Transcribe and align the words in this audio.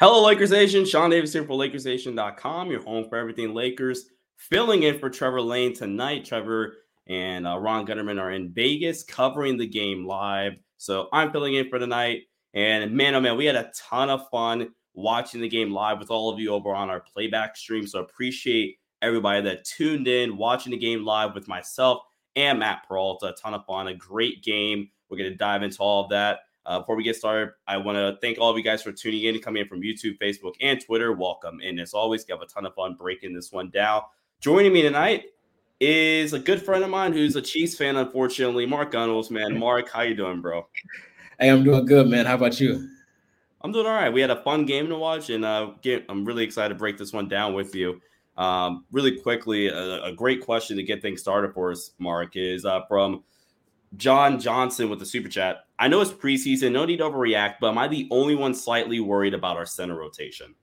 Hello, 0.00 0.24
Lakers 0.24 0.50
Nation. 0.50 0.84
Sean 0.84 1.10
Davis 1.10 1.32
here 1.32 1.44
for 1.44 1.56
LakersNation.com, 1.56 2.68
your 2.68 2.82
home 2.82 3.08
for 3.08 3.16
everything 3.16 3.54
Lakers. 3.54 4.06
Filling 4.36 4.82
in 4.82 4.98
for 4.98 5.08
Trevor 5.08 5.40
Lane 5.40 5.72
tonight. 5.72 6.24
Trevor 6.24 6.78
and 7.06 7.46
uh, 7.46 7.56
Ron 7.60 7.86
Gunnerman 7.86 8.20
are 8.20 8.32
in 8.32 8.52
Vegas 8.52 9.04
covering 9.04 9.56
the 9.56 9.68
game 9.68 10.04
live. 10.04 10.54
So 10.78 11.08
I'm 11.12 11.30
filling 11.30 11.54
in 11.54 11.68
for 11.68 11.78
tonight. 11.78 12.22
And 12.54 12.90
man, 12.90 13.14
oh 13.14 13.20
man, 13.20 13.36
we 13.36 13.44
had 13.44 13.54
a 13.54 13.70
ton 13.76 14.10
of 14.10 14.28
fun 14.30 14.70
watching 14.94 15.40
the 15.40 15.48
game 15.48 15.70
live 15.72 16.00
with 16.00 16.10
all 16.10 16.28
of 16.28 16.40
you 16.40 16.50
over 16.50 16.74
on 16.74 16.90
our 16.90 17.00
playback 17.00 17.56
stream. 17.56 17.86
So 17.86 18.00
appreciate 18.00 18.78
everybody 19.00 19.42
that 19.42 19.64
tuned 19.64 20.08
in, 20.08 20.36
watching 20.36 20.72
the 20.72 20.76
game 20.76 21.04
live 21.04 21.34
with 21.34 21.46
myself 21.46 22.02
and 22.34 22.58
Matt 22.58 22.84
Peralta. 22.88 23.26
A 23.26 23.32
ton 23.34 23.54
of 23.54 23.64
fun, 23.64 23.86
a 23.86 23.94
great 23.94 24.42
game. 24.42 24.90
We're 25.08 25.18
going 25.18 25.30
to 25.30 25.36
dive 25.36 25.62
into 25.62 25.78
all 25.78 26.02
of 26.02 26.10
that. 26.10 26.40
Uh, 26.66 26.78
before 26.78 26.96
we 26.96 27.04
get 27.04 27.16
started, 27.16 27.52
I 27.66 27.76
want 27.76 27.96
to 27.96 28.18
thank 28.20 28.38
all 28.38 28.50
of 28.50 28.56
you 28.56 28.64
guys 28.64 28.82
for 28.82 28.92
tuning 28.92 29.24
in, 29.24 29.38
coming 29.40 29.62
in 29.62 29.68
from 29.68 29.82
YouTube, 29.82 30.18
Facebook, 30.18 30.54
and 30.60 30.80
Twitter. 30.80 31.12
Welcome. 31.12 31.60
And 31.62 31.78
as 31.78 31.92
always, 31.92 32.24
we 32.26 32.32
have 32.32 32.40
a 32.40 32.46
ton 32.46 32.64
of 32.64 32.74
fun 32.74 32.94
breaking 32.94 33.34
this 33.34 33.52
one 33.52 33.70
down. 33.70 34.02
Joining 34.40 34.72
me 34.72 34.82
tonight 34.82 35.24
is 35.80 36.32
a 36.32 36.38
good 36.38 36.62
friend 36.62 36.82
of 36.82 36.90
mine 36.90 37.12
who's 37.12 37.36
a 37.36 37.42
Chiefs 37.42 37.76
fan, 37.76 37.96
unfortunately, 37.96 38.64
Mark 38.64 38.92
Gunnels, 38.92 39.30
man. 39.30 39.58
Mark, 39.58 39.90
how 39.90 40.02
you 40.02 40.14
doing, 40.14 40.40
bro? 40.40 40.66
Hey, 41.38 41.50
I'm 41.50 41.64
doing 41.64 41.84
good, 41.84 42.08
man. 42.08 42.26
How 42.26 42.36
about 42.36 42.58
you? 42.60 42.88
I'm 43.60 43.72
doing 43.72 43.86
all 43.86 43.92
right. 43.92 44.12
We 44.12 44.20
had 44.20 44.30
a 44.30 44.42
fun 44.42 44.66
game 44.66 44.88
to 44.88 44.96
watch, 44.96 45.30
and 45.30 45.44
uh, 45.44 45.72
get, 45.82 46.04
I'm 46.08 46.24
really 46.24 46.44
excited 46.44 46.70
to 46.70 46.78
break 46.78 46.96
this 46.96 47.12
one 47.12 47.28
down 47.28 47.54
with 47.54 47.74
you. 47.74 48.00
Um, 48.36 48.84
really 48.90 49.18
quickly, 49.20 49.68
a, 49.68 50.04
a, 50.04 50.12
great 50.12 50.40
question 50.40 50.76
to 50.76 50.82
get 50.82 51.00
things 51.00 51.20
started 51.20 51.54
for 51.54 51.70
us, 51.70 51.92
Mark, 51.98 52.32
is 52.34 52.64
uh, 52.64 52.80
from 52.88 53.22
John 53.96 54.40
Johnson 54.40 54.90
with 54.90 54.98
the 54.98 55.06
super 55.06 55.28
chat. 55.28 55.66
I 55.78 55.88
know 55.88 56.00
it's 56.00 56.12
preseason, 56.12 56.72
no 56.72 56.84
need 56.84 56.98
to 56.98 57.04
overreact, 57.04 57.56
but 57.60 57.68
am 57.68 57.78
I 57.78 57.88
the 57.88 58.08
only 58.10 58.34
one 58.34 58.54
slightly 58.54 59.00
worried 59.00 59.34
about 59.34 59.56
our 59.56 59.66
center 59.66 59.96
rotation? 59.96 60.54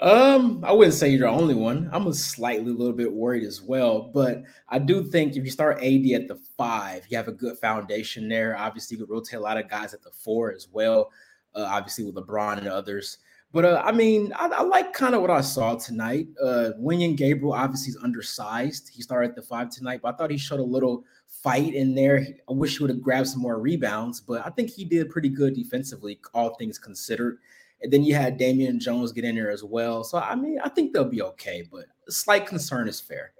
Um, 0.00 0.64
I 0.64 0.72
wouldn't 0.72 0.94
say 0.94 1.08
you're 1.08 1.28
the 1.30 1.34
only 1.34 1.54
one. 1.54 1.88
I'm 1.92 2.06
a 2.08 2.14
slightly 2.14 2.72
a 2.72 2.74
little 2.74 2.92
bit 2.92 3.12
worried 3.12 3.44
as 3.44 3.62
well, 3.62 4.10
but 4.12 4.42
I 4.68 4.78
do 4.80 5.04
think 5.04 5.36
if 5.36 5.44
you 5.44 5.50
start 5.50 5.78
AD 5.78 6.06
at 6.12 6.28
the 6.28 6.38
five, 6.56 7.06
you 7.08 7.16
have 7.16 7.28
a 7.28 7.32
good 7.32 7.56
foundation 7.58 8.28
there. 8.28 8.56
Obviously, 8.58 8.96
you 8.96 9.06
could 9.06 9.12
rotate 9.12 9.38
a 9.38 9.42
lot 9.42 9.56
of 9.56 9.70
guys 9.70 9.94
at 9.94 10.02
the 10.02 10.10
four 10.10 10.52
as 10.52 10.68
well. 10.72 11.10
Uh, 11.54 11.66
obviously, 11.70 12.04
with 12.04 12.16
LeBron 12.16 12.58
and 12.58 12.66
others. 12.66 13.18
But 13.52 13.64
uh, 13.64 13.82
I 13.84 13.92
mean, 13.92 14.32
I, 14.34 14.48
I 14.48 14.62
like 14.62 14.92
kind 14.92 15.14
of 15.14 15.20
what 15.20 15.30
I 15.30 15.40
saw 15.40 15.76
tonight. 15.76 16.26
Uh, 16.42 16.70
Wenyen 16.80 17.16
Gabriel 17.16 17.54
obviously 17.54 17.90
is 17.90 17.98
undersized. 18.02 18.90
He 18.92 19.00
started 19.00 19.30
at 19.30 19.36
the 19.36 19.42
five 19.42 19.70
tonight, 19.70 20.00
but 20.02 20.12
I 20.12 20.16
thought 20.16 20.32
he 20.32 20.36
showed 20.36 20.58
a 20.58 20.64
little 20.64 21.04
fight 21.44 21.74
in 21.74 21.94
there. 21.94 22.26
I 22.48 22.52
wish 22.52 22.78
he 22.78 22.82
would 22.82 22.90
have 22.90 23.02
grabbed 23.02 23.28
some 23.28 23.42
more 23.42 23.60
rebounds, 23.60 24.18
but 24.18 24.44
I 24.46 24.48
think 24.48 24.70
he 24.70 24.82
did 24.84 25.10
pretty 25.10 25.28
good 25.28 25.54
defensively, 25.54 26.18
all 26.32 26.54
things 26.54 26.78
considered. 26.78 27.38
And 27.82 27.92
then 27.92 28.02
you 28.02 28.14
had 28.14 28.38
Damian 28.38 28.80
Jones 28.80 29.12
get 29.12 29.24
in 29.24 29.36
there 29.36 29.50
as 29.50 29.62
well. 29.62 30.02
So 30.04 30.18
I 30.18 30.34
mean, 30.34 30.58
I 30.64 30.70
think 30.70 30.92
they'll 30.92 31.04
be 31.04 31.20
okay, 31.22 31.68
but 31.70 31.84
a 32.08 32.12
slight 32.12 32.46
concern 32.46 32.88
is 32.88 32.98
fair. 32.98 33.32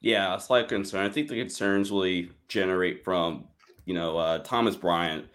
Yeah, 0.00 0.36
a 0.36 0.40
slight 0.40 0.68
concern. 0.68 1.04
I 1.04 1.08
think 1.08 1.28
the 1.28 1.40
concerns 1.40 1.90
really 1.90 2.30
generate 2.46 3.02
from, 3.02 3.48
you 3.86 3.94
know, 3.94 4.16
uh, 4.16 4.38
Thomas 4.38 4.76
Bryant. 4.76 5.26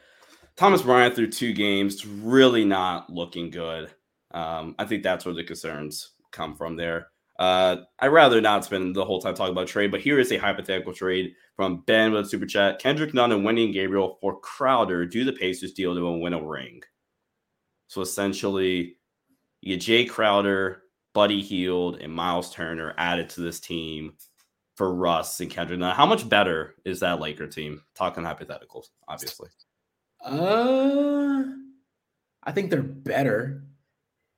Thomas 0.56 0.84
Bryant 0.84 1.14
through 1.14 1.32
two 1.32 1.52
games, 1.52 2.06
really 2.06 2.64
not 2.64 3.10
looking 3.10 3.50
good. 3.50 3.92
Um, 4.34 4.76
I 4.80 4.86
think 4.86 5.04
that's 5.04 5.26
where 5.26 5.36
the 5.36 5.44
concerns 5.44 6.12
come 6.32 6.56
from 6.56 6.78
there. 6.78 7.08
Uh, 7.42 7.86
I'd 7.98 8.10
rather 8.10 8.40
not 8.40 8.66
spend 8.66 8.96
the 8.96 9.04
whole 9.04 9.20
time 9.20 9.34
talking 9.34 9.54
about 9.54 9.66
trade, 9.66 9.90
but 9.90 10.00
here 10.00 10.20
is 10.20 10.32
a 10.32 10.38
hypothetical 10.38 10.94
trade 10.94 11.34
from 11.56 11.82
Ben 11.88 12.12
with 12.12 12.30
super 12.30 12.46
chat. 12.46 12.78
Kendrick 12.78 13.16
Nunn 13.16 13.32
and 13.32 13.44
Wenyen 13.44 13.74
Gabriel 13.74 14.20
for 14.22 14.40
Crowder. 14.40 15.08
Do 15.08 15.24
the 15.24 15.34
Pacers 15.34 15.74
deal 15.74 15.96
to 15.96 16.20
win 16.20 16.34
a 16.34 16.44
ring? 16.44 16.84
So 17.88 18.02
essentially, 18.02 18.98
you 19.62 19.76
get 19.76 19.84
Jae 19.84 20.08
Crowder, 20.08 20.84
Buddy 21.16 21.42
Hield, 21.42 22.00
and 22.00 22.14
Myles 22.14 22.54
Turner 22.54 22.94
added 23.00 23.32
to 23.32 23.42
this 23.42 23.60
team 23.60 24.14
for 24.76 24.94
Russ 24.94 25.40
and 25.40 25.50
Kendrick. 25.50 25.80
Now, 25.80 25.96
how 25.96 26.06
much 26.06 26.30
better 26.30 26.76
is 26.86 27.00
that 27.00 27.20
Laker 27.20 27.48
team? 27.48 27.82
Talking 27.96 28.24
hypotheticals, 28.24 28.90
obviously. 29.08 29.50
Uh, 30.24 31.42
I 32.44 32.52
think 32.52 32.70
they're 32.70 32.84
better. 32.84 33.64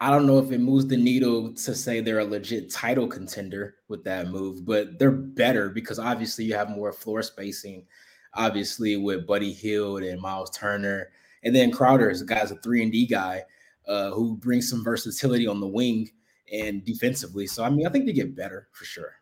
I 0.04 0.10
don't 0.10 0.28
know 0.28 0.40
if 0.40 0.52
it 0.52 0.60
moves 0.60 0.88
the 0.88 0.98
needle 0.98 1.54
to 1.54 1.76
say 1.76 2.00
they're 2.02 2.20
a 2.20 2.26
legit 2.26 2.72
title 2.72 3.08
contender 3.08 3.76
with 3.88 4.04
that 4.04 4.28
move, 4.28 4.66
but 4.66 5.00
they're 5.00 5.12
better 5.12 5.70
because 5.70 6.00
obviously 6.00 6.46
you 6.46 6.56
have 6.56 6.70
more 6.70 6.92
floor 6.92 7.22
spacing, 7.22 7.86
obviously 8.34 8.98
with 8.98 9.26
Buddy 9.26 9.54
Hield 9.54 10.04
and 10.04 10.22
Myles 10.22 10.50
Turner 10.50 11.10
and 11.44 11.56
then 11.56 11.72
Crowder 11.72 12.10
is 12.10 12.22
a 12.22 12.26
guy's 12.26 12.52
a 12.52 12.56
three 12.58 12.82
and 12.84 12.92
D 12.92 13.06
guy 13.06 13.44
uh, 13.88 14.12
who 14.12 14.38
brings 14.38 14.70
some 14.70 14.84
versatility 14.84 15.48
on 15.48 15.60
the 15.60 15.68
wing 15.68 16.10
and 16.52 16.84
defensively. 16.84 17.48
So 17.48 17.64
I 17.64 17.70
mean, 17.70 17.86
I 17.86 17.90
think 17.90 18.06
they 18.06 18.14
get 18.14 18.36
better 18.36 18.70
for 18.72 18.86
sure. 18.86 19.14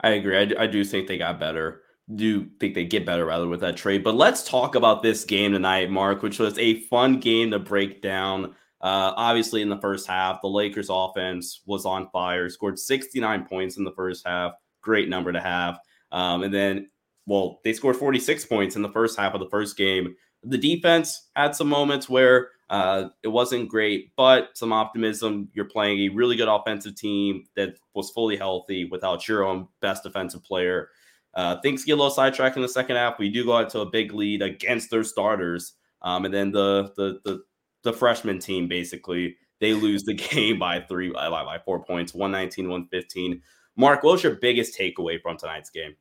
I 0.00 0.10
agree. 0.10 0.36
I, 0.36 0.62
I 0.62 0.66
do 0.66 0.84
think 0.84 1.08
they 1.08 1.18
got 1.18 1.40
better. 1.40 1.82
Do 2.14 2.48
think 2.60 2.74
they 2.74 2.84
get 2.84 3.04
better 3.04 3.26
rather 3.26 3.48
with 3.48 3.60
that 3.60 3.76
trade. 3.76 4.04
But 4.04 4.14
let's 4.14 4.48
talk 4.48 4.74
about 4.74 5.02
this 5.02 5.24
game 5.24 5.52
tonight, 5.52 5.90
Mark, 5.90 6.22
which 6.22 6.38
was 6.38 6.58
a 6.58 6.80
fun 6.82 7.20
game 7.20 7.50
to 7.50 7.58
break 7.58 8.00
down. 8.00 8.54
Uh, 8.80 9.12
obviously, 9.16 9.62
in 9.62 9.68
the 9.68 9.80
first 9.80 10.06
half, 10.06 10.40
the 10.40 10.48
Lakers 10.48 10.88
offense 10.90 11.62
was 11.66 11.84
on 11.84 12.08
fire, 12.10 12.48
scored 12.48 12.78
69 12.78 13.44
points 13.46 13.76
in 13.76 13.84
the 13.84 13.92
first 13.92 14.26
half. 14.26 14.52
Great 14.82 15.08
number 15.08 15.32
to 15.32 15.40
have. 15.40 15.80
Um, 16.12 16.42
and 16.42 16.54
then, 16.54 16.88
well, 17.26 17.60
they 17.64 17.72
scored 17.72 17.96
46 17.96 18.46
points 18.46 18.76
in 18.76 18.82
the 18.82 18.92
first 18.92 19.18
half 19.18 19.34
of 19.34 19.40
the 19.40 19.50
first 19.50 19.76
game. 19.76 20.14
The 20.44 20.58
defense 20.58 21.28
had 21.34 21.56
some 21.56 21.68
moments 21.68 22.08
where 22.08 22.50
uh, 22.70 23.08
it 23.22 23.28
wasn't 23.28 23.68
great, 23.68 24.12
but 24.16 24.50
some 24.56 24.72
optimism. 24.72 25.48
You're 25.54 25.64
playing 25.64 25.98
a 26.00 26.14
really 26.14 26.36
good 26.36 26.48
offensive 26.48 26.94
team 26.94 27.44
that 27.56 27.78
was 27.94 28.10
fully 28.10 28.36
healthy 28.36 28.84
without 28.84 29.26
your 29.26 29.44
own 29.44 29.68
best 29.80 30.04
defensive 30.04 30.44
player. 30.44 30.90
Uh, 31.34 31.60
things 31.60 31.84
get 31.84 31.92
a 31.92 31.96
little 31.96 32.10
sidetracked 32.10 32.56
in 32.56 32.62
the 32.62 32.68
second 32.68 32.96
half. 32.96 33.18
We 33.18 33.30
do 33.30 33.44
go 33.44 33.56
out 33.56 33.70
to 33.70 33.80
a 33.80 33.90
big 33.90 34.12
lead 34.12 34.42
against 34.42 34.90
their 34.90 35.04
starters, 35.04 35.74
um, 36.02 36.24
and 36.24 36.34
then 36.34 36.52
the, 36.52 36.92
the 36.96 37.20
the 37.24 37.42
the 37.82 37.92
freshman 37.92 38.38
team 38.38 38.68
basically 38.68 39.36
they 39.60 39.74
lose 39.74 40.04
the 40.04 40.14
game 40.30 40.58
by 40.58 40.80
three 40.80 41.10
by, 41.10 41.28
by 41.28 41.58
four 41.64 41.84
points, 41.84 42.14
119, 42.14 42.68
115. 42.68 43.42
Mark, 43.76 44.02
what 44.02 44.12
was 44.12 44.22
your 44.22 44.36
biggest 44.36 44.78
takeaway 44.78 45.20
from 45.20 45.36
tonight's 45.36 45.70
game? 45.70 45.94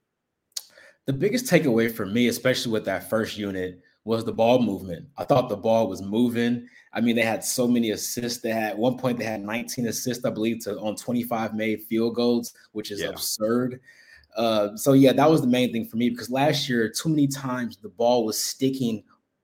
The 1.05 1.13
biggest 1.13 1.45
takeaway 1.45 1.91
for 1.91 2.05
me, 2.05 2.27
especially 2.27 2.71
with 2.71 2.85
that 2.85 3.09
first 3.09 3.37
unit, 3.37 3.81
was 4.03 4.25
the 4.25 4.33
ball 4.33 4.61
movement. 4.61 5.07
I 5.17 5.23
thought 5.23 5.49
the 5.49 5.57
ball 5.57 5.87
was 5.87 6.01
moving. 6.01 6.67
I 6.93 7.01
mean, 7.01 7.15
they 7.15 7.23
had 7.23 7.43
so 7.43 7.67
many 7.67 7.91
assists. 7.91 8.41
They 8.41 8.49
had 8.49 8.71
at 8.71 8.77
one 8.77 8.97
point 8.97 9.17
they 9.19 9.25
had 9.25 9.41
19 9.41 9.87
assists, 9.87 10.25
I 10.25 10.29
believe, 10.29 10.63
to 10.63 10.79
on 10.79 10.95
25 10.95 11.53
made 11.53 11.83
field 11.83 12.15
goals, 12.15 12.53
which 12.71 12.91
is 12.91 13.01
yeah. 13.01 13.09
absurd. 13.09 13.79
Uh, 14.35 14.75
so 14.75 14.93
yeah, 14.93 15.13
that 15.13 15.29
was 15.29 15.41
the 15.41 15.47
main 15.47 15.71
thing 15.71 15.85
for 15.85 15.97
me 15.97 16.09
because 16.09 16.29
last 16.29 16.69
year, 16.69 16.89
too 16.89 17.09
many 17.09 17.27
times 17.27 17.77
the 17.77 17.89
ball 17.89 18.25
was 18.25 18.41
sticking 18.41 19.03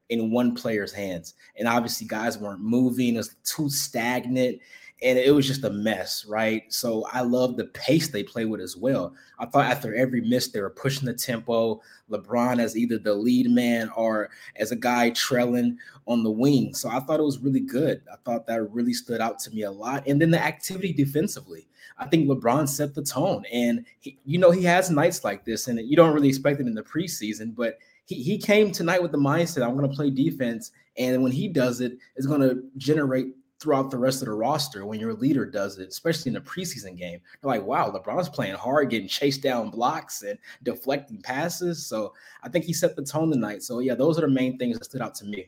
in 0.10 0.32
one 0.32 0.54
player's 0.56 0.94
hands, 0.94 1.34
and 1.58 1.68
obviously 1.68 2.08
guys 2.08 2.38
weren't 2.38 2.62
moving. 2.62 3.16
It 3.16 3.18
was 3.18 3.36
too 3.44 3.70
stagnant, 3.70 4.60
and 5.02 5.18
it 5.20 5.34
was 5.34 5.48
just 5.48 5.64
a 5.64 5.70
mess, 5.70 6.26
right? 6.26 6.64
So 6.72 7.06
I 7.12 7.22
love 7.22 7.58
the 7.58 7.66
pace 7.66 8.08
they 8.10 8.24
play 8.24 8.46
with 8.46 8.62
as 8.62 8.78
well. 8.78 9.14
I 9.40 9.46
thought 9.46 9.66
after 9.66 9.94
every 9.94 10.22
miss, 10.22 10.50
they 10.50 10.62
were 10.62 10.70
pushing 10.70 11.06
the 11.06 11.14
tempo. 11.14 11.82
LeBron 12.10 12.60
as 12.60 12.78
either 12.78 12.98
the 12.98 13.14
lead 13.14 13.50
man 13.50 13.90
or 13.96 14.30
as 14.58 14.72
a 14.72 14.76
guy 14.76 15.10
trailing 15.10 15.78
on 16.08 16.24
the 16.24 16.32
wing. 16.32 16.74
So 16.74 16.90
I 16.90 17.00
thought 17.00 17.20
it 17.20 17.24
was 17.24 17.40
really 17.40 17.60
good. 17.60 18.02
I 18.12 18.16
thought 18.24 18.46
that 18.48 18.72
really 18.72 18.94
stood 18.94 19.20
out 19.20 19.40
to 19.40 19.52
me 19.52 19.64
a 19.64 19.72
lot. 19.72 20.08
And 20.08 20.22
then 20.22 20.32
the 20.32 20.42
activity 20.42 20.94
defensively. 20.94 21.68
I 21.98 22.06
think 22.06 22.28
LeBron 22.28 22.70
set 22.70 22.94
the 22.94 23.04
tone. 23.04 23.46
And, 23.52 23.86
he, 24.00 24.18
you 24.26 24.38
know, 24.38 24.52
he 24.52 24.64
has 24.64 24.90
nights 24.90 25.24
like 25.24 25.44
this, 25.44 25.68
and 25.68 25.80
you 25.80 25.96
don't 25.96 26.14
really 26.14 26.30
expect 26.30 26.60
it 26.60 26.68
in 26.68 26.76
the 26.76 26.84
preseason, 26.84 27.56
but 27.56 27.78
he, 28.06 28.16
he 28.16 28.38
came 28.38 28.72
tonight 28.72 29.02
with 29.02 29.12
the 29.12 29.18
mindset 29.18 29.64
I'm 29.64 29.78
going 29.78 29.90
to 29.90 29.96
play 29.96 30.10
defense. 30.10 30.72
And 30.98 31.24
when 31.24 31.32
he 31.32 31.48
does 31.48 31.82
it, 31.82 31.98
it's 32.16 32.28
going 32.28 32.42
to 32.42 32.64
generate 32.78 33.28
throughout 33.60 33.90
the 33.90 33.98
rest 33.98 34.22
of 34.22 34.26
the 34.28 34.34
roster 34.34 34.86
when 34.86 35.00
your 35.00 35.14
leader 35.14 35.46
does 35.46 35.80
it, 35.80 35.88
especially 35.88 36.30
in 36.30 36.36
a 36.36 36.42
preseason 36.42 36.98
game. 36.98 37.20
They're 37.42 37.50
like, 37.50 37.64
wow, 37.64 37.90
LeBron's 37.90 38.28
playing 38.28 38.56
hard, 38.56 38.90
getting 38.90 39.08
chased 39.08 39.42
down 39.42 39.70
blocks 39.70 40.22
and 40.22 40.38
deflecting 40.64 41.22
passes. 41.22 41.86
So 41.88 42.14
I 42.44 42.50
think 42.50 42.66
he 42.66 42.74
set 42.74 42.98
the 42.98 43.04
tone 43.04 43.32
tonight. 43.32 43.64
So 43.64 43.80
yeah, 43.80 43.96
those 43.96 44.18
are 44.18 44.22
the 44.22 44.28
main 44.28 44.58
things 44.58 44.78
that 44.78 44.86
stood 44.86 45.02
out 45.02 45.16
to 45.16 45.26
me. 45.26 45.48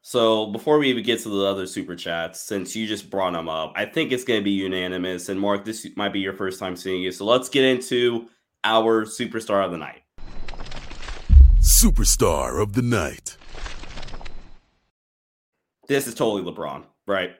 So 0.00 0.46
before 0.46 0.78
we 0.78 0.88
even 0.88 1.02
get 1.02 1.20
to 1.20 1.28
the 1.28 1.44
other 1.44 1.66
super 1.66 1.94
chats, 1.94 2.40
since 2.40 2.74
you 2.74 2.86
just 2.86 3.10
brought 3.10 3.32
them 3.32 3.48
up, 3.48 3.72
I 3.76 3.84
think 3.86 4.12
it's 4.12 4.24
going 4.24 4.40
to 4.40 4.44
be 4.44 4.50
unanimous. 4.50 5.28
And 5.28 5.40
Mark, 5.40 5.64
this 5.64 5.86
might 5.96 6.12
be 6.12 6.20
your 6.20 6.34
first 6.34 6.58
time 6.58 6.76
seeing 6.76 7.04
it. 7.04 7.14
So 7.14 7.24
let's 7.24 7.48
get 7.48 7.64
into 7.64 8.28
our 8.64 9.04
superstar 9.04 9.64
of 9.64 9.70
the 9.70 9.78
night. 9.78 10.02
Superstar 11.64 12.62
of 12.62 12.74
the 12.74 12.82
night. 12.82 13.38
This 15.88 16.06
is 16.06 16.14
totally 16.14 16.42
LeBron. 16.42 16.84
Right. 17.06 17.36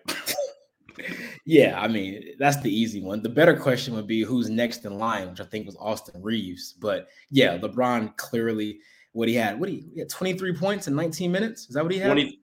yeah, 1.44 1.78
I 1.78 1.88
mean, 1.88 2.30
that's 2.38 2.58
the 2.62 2.74
easy 2.74 3.02
one. 3.02 3.20
The 3.20 3.28
better 3.28 3.54
question 3.54 3.92
would 3.94 4.06
be 4.06 4.22
who's 4.22 4.48
next 4.48 4.86
in 4.86 4.96
line, 4.96 5.28
which 5.28 5.42
I 5.42 5.44
think 5.44 5.66
was 5.66 5.76
Austin 5.78 6.22
Reaves. 6.22 6.72
But 6.72 7.08
yeah, 7.30 7.58
LeBron 7.58 8.16
clearly 8.16 8.78
what 9.12 9.28
he 9.28 9.34
had. 9.34 9.60
What 9.60 9.68
he, 9.68 9.90
he 9.92 10.00
had 10.00 10.08
23 10.08 10.56
points 10.56 10.88
in 10.88 10.94
19 10.94 11.30
minutes. 11.30 11.68
Is 11.68 11.74
that 11.74 11.82
what 11.82 11.92
he 11.92 11.98
had? 11.98 12.06
20, 12.06 12.40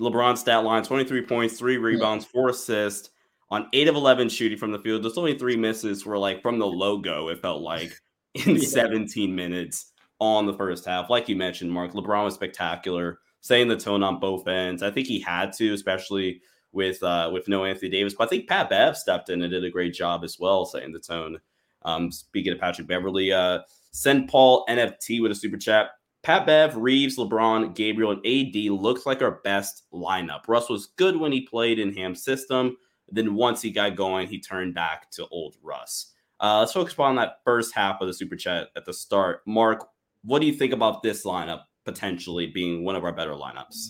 LeBron 0.00 0.36
stat 0.36 0.64
line 0.64 0.82
23 0.82 1.26
points, 1.26 1.56
three 1.56 1.76
rebounds, 1.76 2.24
yeah. 2.24 2.30
four 2.32 2.48
assists 2.48 3.10
on 3.50 3.68
eight 3.72 3.86
of 3.86 3.94
11 3.94 4.30
shooting 4.30 4.58
from 4.58 4.72
the 4.72 4.80
field. 4.80 5.04
There's 5.04 5.16
only 5.16 5.38
three 5.38 5.56
misses 5.56 6.04
were 6.04 6.18
like 6.18 6.42
from 6.42 6.58
the 6.58 6.66
logo, 6.66 7.28
it 7.28 7.40
felt 7.40 7.62
like 7.62 7.92
in 8.34 8.56
yeah. 8.56 8.68
17 8.68 9.32
minutes 9.32 9.92
on 10.20 10.46
the 10.46 10.54
first 10.54 10.84
half. 10.84 11.10
Like 11.10 11.28
you 11.28 11.36
mentioned, 11.36 11.72
Mark, 11.72 11.92
LeBron 11.92 12.24
was 12.24 12.34
spectacular, 12.34 13.18
setting 13.40 13.68
the 13.68 13.76
tone 13.76 14.02
on 14.02 14.20
both 14.20 14.46
ends. 14.46 14.82
I 14.82 14.90
think 14.90 15.06
he 15.06 15.20
had 15.20 15.52
to, 15.54 15.72
especially 15.72 16.42
with 16.72 17.02
uh, 17.02 17.30
with 17.32 17.48
no 17.48 17.64
Anthony 17.64 17.90
Davis. 17.90 18.14
But 18.16 18.24
I 18.24 18.28
think 18.28 18.48
Pat 18.48 18.70
Bev 18.70 18.96
stepped 18.96 19.30
in 19.30 19.42
and 19.42 19.50
did 19.50 19.64
a 19.64 19.70
great 19.70 19.94
job 19.94 20.22
as 20.24 20.38
well, 20.38 20.64
setting 20.64 20.92
the 20.92 21.00
tone. 21.00 21.38
Um, 21.82 22.12
speaking 22.12 22.52
of 22.52 22.60
Patrick 22.60 22.86
Beverley, 22.86 23.32
uh, 23.32 23.60
send 23.92 24.28
Paul 24.28 24.64
NFT 24.68 25.22
with 25.22 25.32
a 25.32 25.34
super 25.34 25.56
chat. 25.56 25.90
Pat 26.22 26.44
Bev, 26.44 26.76
Reaves, 26.76 27.16
LeBron, 27.16 27.74
Gabriel, 27.74 28.10
and 28.10 28.26
AD 28.26 28.70
looks 28.70 29.06
like 29.06 29.22
our 29.22 29.40
best 29.42 29.84
lineup. 29.92 30.46
Russ 30.48 30.68
was 30.68 30.88
good 30.96 31.16
when 31.16 31.32
he 31.32 31.40
played 31.40 31.78
in 31.78 31.94
Ham's 31.94 32.22
system. 32.22 32.76
Then 33.08 33.34
once 33.34 33.62
he 33.62 33.70
got 33.70 33.96
going, 33.96 34.28
he 34.28 34.38
turned 34.38 34.74
back 34.74 35.10
to 35.12 35.26
old 35.28 35.56
Russ. 35.62 36.12
Uh, 36.38 36.60
let's 36.60 36.72
focus 36.72 36.94
on 36.98 37.16
that 37.16 37.40
first 37.44 37.74
half 37.74 38.00
of 38.00 38.06
the 38.06 38.14
super 38.14 38.36
chat 38.36 38.68
at 38.76 38.84
the 38.84 38.92
start. 38.92 39.40
Mark, 39.46 39.88
what 40.24 40.40
do 40.40 40.46
you 40.46 40.52
think 40.52 40.72
about 40.72 41.02
this 41.02 41.24
lineup 41.24 41.62
potentially 41.84 42.46
being 42.46 42.84
one 42.84 42.96
of 42.96 43.04
our 43.04 43.12
better 43.12 43.32
lineups? 43.32 43.88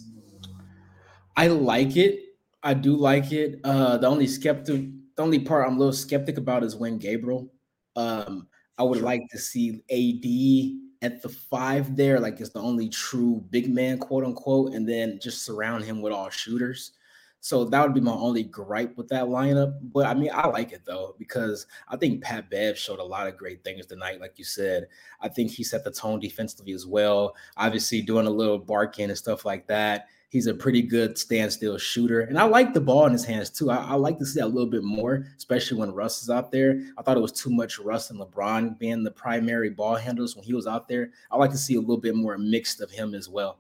I 1.37 1.49
like 1.49 1.97
it. 1.97 2.21
I 2.63 2.75
do 2.75 2.95
like 2.97 3.33
it. 3.33 3.61
Uh, 3.65 3.97
the 3.97 4.07
only 4.07 4.27
skeptic, 4.27 4.89
the 5.17 5.23
only 5.23 5.39
part 5.39 5.67
I'm 5.67 5.77
a 5.77 5.79
little 5.79 5.93
skeptic 5.93 6.37
about 6.37 6.63
is 6.63 6.77
when 6.77 6.99
Gabriel. 6.99 7.53
Um, 7.97 8.49
I 8.79 8.83
would 8.83 8.99
sure. 8.99 9.07
like 9.07 9.23
to 9.31 9.39
see 9.39 9.83
AD 9.91 11.03
at 11.03 11.23
the 11.23 11.29
five 11.29 11.97
there, 11.97 12.21
like 12.21 12.41
it's 12.41 12.51
the 12.51 12.61
only 12.61 12.89
true 12.89 13.45
big 13.51 13.73
man, 13.73 13.99
quote 13.99 14.25
unquote, 14.25 14.75
and 14.75 14.89
then 14.89 15.19
just 15.23 15.45
surround 15.45 15.85
him 15.85 16.03
with 16.03 16.13
all 16.13 16.31
shooters. 16.31 16.93
So 17.41 17.65
that 17.65 17.83
would 17.83 17.95
be 17.95 18.03
my 18.03 18.13
only 18.13 18.43
gripe 18.43 18.97
with 18.99 19.09
that 19.09 19.25
lineup. 19.25 19.79
But 19.83 20.07
I 20.07 20.15
mean, 20.15 20.31
I 20.33 20.47
like 20.49 20.73
it 20.73 20.83
though, 20.85 21.15
because 21.19 21.67
I 21.89 21.97
think 21.97 22.23
Pat 22.23 22.51
Bev 22.51 22.79
showed 22.79 22.99
a 22.99 23.05
lot 23.05 23.27
of 23.27 23.39
great 23.39 23.65
things 23.65 23.87
tonight. 23.87 24.21
Like 24.21 24.35
you 24.39 24.45
said, 24.45 24.89
I 25.21 25.29
think 25.29 25.51
he 25.51 25.65
set 25.65 25.83
the 25.83 25.91
tone 25.91 26.21
defensively 26.21 26.73
as 26.75 26.87
well. 26.87 27.35
Obviously, 27.57 28.03
doing 28.03 28.27
a 28.27 28.31
little 28.31 28.59
barking 28.59 29.09
and 29.09 29.19
stuff 29.19 29.47
like 29.47 29.67
that. 29.69 30.09
He's 30.29 30.47
a 30.47 30.55
pretty 30.55 30.83
good 30.83 31.19
standstill 31.19 31.77
shooter. 31.77 32.21
And 32.21 32.39
I 32.39 32.45
like 32.45 32.73
the 32.73 32.81
ball 32.81 33.07
in 33.07 33.13
his 33.13 33.25
hands 33.25 33.51
too. 33.51 33.69
I, 33.69 33.79
I, 33.79 33.95
like 33.95 34.17
to 34.19 34.27
see 34.27 34.39
that 34.39 34.47
a 34.47 34.49
little 34.49 34.71
bit 34.71 34.85
more, 34.85 35.27
especially 35.37 35.79
when 35.79 35.91
Russ 35.91 36.23
is 36.23 36.31
out 36.31 36.53
there. 36.53 36.81
I 36.97 37.03
thought 37.03 37.17
it 37.17 37.21
was 37.21 37.33
too 37.33 37.51
much 37.51 37.81
Russ 37.81 38.11
and 38.11 38.21
LeBron 38.21 38.79
being 38.79 39.03
the 39.03 39.11
primary 39.11 39.71
ball 39.71 39.97
handlers 39.97 40.37
when 40.37 40.45
he 40.45 40.55
was 40.55 40.69
out 40.69 40.87
there. 40.87 41.11
I 41.33 41.37
like 41.37 41.51
to 41.51 41.59
see 41.59 41.75
a 41.75 41.81
little 41.81 41.97
bit 41.97 42.15
more 42.15 42.39
mixed 42.39 42.81
of 42.81 42.93
him 42.93 43.13
as 43.13 43.29
well. 43.29 43.59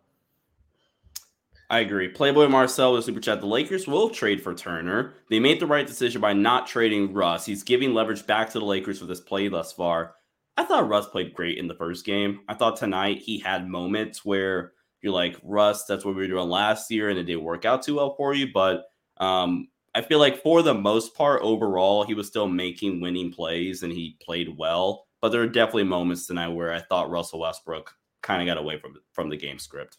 I 1.71 1.79
agree. 1.79 2.09
Playboy 2.09 2.49
Marcel 2.49 2.93
with 2.93 3.05
super 3.05 3.21
chat. 3.21 3.41
The 3.41 3.47
Lakers 3.47 3.87
will 3.87 4.11
trade 4.11 4.43
for 4.43 4.53
Turner. 4.53 5.15
They 5.31 5.39
made 5.39 5.61
the 5.61 5.69
right 5.69 5.87
decision 5.87 6.21
by 6.21 6.33
not 6.33 6.67
trading 6.67 7.13
Russ. 7.13 7.47
He's 7.47 7.63
giving 7.63 7.95
leverage 7.95 8.27
back 8.27 8.51
to 8.51 8.59
the 8.59 8.65
Lakers 8.65 9.01
with 9.01 9.09
this 9.09 9.21
play 9.21 9.47
thus 9.47 9.73
far. 9.73 10.17
I 10.57 10.65
thought 10.65 10.89
Russ 10.89 11.07
played 11.07 11.33
great 11.33 11.59
in 11.59 11.69
the 11.69 11.77
first 11.77 12.05
game. 12.05 12.41
I 12.49 12.55
thought 12.55 12.77
tonight 12.77 13.19
he 13.19 13.39
had 13.39 13.69
moments 13.69 14.25
where 14.25 14.73
you're 15.01 15.13
like 15.13 15.37
Russ, 15.45 15.85
that's 15.85 16.05
what 16.05 16.17
we 16.17 16.23
were 16.23 16.27
doing 16.29 16.49
last 16.49 16.91
year, 16.91 17.09
and 17.09 17.19
it 17.19 17.23
didn't 17.23 17.45
work 17.45 17.65
out 17.65 17.85
too 17.85 17.95
well 17.95 18.17
for 18.17 18.35
you. 18.35 18.49
But 18.53 18.83
um, 19.19 19.69
I 19.95 20.03
feel 20.03 20.19
like 20.19 20.43
for 20.43 20.63
the 20.63 20.75
most 20.75 21.15
part, 21.15 21.41
overall, 21.43 22.03
he 22.03 22.15
was 22.15 22.27
still 22.27 22.49
making 22.49 23.01
winning 23.01 23.33
plays 23.33 23.85
and 23.85 23.93
he 23.93 24.19
played 24.21 24.49
well. 24.59 25.07
But 25.21 25.29
there 25.29 25.41
are 25.41 25.47
definitely 25.47 25.85
moments 25.85 26.27
tonight 26.27 26.49
where 26.49 26.73
I 26.73 26.81
thought 26.81 27.11
Russell 27.11 27.41
Westbrook 27.41 27.95
kind 28.23 28.43
of 28.43 28.53
got 28.53 28.61
away 28.61 28.81
from 28.81 28.95
from 29.13 29.29
the 29.29 29.37
game 29.37 29.61
script. 29.61 29.99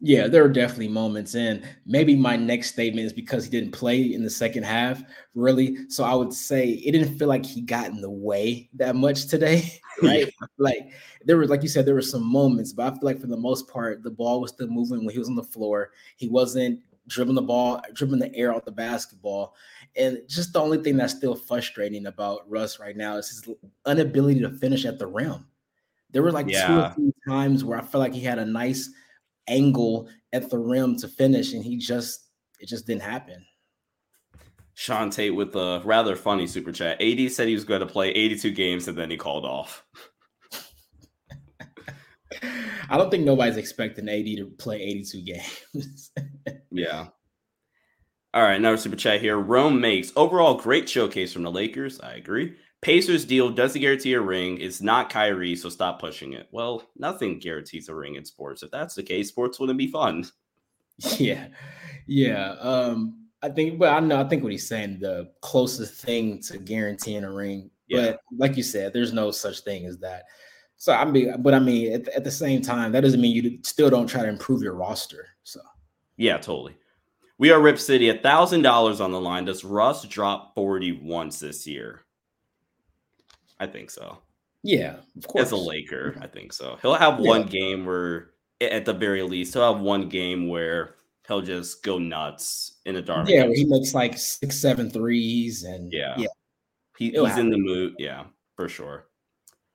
Yeah, 0.00 0.28
there 0.28 0.44
are 0.44 0.48
definitely 0.48 0.88
moments, 0.88 1.34
and 1.34 1.66
maybe 1.86 2.14
my 2.14 2.36
next 2.36 2.68
statement 2.68 3.06
is 3.06 3.14
because 3.14 3.44
he 3.44 3.50
didn't 3.50 3.72
play 3.72 4.02
in 4.02 4.22
the 4.22 4.28
second 4.28 4.64
half, 4.64 5.02
really. 5.34 5.88
So 5.88 6.04
I 6.04 6.14
would 6.14 6.34
say 6.34 6.68
it 6.68 6.92
didn't 6.92 7.18
feel 7.18 7.28
like 7.28 7.46
he 7.46 7.62
got 7.62 7.86
in 7.86 8.02
the 8.02 8.10
way 8.10 8.68
that 8.74 8.94
much 8.94 9.26
today, 9.26 9.80
right? 10.02 10.30
like 10.58 10.90
there 11.24 11.38
was, 11.38 11.48
like 11.48 11.62
you 11.62 11.70
said, 11.70 11.86
there 11.86 11.94
were 11.94 12.02
some 12.02 12.30
moments, 12.30 12.74
but 12.74 12.86
I 12.86 12.90
feel 12.90 13.00
like 13.04 13.20
for 13.20 13.26
the 13.26 13.38
most 13.38 13.68
part, 13.68 14.02
the 14.02 14.10
ball 14.10 14.42
was 14.42 14.50
still 14.50 14.68
moving 14.68 15.04
when 15.04 15.14
he 15.14 15.18
was 15.18 15.28
on 15.28 15.34
the 15.34 15.42
floor. 15.42 15.92
He 16.16 16.28
wasn't 16.28 16.80
dribbling 17.08 17.36
the 17.36 17.42
ball, 17.42 17.80
dribbling 17.94 18.20
the 18.20 18.34
air 18.36 18.54
out 18.54 18.66
the 18.66 18.72
basketball. 18.72 19.54
And 19.96 20.18
just 20.28 20.52
the 20.52 20.60
only 20.60 20.78
thing 20.78 20.98
that's 20.98 21.14
still 21.14 21.34
frustrating 21.34 22.06
about 22.06 22.48
Russ 22.50 22.78
right 22.78 22.96
now 22.96 23.16
is 23.16 23.28
his 23.30 23.54
inability 23.86 24.40
to 24.40 24.50
finish 24.50 24.84
at 24.84 24.98
the 24.98 25.06
rim. 25.06 25.46
There 26.10 26.22
were 26.22 26.32
like 26.32 26.48
yeah. 26.48 26.66
two 26.66 26.74
or 26.74 26.94
three 26.94 27.12
times 27.26 27.64
where 27.64 27.78
I 27.78 27.82
felt 27.82 28.02
like 28.02 28.12
he 28.12 28.20
had 28.20 28.38
a 28.38 28.44
nice 28.44 28.90
angle 29.48 30.08
at 30.32 30.50
the 30.50 30.58
rim 30.58 30.96
to 30.98 31.08
finish, 31.08 31.52
and 31.52 31.64
he 31.64 31.76
just 31.76 32.28
it 32.60 32.68
just 32.68 32.86
didn't 32.86 33.02
happen. 33.02 33.44
Sean 34.74 35.08
Tate 35.08 35.34
with 35.34 35.56
a 35.56 35.80
rather 35.84 36.14
funny 36.16 36.46
super 36.46 36.70
chat. 36.70 37.00
AD 37.00 37.32
said 37.32 37.48
he 37.48 37.54
was 37.54 37.64
going 37.64 37.80
to 37.80 37.86
play 37.86 38.10
82 38.10 38.50
games 38.50 38.88
and 38.88 38.96
then 38.96 39.10
he 39.10 39.16
called 39.16 39.46
off. 39.46 39.82
I 42.90 42.98
don't 42.98 43.10
think 43.10 43.24
nobody's 43.24 43.56
expecting 43.56 44.06
AD 44.06 44.26
to 44.36 44.52
play 44.58 44.82
82 44.82 45.22
games. 45.22 46.10
yeah. 46.70 47.06
All 48.34 48.42
right, 48.42 48.56
another 48.56 48.76
super 48.76 48.96
chat 48.96 49.22
here. 49.22 49.38
Rome 49.38 49.80
makes 49.80 50.12
overall 50.14 50.56
great 50.56 50.86
showcase 50.86 51.32
from 51.32 51.42
the 51.42 51.50
Lakers. 51.50 51.98
I 52.00 52.16
agree. 52.16 52.54
Pacers 52.86 53.24
deal 53.24 53.50
doesn't 53.50 53.80
guarantee 53.80 54.12
a 54.12 54.20
ring. 54.20 54.58
It's 54.60 54.80
not 54.80 55.10
Kyrie, 55.10 55.56
so 55.56 55.68
stop 55.68 56.00
pushing 56.00 56.34
it. 56.34 56.46
Well, 56.52 56.84
nothing 56.96 57.40
guarantees 57.40 57.88
a 57.88 57.94
ring 57.96 58.14
in 58.14 58.24
sports. 58.24 58.62
If 58.62 58.70
that's 58.70 58.94
the 58.94 59.02
case, 59.02 59.26
sports 59.26 59.58
wouldn't 59.58 59.76
be 59.76 59.88
fun. 59.90 60.24
Yeah, 61.18 61.48
yeah. 62.06 62.52
Um, 62.52 63.26
I 63.42 63.50
think, 63.50 63.78
but 63.78 63.88
I 63.92 64.00
know. 64.00 64.18
I 64.18 64.28
think 64.28 64.42
what 64.42 64.52
he's 64.52 64.66
saying 64.66 65.00
the 65.00 65.32
closest 65.42 65.94
thing 65.94 66.40
to 66.42 66.56
guaranteeing 66.58 67.24
a 67.24 67.30
ring. 67.30 67.70
Yeah. 67.88 68.12
But 68.12 68.20
like 68.38 68.56
you 68.56 68.62
said, 68.62 68.92
there's 68.94 69.12
no 69.12 69.30
such 69.30 69.60
thing 69.60 69.84
as 69.84 69.98
that. 69.98 70.22
So 70.78 70.94
I 70.94 71.04
mean, 71.04 71.42
but 71.42 71.52
I 71.52 71.58
mean, 71.58 71.92
at, 71.92 72.08
at 72.08 72.24
the 72.24 72.30
same 72.30 72.62
time, 72.62 72.92
that 72.92 73.02
doesn't 73.02 73.20
mean 73.20 73.34
you 73.34 73.58
still 73.62 73.90
don't 73.90 74.06
try 74.06 74.22
to 74.22 74.28
improve 74.28 74.62
your 74.62 74.74
roster. 74.74 75.26
So 75.42 75.60
yeah, 76.16 76.38
totally. 76.38 76.76
We 77.36 77.50
are 77.50 77.60
Rip 77.60 77.78
City, 77.80 78.08
a 78.08 78.16
thousand 78.16 78.62
dollars 78.62 79.00
on 79.02 79.10
the 79.10 79.20
line. 79.20 79.44
Does 79.44 79.64
Russ 79.64 80.04
drop 80.04 80.54
40 80.54 80.92
once 81.02 81.40
this 81.40 81.66
year? 81.66 82.05
I 83.58 83.66
think 83.66 83.90
so. 83.90 84.18
Yeah, 84.62 84.96
of 85.16 85.26
course. 85.28 85.46
As 85.46 85.52
a 85.52 85.56
Laker, 85.56 86.18
I 86.20 86.26
think 86.26 86.52
so. 86.52 86.78
He'll 86.82 86.94
have 86.94 87.18
one 87.18 87.42
yeah. 87.42 87.48
game 87.48 87.86
where 87.86 88.30
at 88.60 88.84
the 88.84 88.92
very 88.92 89.22
least, 89.22 89.54
he'll 89.54 89.74
have 89.74 89.82
one 89.82 90.08
game 90.08 90.48
where 90.48 90.96
he'll 91.28 91.42
just 91.42 91.82
go 91.82 91.98
nuts 91.98 92.78
in 92.84 92.96
a 92.96 93.02
dark. 93.02 93.28
Yeah, 93.28 93.46
he 93.52 93.64
makes 93.64 93.94
like 93.94 94.18
six, 94.18 94.56
seven 94.58 94.90
threes, 94.90 95.62
and 95.62 95.92
yeah, 95.92 96.14
yeah, 96.16 96.28
he, 96.98 97.10
he's 97.10 97.36
in 97.36 97.50
the 97.50 97.58
mood. 97.58 97.94
Yeah, 97.98 98.24
for 98.56 98.68
sure. 98.68 99.06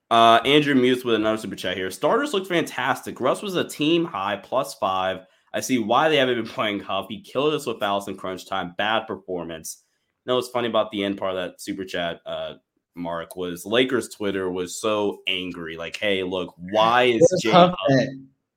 Uh, 0.09 0.41
Andrew 0.43 0.75
Muse 0.75 1.05
with 1.05 1.15
another 1.15 1.37
super 1.37 1.55
chat 1.55 1.77
here. 1.77 1.89
Starters 1.89 2.33
looked 2.33 2.47
fantastic. 2.47 3.21
Russ 3.21 3.41
was 3.41 3.55
a 3.55 3.63
team 3.63 4.03
high 4.03 4.35
plus 4.35 4.73
five. 4.75 5.25
I 5.53 5.61
see 5.61 5.79
why 5.79 6.09
they 6.09 6.17
haven't 6.17 6.35
been 6.35 6.47
playing 6.47 6.81
Huff. 6.81 7.07
He 7.09 7.21
killed 7.21 7.53
us 7.53 7.65
with 7.65 7.79
fouls 7.79 8.07
in 8.09 8.17
crunch 8.17 8.45
time. 8.45 8.75
Bad 8.77 9.07
performance. 9.07 9.83
You 10.25 10.31
know 10.31 10.35
what's 10.35 10.49
funny 10.49 10.67
about 10.67 10.91
the 10.91 11.03
end 11.03 11.17
part 11.17 11.35
of 11.35 11.37
that 11.37 11.61
super 11.61 11.85
chat, 11.85 12.19
uh, 12.25 12.55
Mark, 12.95 13.35
was 13.35 13.65
Lakers 13.65 14.09
Twitter 14.09 14.51
was 14.51 14.79
so 14.79 15.19
angry. 15.27 15.77
Like, 15.77 15.97
hey, 15.97 16.23
look, 16.23 16.53
why 16.57 17.03
is 17.03 17.39
Jay 17.41 17.51
Huff 17.51 17.75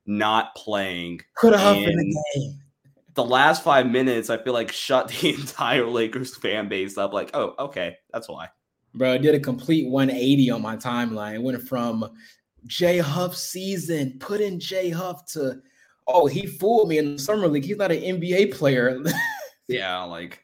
not 0.07 0.55
playing? 0.55 1.21
Put 1.41 1.53
the 1.53 2.13
game. 2.35 2.61
The 3.15 3.25
last 3.25 3.63
five 3.63 3.89
minutes, 3.89 4.29
I 4.29 4.39
feel 4.39 4.53
like 4.53 4.73
shut 4.73 5.09
the 5.21 5.35
entire 5.35 5.87
Lakers 5.87 6.37
fan 6.37 6.69
base 6.69 6.99
up. 6.99 7.13
Like, 7.13 7.31
oh, 7.35 7.55
okay, 7.59 7.97
that's 8.13 8.29
why. 8.29 8.49
Bro, 8.95 9.15
I 9.15 9.19
did 9.19 9.35
a 9.35 9.41
complete 9.41 9.89
180 9.89 10.51
on 10.51 10.63
my 10.63 10.77
timeline. 10.77 11.35
It 11.35 11.43
went 11.43 11.63
from 11.69 12.09
Jay 12.67 12.99
Huff 12.99 13.37
season, 13.37 14.17
put 14.21 14.41
in 14.41 14.61
Jay 14.61 14.91
Huff 14.91 15.27
to 15.33 15.61
oh, 16.07 16.27
he 16.27 16.47
fooled 16.47 16.89
me 16.89 16.99
in 16.99 17.17
the 17.17 17.19
summer 17.19 17.49
league. 17.49 17.65
He's 17.65 17.77
not 17.77 17.93
an 17.93 18.01
NBA 18.01 18.55
player. 18.55 19.03
yeah, 19.69 20.03
like 20.03 20.44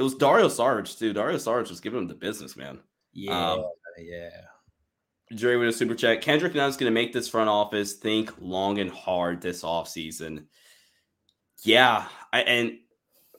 it 0.00 0.02
was 0.02 0.14
Dario 0.14 0.48
Saric 0.48 0.98
too. 0.98 1.12
Dario 1.12 1.36
Saric 1.36 1.68
was 1.68 1.78
giving 1.78 1.98
him 1.98 2.08
the 2.08 2.14
business, 2.14 2.56
man. 2.56 2.78
Yeah, 3.12 3.52
um, 3.52 3.64
yeah. 3.98 4.30
Jerry 5.34 5.58
with 5.58 5.68
a 5.68 5.72
super 5.74 5.94
chat. 5.94 6.22
Kendrick 6.22 6.54
Nunn's 6.54 6.78
going 6.78 6.90
to 6.90 6.94
make 6.94 7.12
this 7.12 7.28
front 7.28 7.50
office 7.50 7.92
think 7.92 8.32
long 8.40 8.78
and 8.78 8.90
hard 8.90 9.42
this 9.42 9.62
offseason. 9.62 10.46
Yeah, 11.64 12.06
I, 12.32 12.40
and 12.40 12.78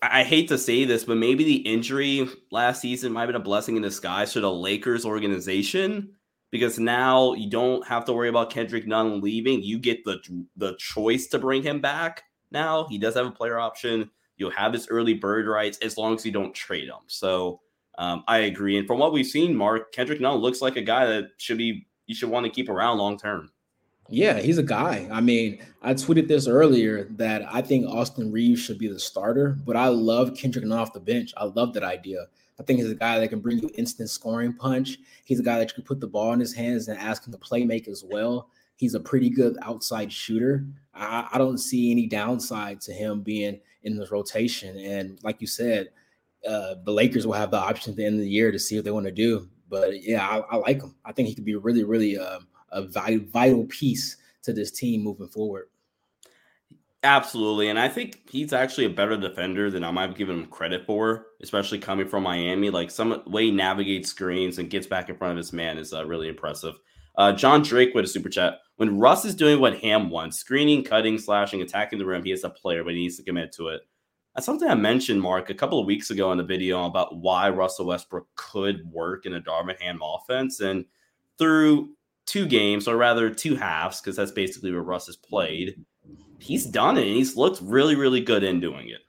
I 0.03 0.23
hate 0.23 0.49
to 0.49 0.57
say 0.59 0.85
this, 0.85 1.03
but 1.03 1.17
maybe 1.17 1.43
the 1.43 1.55
injury 1.55 2.29
last 2.51 2.79
season 2.79 3.11
might 3.11 3.21
have 3.21 3.29
been 3.29 3.37
a 3.37 3.43
blessing 3.43 3.75
in 3.75 3.81
disguise 3.81 4.33
for 4.33 4.39
the 4.39 4.53
Lakers 4.53 5.03
organization 5.03 6.13
because 6.51 6.77
now 6.77 7.33
you 7.33 7.49
don't 7.49 7.87
have 7.87 8.05
to 8.05 8.13
worry 8.13 8.29
about 8.29 8.51
Kendrick 8.51 8.85
Nunn 8.85 9.19
leaving. 9.19 9.63
You 9.63 9.79
get 9.79 10.05
the 10.05 10.19
the 10.57 10.75
choice 10.77 11.25
to 11.29 11.39
bring 11.39 11.63
him 11.63 11.81
back. 11.81 12.21
Now 12.51 12.85
he 12.87 12.99
does 12.99 13.15
have 13.15 13.25
a 13.25 13.31
player 13.31 13.57
option. 13.57 14.11
You'll 14.41 14.51
have 14.51 14.73
his 14.73 14.87
early 14.89 15.13
bird 15.13 15.47
rights 15.47 15.77
as 15.83 15.97
long 15.97 16.15
as 16.15 16.25
you 16.25 16.31
don't 16.31 16.53
trade 16.53 16.89
him. 16.89 17.03
So 17.07 17.61
um, 17.97 18.23
I 18.27 18.39
agree. 18.39 18.77
And 18.77 18.87
from 18.87 18.97
what 18.97 19.13
we've 19.13 19.25
seen, 19.27 19.55
Mark 19.55 19.93
Kendrick 19.93 20.19
Nunn 20.19 20.37
looks 20.37 20.61
like 20.61 20.75
a 20.75 20.81
guy 20.81 21.05
that 21.05 21.29
should 21.37 21.59
be 21.59 21.85
you 22.07 22.15
should 22.15 22.29
want 22.29 22.45
to 22.45 22.51
keep 22.51 22.67
around 22.67 22.97
long 22.97 23.17
term. 23.17 23.51
Yeah, 24.09 24.39
he's 24.39 24.57
a 24.57 24.63
guy. 24.63 25.07
I 25.11 25.21
mean, 25.21 25.63
I 25.81 25.93
tweeted 25.93 26.27
this 26.27 26.47
earlier 26.47 27.05
that 27.11 27.43
I 27.49 27.61
think 27.61 27.87
Austin 27.87 28.31
Reaves 28.31 28.59
should 28.59 28.77
be 28.77 28.87
the 28.87 28.99
starter, 28.99 29.57
but 29.65 29.77
I 29.77 29.87
love 29.87 30.35
Kendrick 30.35 30.65
Nunn 30.65 30.79
off 30.79 30.91
the 30.91 30.99
bench. 30.99 31.33
I 31.37 31.45
love 31.45 31.73
that 31.75 31.83
idea. 31.83 32.25
I 32.59 32.63
think 32.63 32.79
he's 32.79 32.91
a 32.91 32.95
guy 32.95 33.19
that 33.19 33.29
can 33.29 33.39
bring 33.39 33.59
you 33.59 33.69
instant 33.75 34.09
scoring 34.09 34.53
punch. 34.53 34.97
He's 35.23 35.39
a 35.39 35.43
guy 35.43 35.59
that 35.59 35.69
you 35.69 35.75
can 35.75 35.83
put 35.83 36.01
the 36.01 36.07
ball 36.07 36.33
in 36.33 36.39
his 36.39 36.53
hands 36.53 36.87
and 36.87 36.99
ask 36.99 37.25
him 37.25 37.31
to 37.31 37.37
play 37.37 37.63
make 37.63 37.87
as 37.87 38.03
well. 38.03 38.49
He's 38.75 38.95
a 38.95 38.99
pretty 38.99 39.29
good 39.29 39.57
outside 39.61 40.11
shooter. 40.11 40.65
I, 40.93 41.27
I 41.31 41.37
don't 41.37 41.57
see 41.57 41.91
any 41.91 42.07
downside 42.07 42.81
to 42.81 42.93
him 42.93 43.21
being 43.21 43.59
in 43.83 43.97
this 43.97 44.11
rotation. 44.11 44.77
And 44.77 45.19
like 45.23 45.41
you 45.41 45.47
said, 45.47 45.89
uh, 46.47 46.75
the 46.83 46.91
Lakers 46.91 47.25
will 47.25 47.33
have 47.33 47.51
the 47.51 47.57
option 47.57 47.91
at 47.91 47.97
the 47.97 48.05
end 48.05 48.15
of 48.15 48.21
the 48.21 48.29
year 48.29 48.51
to 48.51 48.59
see 48.59 48.75
what 48.75 48.85
they 48.85 48.91
want 48.91 49.05
to 49.05 49.11
do. 49.11 49.47
But 49.69 50.01
yeah, 50.03 50.27
I, 50.27 50.55
I 50.55 50.57
like 50.57 50.81
him. 50.81 50.95
I 51.05 51.11
think 51.11 51.27
he 51.27 51.35
could 51.35 51.45
be 51.45 51.55
really, 51.55 51.83
really 51.83 52.17
uh, 52.17 52.39
a 52.71 52.87
vital 52.87 53.65
piece 53.65 54.17
to 54.43 54.53
this 54.53 54.71
team 54.71 55.01
moving 55.01 55.29
forward. 55.29 55.67
Absolutely. 57.03 57.69
And 57.69 57.79
I 57.79 57.89
think 57.89 58.29
he's 58.29 58.53
actually 58.53 58.85
a 58.85 58.89
better 58.89 59.17
defender 59.17 59.71
than 59.71 59.83
I 59.83 59.89
might 59.89 60.07
have 60.07 60.17
given 60.17 60.39
him 60.39 60.45
credit 60.45 60.85
for, 60.85 61.27
especially 61.41 61.79
coming 61.79 62.07
from 62.07 62.23
Miami. 62.23 62.69
Like 62.69 62.91
some 62.91 63.23
way 63.25 63.45
he 63.45 63.51
navigates 63.51 64.09
screens 64.09 64.59
and 64.59 64.69
gets 64.69 64.85
back 64.85 65.09
in 65.09 65.17
front 65.17 65.31
of 65.31 65.37
his 65.37 65.51
man 65.51 65.79
is 65.79 65.93
uh, 65.93 66.05
really 66.05 66.27
impressive. 66.27 66.75
Uh, 67.15 67.33
John 67.33 67.61
Drake 67.61 67.93
with 67.93 68.05
a 68.05 68.07
super 68.07 68.29
chat. 68.29 68.59
When 68.77 68.97
Russ 68.97 69.25
is 69.25 69.35
doing 69.35 69.59
what 69.59 69.79
Ham 69.79 70.09
wants, 70.09 70.37
screening, 70.37 70.83
cutting, 70.83 71.17
slashing, 71.17 71.61
attacking 71.61 71.99
the 71.99 72.05
rim, 72.05 72.23
he 72.23 72.31
is 72.31 72.43
a 72.43 72.49
player, 72.49 72.83
but 72.83 72.93
he 72.93 73.01
needs 73.01 73.17
to 73.17 73.23
commit 73.23 73.51
to 73.53 73.67
it. 73.67 73.81
That's 74.33 74.45
something 74.45 74.67
I 74.67 74.75
mentioned, 74.75 75.21
Mark, 75.21 75.49
a 75.49 75.53
couple 75.53 75.79
of 75.79 75.85
weeks 75.85 76.09
ago 76.09 76.31
in 76.31 76.37
the 76.37 76.43
video 76.43 76.85
about 76.85 77.17
why 77.17 77.49
Russell 77.49 77.87
Westbrook 77.87 78.27
could 78.35 78.89
work 78.89 79.25
in 79.25 79.33
a 79.33 79.41
Darvin 79.41 79.79
Ham 79.81 79.99
offense. 80.01 80.61
And 80.61 80.85
through 81.37 81.89
two 82.25 82.45
games, 82.45 82.87
or 82.87 82.95
rather 82.95 83.29
two 83.29 83.55
halves, 83.55 83.99
because 83.99 84.15
that's 84.15 84.31
basically 84.31 84.71
where 84.71 84.81
Russ 84.81 85.07
has 85.07 85.17
played, 85.17 85.83
he's 86.39 86.65
done 86.65 86.97
it 86.97 87.07
and 87.07 87.15
he's 87.15 87.35
looked 87.35 87.59
really, 87.61 87.95
really 87.95 88.21
good 88.21 88.43
in 88.43 88.59
doing 88.61 88.89
it. 88.89 89.01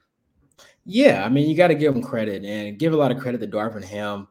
Yeah, 0.85 1.23
I 1.23 1.29
mean, 1.29 1.49
you 1.49 1.55
got 1.55 1.69
to 1.69 1.75
give 1.75 1.95
him 1.95 2.03
credit 2.03 2.43
and 2.43 2.77
give 2.77 2.91
a 2.91 2.97
lot 2.97 3.11
of 3.11 3.17
credit 3.17 3.39
to 3.39 3.47
Darvin 3.47 3.83
Ham. 3.85 4.27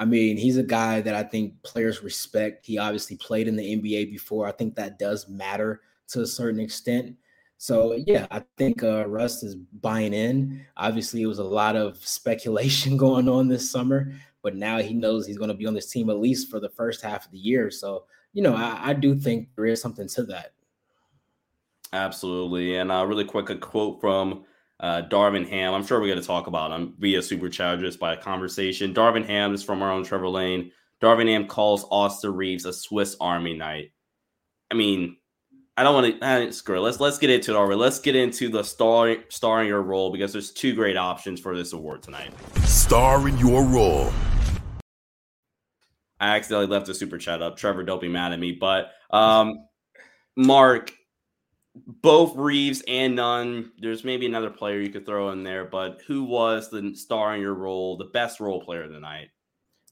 I 0.00 0.06
mean, 0.06 0.38
he's 0.38 0.56
a 0.56 0.62
guy 0.62 1.02
that 1.02 1.14
I 1.14 1.22
think 1.22 1.62
players 1.62 2.02
respect. 2.02 2.64
He 2.64 2.78
obviously 2.78 3.16
played 3.16 3.46
in 3.46 3.54
the 3.54 3.76
NBA 3.76 4.10
before. 4.10 4.48
I 4.48 4.52
think 4.52 4.74
that 4.74 4.98
does 4.98 5.28
matter 5.28 5.82
to 6.08 6.22
a 6.22 6.26
certain 6.26 6.58
extent. 6.58 7.16
So 7.58 8.02
yeah, 8.06 8.26
I 8.30 8.42
think 8.56 8.82
uh, 8.82 9.06
Russ 9.06 9.42
is 9.42 9.56
buying 9.56 10.14
in. 10.14 10.64
Obviously, 10.78 11.20
it 11.20 11.26
was 11.26 11.38
a 11.38 11.44
lot 11.44 11.76
of 11.76 11.98
speculation 12.06 12.96
going 12.96 13.28
on 13.28 13.46
this 13.46 13.70
summer, 13.70 14.10
but 14.42 14.56
now 14.56 14.78
he 14.78 14.94
knows 14.94 15.26
he's 15.26 15.36
going 15.36 15.48
to 15.48 15.54
be 15.54 15.66
on 15.66 15.74
this 15.74 15.90
team 15.90 16.08
at 16.08 16.18
least 16.18 16.50
for 16.50 16.60
the 16.60 16.70
first 16.70 17.02
half 17.02 17.26
of 17.26 17.30
the 17.30 17.38
year. 17.38 17.70
So 17.70 18.06
you 18.32 18.42
know, 18.42 18.56
I, 18.56 18.90
I 18.90 18.92
do 18.94 19.14
think 19.14 19.48
there 19.54 19.66
is 19.66 19.82
something 19.82 20.08
to 20.08 20.22
that. 20.24 20.52
Absolutely. 21.92 22.76
And 22.76 22.90
uh, 22.90 23.04
really 23.04 23.24
quick, 23.24 23.50
a 23.50 23.56
quote 23.56 24.00
from 24.00 24.44
uh, 24.80 25.02
Darvin 25.08 25.48
Ham. 25.48 25.74
I'm 25.74 25.84
sure 25.84 26.00
we're 26.00 26.08
going 26.08 26.20
to 26.20 26.26
talk 26.26 26.46
about 26.46 26.72
him 26.72 26.94
via 26.98 27.22
Super 27.22 27.48
Chat 27.48 27.80
just 27.80 28.00
by 28.00 28.14
a 28.14 28.16
conversation. 28.16 28.94
Darvin 28.94 29.26
Ham 29.26 29.54
is 29.54 29.62
from 29.62 29.82
our 29.82 29.92
own 29.92 30.04
Trevor 30.04 30.28
Lane. 30.28 30.72
Darvin 31.02 31.28
Ham 31.28 31.46
calls 31.46 31.86
Austin 31.90 32.34
Reaves 32.34 32.64
a 32.64 32.72
Swiss 32.72 33.16
Army 33.20 33.56
knight. 33.56 33.92
I 34.70 34.74
mean, 34.74 35.16
I 35.76 35.82
don't 35.82 35.94
want 35.94 36.20
to 36.20 36.26
uh, 36.26 36.52
screw 36.52 36.76
it. 36.76 36.80
Let's 36.80 37.00
let's 37.00 37.18
get 37.18 37.30
into 37.30 37.52
it 37.52 37.56
already. 37.56 37.78
Let's 37.78 37.98
get 38.00 38.16
into 38.16 38.48
the 38.48 38.62
star 38.62 39.16
starring 39.28 39.68
your 39.68 39.82
role 39.82 40.10
because 40.10 40.32
there's 40.32 40.52
two 40.52 40.74
great 40.74 40.96
options 40.96 41.40
for 41.40 41.56
this 41.56 41.72
award 41.72 42.02
tonight. 42.02 42.32
Star 42.64 43.26
in 43.28 43.38
your 43.38 43.64
role. 43.64 44.12
I 46.20 46.36
accidentally 46.36 46.66
left 46.66 46.88
a 46.90 46.94
super 46.94 47.16
chat 47.16 47.40
up. 47.40 47.56
Trevor, 47.56 47.82
don't 47.82 48.00
be 48.00 48.08
mad 48.08 48.32
at 48.32 48.38
me. 48.38 48.52
But 48.52 48.90
um, 49.10 49.66
Mark, 50.36 50.92
both 51.74 52.36
Reaves 52.36 52.82
and 52.88 53.16
Nunn, 53.16 53.72
there's 53.78 54.04
maybe 54.04 54.26
another 54.26 54.50
player 54.50 54.80
you 54.80 54.90
could 54.90 55.06
throw 55.06 55.30
in 55.30 55.42
there, 55.44 55.64
but 55.64 56.00
who 56.06 56.24
was 56.24 56.70
the 56.70 56.94
star 56.94 57.34
in 57.34 57.40
your 57.40 57.54
role, 57.54 57.96
the 57.96 58.06
best 58.06 58.40
role 58.40 58.60
player 58.60 58.88
tonight? 58.88 59.28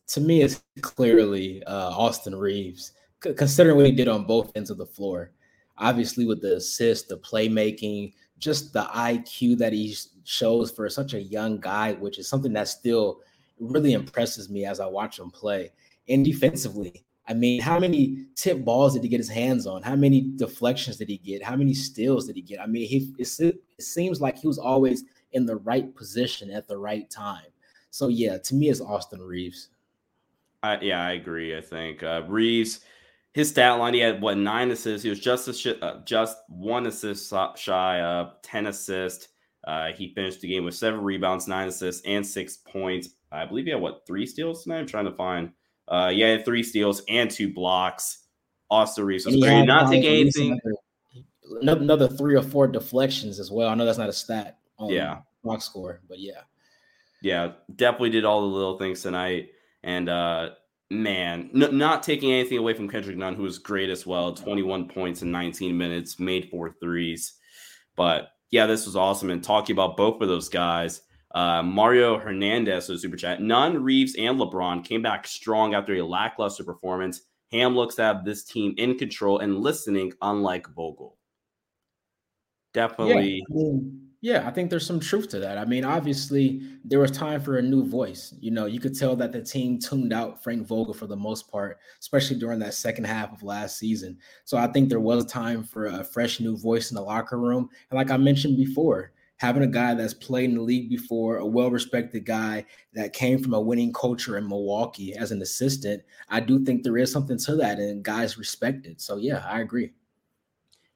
To 0.08 0.20
me, 0.20 0.42
it's 0.42 0.62
clearly 0.80 1.62
uh, 1.64 1.90
Austin 1.90 2.34
Reaves, 2.34 2.92
c- 3.22 3.34
considering 3.34 3.76
what 3.76 3.86
he 3.86 3.92
did 3.92 4.08
on 4.08 4.24
both 4.24 4.52
ends 4.56 4.70
of 4.70 4.78
the 4.78 4.86
floor. 4.86 5.32
Obviously, 5.76 6.24
with 6.24 6.40
the 6.40 6.56
assist, 6.56 7.08
the 7.08 7.18
playmaking, 7.18 8.14
just 8.38 8.72
the 8.72 8.84
IQ 8.84 9.58
that 9.58 9.72
he 9.72 9.94
shows 10.24 10.70
for 10.70 10.88
such 10.88 11.14
a 11.14 11.22
young 11.22 11.60
guy, 11.60 11.92
which 11.94 12.18
is 12.18 12.26
something 12.26 12.52
that 12.54 12.68
still 12.68 13.20
really 13.60 13.92
impresses 13.92 14.48
me 14.48 14.64
as 14.64 14.80
I 14.80 14.86
watch 14.86 15.18
him 15.18 15.30
play 15.30 15.72
and 16.08 16.24
defensively. 16.24 17.04
I 17.28 17.34
mean, 17.34 17.60
how 17.60 17.78
many 17.78 18.26
tip 18.34 18.64
balls 18.64 18.94
did 18.94 19.02
he 19.02 19.08
get 19.08 19.20
his 19.20 19.28
hands 19.28 19.66
on? 19.66 19.82
How 19.82 19.94
many 19.94 20.22
deflections 20.36 20.96
did 20.96 21.08
he 21.08 21.18
get? 21.18 21.42
How 21.42 21.56
many 21.56 21.74
steals 21.74 22.26
did 22.26 22.36
he 22.36 22.42
get? 22.42 22.60
I 22.60 22.66
mean, 22.66 22.88
he 22.88 23.12
it, 23.18 23.28
it 23.40 23.82
seems 23.82 24.20
like 24.20 24.38
he 24.38 24.46
was 24.46 24.58
always 24.58 25.04
in 25.32 25.44
the 25.44 25.56
right 25.56 25.94
position 25.94 26.50
at 26.50 26.66
the 26.66 26.78
right 26.78 27.08
time. 27.10 27.44
So 27.90 28.08
yeah, 28.08 28.38
to 28.38 28.54
me, 28.54 28.70
it's 28.70 28.80
Austin 28.80 29.20
Reaves. 29.20 29.68
Yeah, 30.64 31.04
I 31.04 31.12
agree. 31.12 31.56
I 31.56 31.60
think 31.60 32.02
uh, 32.02 32.22
Reaves, 32.26 32.80
his 33.32 33.50
stat 33.50 33.78
line, 33.78 33.94
he 33.94 34.00
had 34.00 34.20
what 34.20 34.38
nine 34.38 34.70
assists. 34.70 35.02
He 35.02 35.10
was 35.10 35.20
just 35.20 35.54
sh- 35.54 35.68
uh, 35.80 36.00
just 36.04 36.36
one 36.48 36.86
assist 36.86 37.32
shy 37.56 38.00
of 38.00 38.40
ten 38.42 38.66
assists. 38.66 39.28
Uh, 39.66 39.92
he 39.92 40.14
finished 40.14 40.40
the 40.40 40.48
game 40.48 40.64
with 40.64 40.74
seven 40.74 41.00
rebounds, 41.00 41.46
nine 41.46 41.68
assists, 41.68 42.02
and 42.06 42.26
six 42.26 42.56
points. 42.56 43.10
I 43.30 43.44
believe 43.44 43.66
he 43.66 43.70
had 43.72 43.80
what 43.80 44.06
three 44.06 44.24
steals 44.26 44.62
tonight. 44.62 44.78
I'm 44.78 44.86
trying 44.86 45.04
to 45.04 45.12
find. 45.12 45.50
Uh, 45.90 46.10
yeah, 46.14 46.42
three 46.42 46.62
steals 46.62 47.02
and 47.08 47.30
two 47.30 47.52
blocks. 47.52 48.24
Austin 48.70 49.04
Reaves 49.04 49.26
was 49.26 49.36
great. 49.36 49.64
Not 49.64 49.90
taking 49.90 50.10
anything. 50.10 50.60
Another, 51.60 51.80
another, 51.80 52.08
three 52.08 52.36
or 52.36 52.42
four 52.42 52.66
deflections 52.66 53.40
as 53.40 53.50
well. 53.50 53.68
I 53.68 53.74
know 53.74 53.86
that's 53.86 53.98
not 53.98 54.10
a 54.10 54.12
stat 54.12 54.58
on 54.78 54.90
yeah. 54.90 55.18
box 55.42 55.64
score, 55.64 56.02
but 56.08 56.18
yeah. 56.18 56.42
Yeah, 57.22 57.52
definitely 57.74 58.10
did 58.10 58.24
all 58.24 58.42
the 58.42 58.46
little 58.46 58.78
things 58.78 59.02
tonight. 59.02 59.48
And 59.82 60.08
uh 60.08 60.50
man, 60.90 61.50
n- 61.54 61.76
not 61.76 62.02
taking 62.02 62.32
anything 62.32 62.58
away 62.58 62.74
from 62.74 62.88
Kendrick 62.88 63.16
Nunn, 63.16 63.34
who 63.34 63.42
was 63.42 63.58
great 63.58 63.90
as 63.90 64.06
well. 64.06 64.32
21 64.32 64.88
points 64.88 65.22
in 65.22 65.30
19 65.30 65.76
minutes, 65.76 66.18
made 66.18 66.50
four 66.50 66.74
threes. 66.80 67.34
But 67.96 68.30
yeah, 68.50 68.66
this 68.66 68.86
was 68.86 68.96
awesome. 68.96 69.30
And 69.30 69.42
talking 69.42 69.74
about 69.74 69.96
both 69.96 70.20
of 70.20 70.28
those 70.28 70.48
guys, 70.48 71.02
uh, 71.32 71.62
Mario 71.62 72.18
Hernandez, 72.18 72.86
so 72.86 72.96
super 72.96 73.16
chat. 73.16 73.42
Nunn, 73.42 73.82
Reaves, 73.82 74.14
and 74.16 74.38
LeBron 74.38 74.84
came 74.84 75.02
back 75.02 75.26
strong 75.26 75.74
after 75.74 75.94
a 75.94 76.02
lackluster 76.02 76.64
performance. 76.64 77.22
Ham 77.52 77.74
looks 77.74 77.94
to 77.96 78.02
have 78.02 78.24
this 78.24 78.44
team 78.44 78.74
in 78.78 78.96
control 78.98 79.38
and 79.38 79.58
listening, 79.60 80.12
unlike 80.22 80.68
Vogel. 80.74 81.16
definitely. 82.72 83.36
Yeah, 83.36 83.42
I 83.50 83.54
mean, 83.54 84.08
yeah, 84.20 84.48
I 84.48 84.50
think 84.50 84.68
there's 84.68 84.86
some 84.86 84.98
truth 84.98 85.28
to 85.28 85.38
that. 85.40 85.58
I 85.58 85.64
mean, 85.64 85.84
obviously, 85.84 86.62
there 86.84 86.98
was 86.98 87.12
time 87.12 87.40
for 87.40 87.58
a 87.58 87.62
new 87.62 87.88
voice. 87.88 88.34
You 88.40 88.50
know, 88.50 88.66
you 88.66 88.80
could 88.80 88.98
tell 88.98 89.14
that 89.16 89.30
the 89.32 89.42
team 89.42 89.78
tuned 89.78 90.12
out 90.12 90.42
Frank 90.42 90.66
Vogel 90.66 90.94
for 90.94 91.06
the 91.06 91.16
most 91.16 91.50
part, 91.50 91.78
especially 92.00 92.36
during 92.38 92.58
that 92.60 92.74
second 92.74 93.04
half 93.04 93.32
of 93.32 93.44
last 93.44 93.78
season. 93.78 94.18
So 94.44 94.58
I 94.58 94.66
think 94.66 94.88
there 94.88 95.00
was 95.00 95.24
time 95.26 95.62
for 95.62 95.86
a 95.86 96.02
fresh 96.02 96.40
new 96.40 96.56
voice 96.56 96.90
in 96.90 96.96
the 96.96 97.02
locker 97.02 97.38
room. 97.38 97.68
And 97.90 97.96
like 97.96 98.10
I 98.10 98.16
mentioned 98.16 98.56
before, 98.56 99.12
having 99.38 99.62
a 99.62 99.68
guy 99.68 99.94
that's 99.94 100.14
played 100.14 100.50
in 100.50 100.56
the 100.56 100.62
league 100.62 100.90
before, 100.90 101.38
a 101.38 101.46
well-respected 101.46 102.24
guy 102.24 102.64
that 102.92 103.12
came 103.12 103.42
from 103.42 103.54
a 103.54 103.60
winning 103.60 103.92
culture 103.92 104.36
in 104.36 104.48
Milwaukee 104.48 105.14
as 105.14 105.32
an 105.32 105.40
assistant, 105.42 106.02
I 106.28 106.40
do 106.40 106.64
think 106.64 106.82
there 106.82 106.98
is 106.98 107.10
something 107.10 107.38
to 107.38 107.56
that, 107.56 107.78
and 107.78 108.02
guys 108.02 108.36
respect 108.36 108.86
it. 108.86 109.00
So 109.00 109.16
yeah, 109.16 109.44
I 109.48 109.60
agree. 109.60 109.92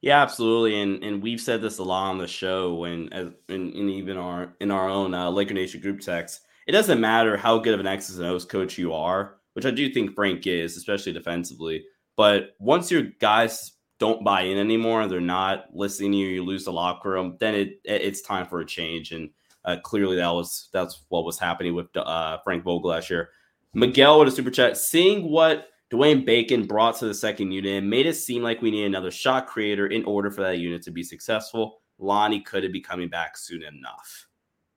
Yeah, 0.00 0.20
absolutely, 0.20 0.80
and 0.80 1.02
and 1.04 1.22
we've 1.22 1.40
said 1.40 1.62
this 1.62 1.78
a 1.78 1.84
lot 1.84 2.11
on 2.11 2.18
the 2.18 2.26
show 2.26 2.75
when, 2.75 3.12
as 3.12 3.28
in, 3.49 3.72
in 3.72 3.88
even 3.88 4.16
our 4.16 4.54
in 4.61 4.72
our 4.72 4.88
own 4.88 5.14
uh, 5.14 5.30
Laker 5.30 5.54
Nation 5.54 5.80
group 5.80 6.00
text. 6.00 6.40
It 6.66 6.72
doesn't 6.72 7.00
matter 7.00 7.37
how 7.37 7.58
good 7.58 7.75
of 7.75 7.80
an 7.80 7.87
X's 7.87 8.18
and 8.18 8.26
O's 8.28 8.44
coach 8.44 8.78
you 8.78 8.92
are, 8.92 9.37
which 9.54 9.66
I 9.66 9.70
do 9.70 9.92
think 9.92 10.14
Frank 10.14 10.46
is, 10.46 10.76
especially 10.76 11.12
defensively. 11.12 11.84
But 12.16 12.56
once 12.58 12.90
your 12.90 13.02
guys 13.20 13.72
don't 14.02 14.25
buy 14.25 14.40
in 14.40 14.59
anymore, 14.59 15.06
they're 15.06 15.21
not 15.21 15.66
listening 15.73 16.11
to 16.11 16.18
you, 16.18 16.26
you 16.26 16.44
lose 16.44 16.64
the 16.64 16.73
locker 16.73 17.11
room, 17.11 17.37
then 17.38 17.54
it 17.54 17.80
it's 17.85 18.21
time 18.21 18.47
for 18.47 18.59
a 18.59 18.66
change. 18.66 19.12
And 19.12 19.30
uh, 19.64 19.76
clearly, 19.85 20.16
that 20.16 20.30
was 20.30 20.68
that's 20.73 21.04
what 21.09 21.25
was 21.25 21.38
happening 21.38 21.73
with 21.73 21.87
uh, 21.97 22.38
Frank 22.42 22.64
Vogel 22.64 22.90
last 22.90 23.11
year. 23.11 23.28
Miguel 23.75 24.18
with 24.18 24.26
a 24.26 24.32
super 24.32 24.50
chat, 24.50 24.76
seeing 24.76 25.30
what 25.30 25.68
Dwayne 25.92 26.26
Bacon 26.26 26.66
brought 26.66 26.99
to 26.99 27.06
the 27.06 27.14
second 27.14 27.52
unit 27.52 27.85
made 27.85 28.06
it 28.06 28.14
seem 28.14 28.42
like 28.42 28.61
we 28.61 28.73
need 28.73 28.87
another 28.87 29.12
shot 29.12 29.47
creator 29.47 29.87
in 29.87 30.04
order 30.04 30.32
for 30.32 30.40
that 30.40 30.59
unit 30.59 30.82
to 30.82 30.90
be 30.90 31.04
successful. 31.04 31.80
Lonnie 32.00 32.40
could 32.40 32.71
be 32.73 32.80
coming 32.80 33.09
back 33.09 33.37
soon 33.37 33.62
enough. 33.62 34.26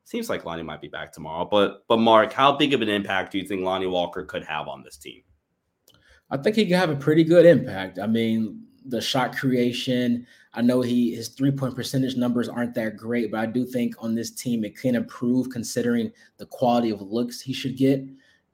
Seems 0.04 0.30
like 0.30 0.46
Lonnie 0.46 0.62
might 0.62 0.82
be 0.82 0.88
back 0.88 1.12
tomorrow, 1.12 1.46
but 1.50 1.84
but 1.88 1.98
Mark, 1.98 2.32
how 2.32 2.56
big 2.56 2.76
of 2.76 2.84
an 2.84 2.90
impact 2.90 3.32
do 3.32 3.40
you 3.40 3.48
think 3.48 3.64
Lonnie 3.64 3.88
Walker 3.88 4.24
could 4.24 4.44
have 4.44 4.68
on 4.68 4.84
this 4.84 4.98
team? 4.98 5.24
I 6.30 6.38
think 6.38 6.56
he 6.56 6.68
could 6.68 6.76
have 6.76 6.92
a 6.92 6.96
pretty 6.96 7.24
good 7.24 7.48
impact. 7.48 7.98
I 7.98 8.06
mean, 8.06 8.65
the 8.88 9.02
shot 9.02 9.36
creation. 9.36 10.26
I 10.54 10.62
know 10.62 10.82
he 10.82 11.16
his 11.16 11.30
three 11.30 11.52
point 11.52 11.76
percentage 11.76 12.16
numbers 12.16 12.50
aren't 12.50 12.74
that 12.76 12.98
great, 12.98 13.32
but 13.32 13.40
I 13.40 13.46
do 13.46 13.66
think 13.66 13.96
on 14.00 14.16
this 14.16 14.32
team 14.32 14.64
it 14.64 14.78
can 14.78 14.96
improve 14.96 15.50
considering 15.50 16.12
the 16.38 16.46
quality 16.46 16.92
of 16.92 17.02
looks 17.02 17.42
he 17.42 17.54
should 17.54 17.78
get, 17.78 18.04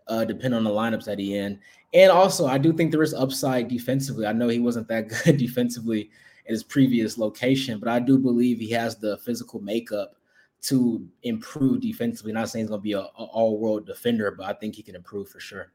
uh, 0.08 0.26
depending 0.26 0.58
on 0.58 0.64
the 0.64 0.70
lineups 0.70 1.06
that 1.06 1.20
he 1.20 1.38
in. 1.38 1.60
And 1.94 2.12
also, 2.12 2.48
I 2.48 2.58
do 2.58 2.74
think 2.74 2.92
there 2.92 3.04
is 3.04 3.14
upside 3.14 3.68
defensively. 3.68 4.26
I 4.26 4.34
know 4.34 4.48
he 4.48 4.60
wasn't 4.60 4.88
that 4.88 5.10
good 5.24 5.38
defensively 5.38 6.10
in 6.46 6.54
his 6.54 6.64
previous 6.64 7.18
location, 7.18 7.80
but 7.80 7.90
I 7.90 8.00
do 8.00 8.18
believe 8.18 8.60
he 8.60 8.72
has 8.72 8.98
the 8.98 9.18
physical 9.18 9.62
makeup 9.62 10.16
to 10.64 11.08
improve 11.24 11.82
defensively. 11.82 12.32
Not 12.32 12.50
saying 12.50 12.64
he's 12.64 12.70
going 12.70 12.82
to 12.82 12.84
be 12.84 12.94
an 12.94 13.08
all-world 13.16 13.86
defender, 13.86 14.32
but 14.32 14.46
I 14.46 14.54
think 14.54 14.76
he 14.76 14.84
can 14.84 14.96
improve 14.96 15.30
for 15.30 15.40
sure. 15.40 15.72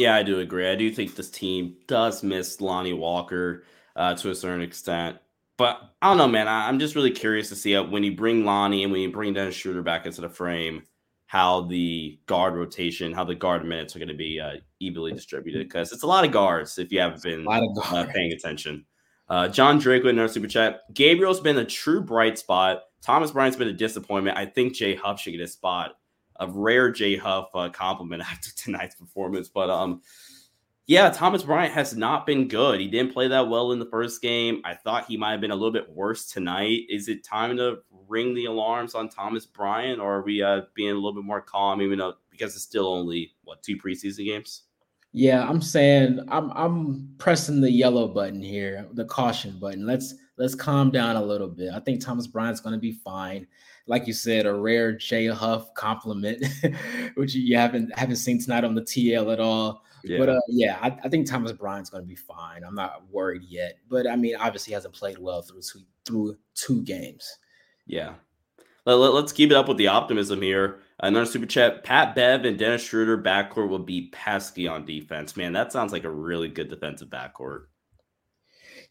Yeah, 0.00 0.14
I 0.14 0.22
do 0.22 0.40
agree. 0.40 0.68
I 0.68 0.74
do 0.74 0.90
think 0.90 1.14
this 1.14 1.30
team 1.30 1.76
does 1.86 2.22
miss 2.22 2.60
Lonnie 2.60 2.92
Walker 2.92 3.64
uh, 3.96 4.14
to 4.14 4.30
a 4.30 4.34
certain 4.34 4.62
extent. 4.62 5.18
But 5.58 5.80
I 6.00 6.08
don't 6.08 6.16
know, 6.16 6.28
man. 6.28 6.48
I, 6.48 6.68
am 6.68 6.78
just 6.78 6.94
really 6.94 7.10
curious 7.10 7.50
to 7.50 7.56
see 7.56 7.72
how, 7.72 7.84
when 7.84 8.02
you 8.02 8.16
bring 8.16 8.44
Lonnie 8.44 8.82
and 8.82 8.92
when 8.92 9.02
you 9.02 9.12
bring 9.12 9.34
Dennis 9.34 9.54
Schroeder 9.54 9.82
back 9.82 10.06
into 10.06 10.20
the 10.20 10.28
frame– 10.28 10.82
how 11.30 11.60
the 11.60 12.18
guard 12.26 12.56
rotation, 12.56 13.12
how 13.12 13.22
the 13.22 13.36
guard 13.36 13.64
minutes 13.64 13.94
are 13.94 14.00
going 14.00 14.08
to 14.08 14.14
be 14.16 14.40
uh, 14.40 14.54
evenly 14.80 15.12
distributed 15.12 15.68
because 15.68 15.92
it's 15.92 16.02
a 16.02 16.06
lot 16.06 16.24
of 16.24 16.32
guards 16.32 16.76
if 16.76 16.90
you 16.90 16.98
haven't 16.98 17.22
been 17.22 17.46
uh, 17.48 18.04
paying 18.12 18.32
attention. 18.32 18.84
Uh, 19.28 19.46
John 19.46 19.78
Drake 19.78 20.02
with 20.02 20.10
another 20.10 20.32
super 20.32 20.48
chat. 20.48 20.80
Gabriel's 20.92 21.38
been 21.38 21.56
a 21.56 21.64
true 21.64 22.00
bright 22.00 22.36
spot. 22.36 22.82
Thomas 23.00 23.30
Bryant's 23.30 23.56
been 23.56 23.68
a 23.68 23.72
disappointment. 23.72 24.36
I 24.36 24.44
think 24.44 24.74
Jay 24.74 24.96
Huff 24.96 25.20
should 25.20 25.30
get 25.30 25.40
a 25.40 25.46
spot. 25.46 25.92
A 26.40 26.48
rare 26.48 26.90
Jay 26.90 27.16
Huff 27.16 27.50
uh, 27.54 27.68
compliment 27.68 28.22
after 28.30 28.50
tonight's 28.54 28.96
performance, 28.96 29.48
but 29.48 29.70
um, 29.70 30.02
yeah, 30.90 31.08
Thomas 31.10 31.44
Bryant 31.44 31.72
has 31.72 31.94
not 31.94 32.26
been 32.26 32.48
good. 32.48 32.80
He 32.80 32.88
didn't 32.88 33.12
play 33.12 33.28
that 33.28 33.48
well 33.48 33.70
in 33.70 33.78
the 33.78 33.86
first 33.86 34.20
game. 34.20 34.60
I 34.64 34.74
thought 34.74 35.06
he 35.06 35.16
might 35.16 35.30
have 35.30 35.40
been 35.40 35.52
a 35.52 35.54
little 35.54 35.70
bit 35.70 35.88
worse 35.88 36.26
tonight. 36.26 36.80
Is 36.88 37.08
it 37.08 37.22
time 37.22 37.56
to 37.58 37.78
ring 38.08 38.34
the 38.34 38.46
alarms 38.46 38.96
on 38.96 39.08
Thomas 39.08 39.46
Bryant, 39.46 40.00
or 40.00 40.16
are 40.16 40.22
we 40.22 40.42
uh, 40.42 40.62
being 40.74 40.90
a 40.90 40.94
little 40.94 41.14
bit 41.14 41.22
more 41.22 41.40
calm, 41.40 41.80
even 41.80 42.00
though 42.00 42.14
because 42.28 42.56
it's 42.56 42.64
still 42.64 42.88
only 42.88 43.32
what 43.44 43.62
two 43.62 43.76
preseason 43.76 44.24
games? 44.24 44.64
Yeah, 45.12 45.48
I'm 45.48 45.62
saying 45.62 46.20
I'm 46.28 46.50
I'm 46.52 47.14
pressing 47.18 47.60
the 47.60 47.70
yellow 47.70 48.08
button 48.08 48.42
here, 48.42 48.88
the 48.92 49.04
caution 49.04 49.60
button. 49.60 49.86
Let's 49.86 50.14
let's 50.38 50.56
calm 50.56 50.90
down 50.90 51.14
a 51.14 51.22
little 51.22 51.48
bit. 51.48 51.72
I 51.72 51.78
think 51.78 52.00
Thomas 52.00 52.26
Bryant's 52.26 52.60
going 52.60 52.74
to 52.74 52.80
be 52.80 52.92
fine. 52.92 53.46
Like 53.90 54.06
you 54.06 54.12
said, 54.12 54.46
a 54.46 54.54
rare 54.54 54.92
Jay 54.92 55.26
Huff 55.26 55.74
compliment, 55.74 56.46
which 57.16 57.34
you 57.34 57.56
haven't 57.56 57.96
haven't 57.98 58.16
seen 58.16 58.40
tonight 58.40 58.62
on 58.62 58.76
the 58.76 58.82
TL 58.82 59.32
at 59.32 59.40
all. 59.40 59.82
Yeah. 60.04 60.18
But 60.18 60.28
uh, 60.28 60.40
yeah, 60.48 60.78
I, 60.80 60.96
I, 61.04 61.08
think 61.08 61.28
Thomas 61.28 61.50
Bryant's 61.50 61.90
going 61.90 62.04
to 62.04 62.08
be 62.08 62.14
fine. 62.14 62.62
I'm 62.64 62.76
not 62.76 63.02
worried 63.10 63.42
yet. 63.42 63.78
But 63.88 64.06
I 64.06 64.14
mean, 64.14 64.36
obviously, 64.36 64.70
he 64.70 64.74
hasn't 64.74 64.94
played 64.94 65.18
well 65.18 65.42
through 65.42 65.62
two 65.62 65.80
through 66.06 66.36
two 66.54 66.82
games. 66.82 67.28
Yeah. 67.84 68.14
Let, 68.86 68.94
let, 68.94 69.24
us 69.24 69.32
keep 69.32 69.50
it 69.50 69.56
up 69.56 69.68
with 69.68 69.76
the 69.76 69.88
optimism 69.88 70.40
here. 70.40 70.78
Another 71.00 71.26
super 71.26 71.46
chat: 71.46 71.82
Pat 71.82 72.14
Bev 72.14 72.44
and 72.44 72.56
Dennis 72.56 72.84
Schroeder 72.84 73.18
backcourt 73.18 73.68
will 73.68 73.80
be 73.80 74.08
pesky 74.12 74.68
on 74.68 74.86
defense. 74.86 75.36
Man, 75.36 75.52
that 75.52 75.72
sounds 75.72 75.92
like 75.92 76.04
a 76.04 76.10
really 76.10 76.48
good 76.48 76.68
defensive 76.68 77.08
backcourt. 77.08 77.64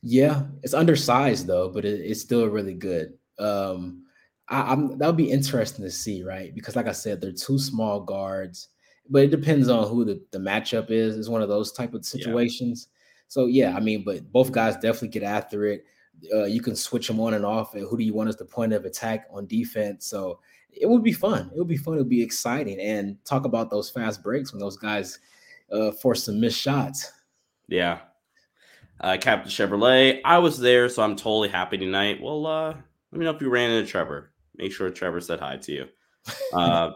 Yeah, 0.02 0.44
it's 0.62 0.74
undersized 0.74 1.48
though, 1.48 1.70
but 1.70 1.86
it, 1.86 2.02
it's 2.02 2.22
still 2.22 2.48
really 2.48 2.74
good. 2.74 3.18
Um, 3.40 4.06
I, 4.50 4.74
am 4.74 4.98
that 4.98 5.08
would 5.08 5.18
be 5.18 5.32
interesting 5.32 5.86
to 5.86 5.92
see, 5.92 6.24
right? 6.24 6.54
Because 6.54 6.76
like 6.76 6.88
I 6.88 6.92
said, 6.92 7.22
they're 7.22 7.32
two 7.32 7.60
small 7.60 8.02
guards, 8.02 8.70
but 9.10 9.24
it 9.24 9.32
depends 9.32 9.70
on 9.70 9.88
who 9.88 10.04
the, 10.04 10.22
the 10.32 10.40
matchup 10.40 10.90
is. 10.90 11.18
It's 11.18 11.30
one 11.30 11.42
of 11.42 11.50
those 11.50 11.72
type 11.72 11.94
of 11.94 12.06
situations. 12.06 12.88
Yeah. 12.90 12.96
So 13.28 13.46
yeah, 13.46 13.76
I 13.76 13.80
mean, 13.80 14.04
but 14.04 14.32
both 14.32 14.52
guys 14.52 14.76
definitely 14.76 15.10
get 15.10 15.24
after 15.24 15.66
it. 15.66 15.86
Uh, 16.34 16.46
you 16.46 16.62
can 16.62 16.76
switch 16.76 17.08
them 17.08 17.20
on 17.20 17.36
and 17.36 17.46
off. 17.46 17.76
And 17.76 17.88
who 17.88 17.98
do 17.98 18.04
you 18.04 18.14
want 18.14 18.30
as 18.30 18.36
the 18.36 18.46
point 18.46 18.74
of 18.74 18.86
attack 18.86 19.28
on 19.32 19.46
defense? 19.46 20.08
So 20.08 20.40
it 20.72 20.88
would 20.88 21.04
be 21.04 21.14
fun. 21.14 21.50
It 21.54 21.58
would 21.58 21.68
be 21.68 21.78
fun. 21.78 21.94
It 21.96 21.98
would 21.98 22.10
be 22.10 22.24
exciting. 22.24 22.80
And 22.80 23.24
talk 23.26 23.46
about 23.46 23.70
those 23.70 23.90
fast 23.90 24.24
breaks 24.24 24.52
when 24.52 24.60
those 24.60 24.78
guys 24.78 25.20
uh, 25.72 25.92
force 25.92 26.24
some 26.24 26.40
missed 26.40 26.60
shots. 26.60 27.12
Yeah. 27.68 28.00
Uh, 29.00 29.18
Captain 29.22 29.50
Chevrolet, 29.50 30.20
I 30.26 30.40
was 30.40 30.60
there, 30.60 30.90
so 30.90 31.04
I'm 31.04 31.16
totally 31.16 31.48
happy 31.48 31.78
tonight. 31.78 32.22
Well, 32.22 32.46
uh, 32.46 32.74
let 33.12 33.20
me 33.20 33.24
know 33.24 33.32
if 33.32 33.42
you 33.42 33.50
ran 33.50 33.72
into 33.72 33.90
Trevor. 33.90 34.32
Make 34.60 34.72
sure 34.72 34.90
Trevor 34.90 35.22
said 35.22 35.40
hi 35.40 35.58
to 35.58 35.72
you. 35.72 35.86
Uh, 36.54 36.92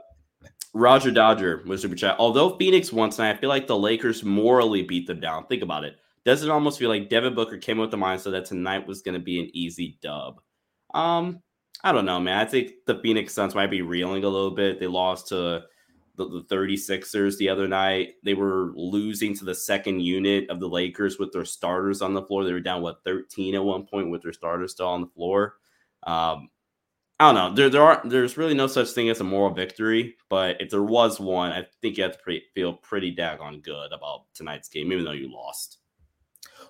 Roger 0.74 1.12
Dodger 1.12 1.64
was 1.66 1.82
super 1.82 1.96
chat. 1.96 2.18
Although 2.20 2.58
Phoenix 2.58 2.92
won 2.92 3.10
tonight, 3.10 3.38
I 3.38 3.38
feel 3.38 3.50
like 3.50 3.68
the 3.68 3.78
Lakers 3.78 4.24
morally 4.24 4.84
beat 4.84 5.08
them 5.08 5.20
down. 5.20 5.48
Think 5.48 5.64
about 5.64 5.86
it. 5.86 5.96
Does 6.26 6.44
it 6.44 6.50
almost 6.50 6.80
feel 6.80 6.90
like 6.90 7.10
Devin 7.10 7.36
Booker 7.36 7.58
came 7.58 7.78
with 7.78 7.92
the 7.92 7.98
mindset 7.98 8.32
that 8.32 8.46
tonight 8.46 8.88
was 8.88 9.02
going 9.02 9.14
to 9.14 9.24
be 9.24 9.40
an 9.40 9.50
easy 9.54 9.98
dub? 10.02 10.42
Um, 10.94 11.42
I 11.84 11.92
don't 11.92 12.06
know, 12.06 12.20
man. 12.20 12.38
I 12.38 12.46
think 12.46 12.72
the 12.86 13.00
Phoenix 13.00 13.34
Suns 13.34 13.56
might 13.56 13.72
be 13.72 13.82
reeling 13.82 14.24
a 14.24 14.30
little 14.30 14.52
bit. 14.52 14.80
They 14.80 14.88
lost 14.88 15.28
to 15.30 15.64
the, 16.16 16.26
the 16.26 16.44
36ers 16.50 17.38
the 17.38 17.50
other 17.50 17.68
night. 17.68 18.16
They 18.24 18.34
were 18.34 18.72
losing 18.76 19.36
to 19.38 19.46
the 19.46 19.56
second 19.56 20.02
unit 20.02 20.50
of 20.50 20.60
the 20.60 20.70
Lakers 20.70 21.20
with 21.20 21.32
their 21.32 21.46
starters 21.46 22.02
on 22.02 22.14
the 22.14 22.22
floor. 22.22 22.44
They 22.44 22.54
were 22.54 22.60
down, 22.60 22.82
what, 22.82 23.04
13 23.04 23.56
at 23.56 23.64
one 23.64 23.86
point 23.86 24.10
with 24.10 24.22
their 24.22 24.34
starters 24.34 24.72
still 24.72 24.88
on 24.88 25.02
the 25.02 25.08
floor. 25.08 25.56
Um, 26.04 26.50
I 27.20 27.32
don't 27.32 27.36
know. 27.36 27.56
There, 27.56 27.70
there 27.70 27.84
are 27.84 28.02
there's 28.04 28.38
really 28.38 28.54
no 28.54 28.68
such 28.68 28.90
thing 28.90 29.10
as 29.10 29.22
a 29.22 29.24
moral 29.24 29.54
victory, 29.54 30.16
but 30.30 30.60
if 30.60 30.70
there 30.70 30.84
was 30.84 31.20
one, 31.20 31.52
I 31.52 31.66
think 31.82 31.98
you 31.98 32.04
have 32.04 32.14
to 32.14 32.24
pre- 32.24 32.44
feel 32.56 32.74
pretty 32.74 33.16
daggone 33.16 33.64
good 33.64 33.94
about 33.94 34.26
tonight's 34.34 34.68
game, 34.68 34.92
even 34.92 35.06
though 35.06 35.12
you 35.12 35.32
lost. 35.32 35.78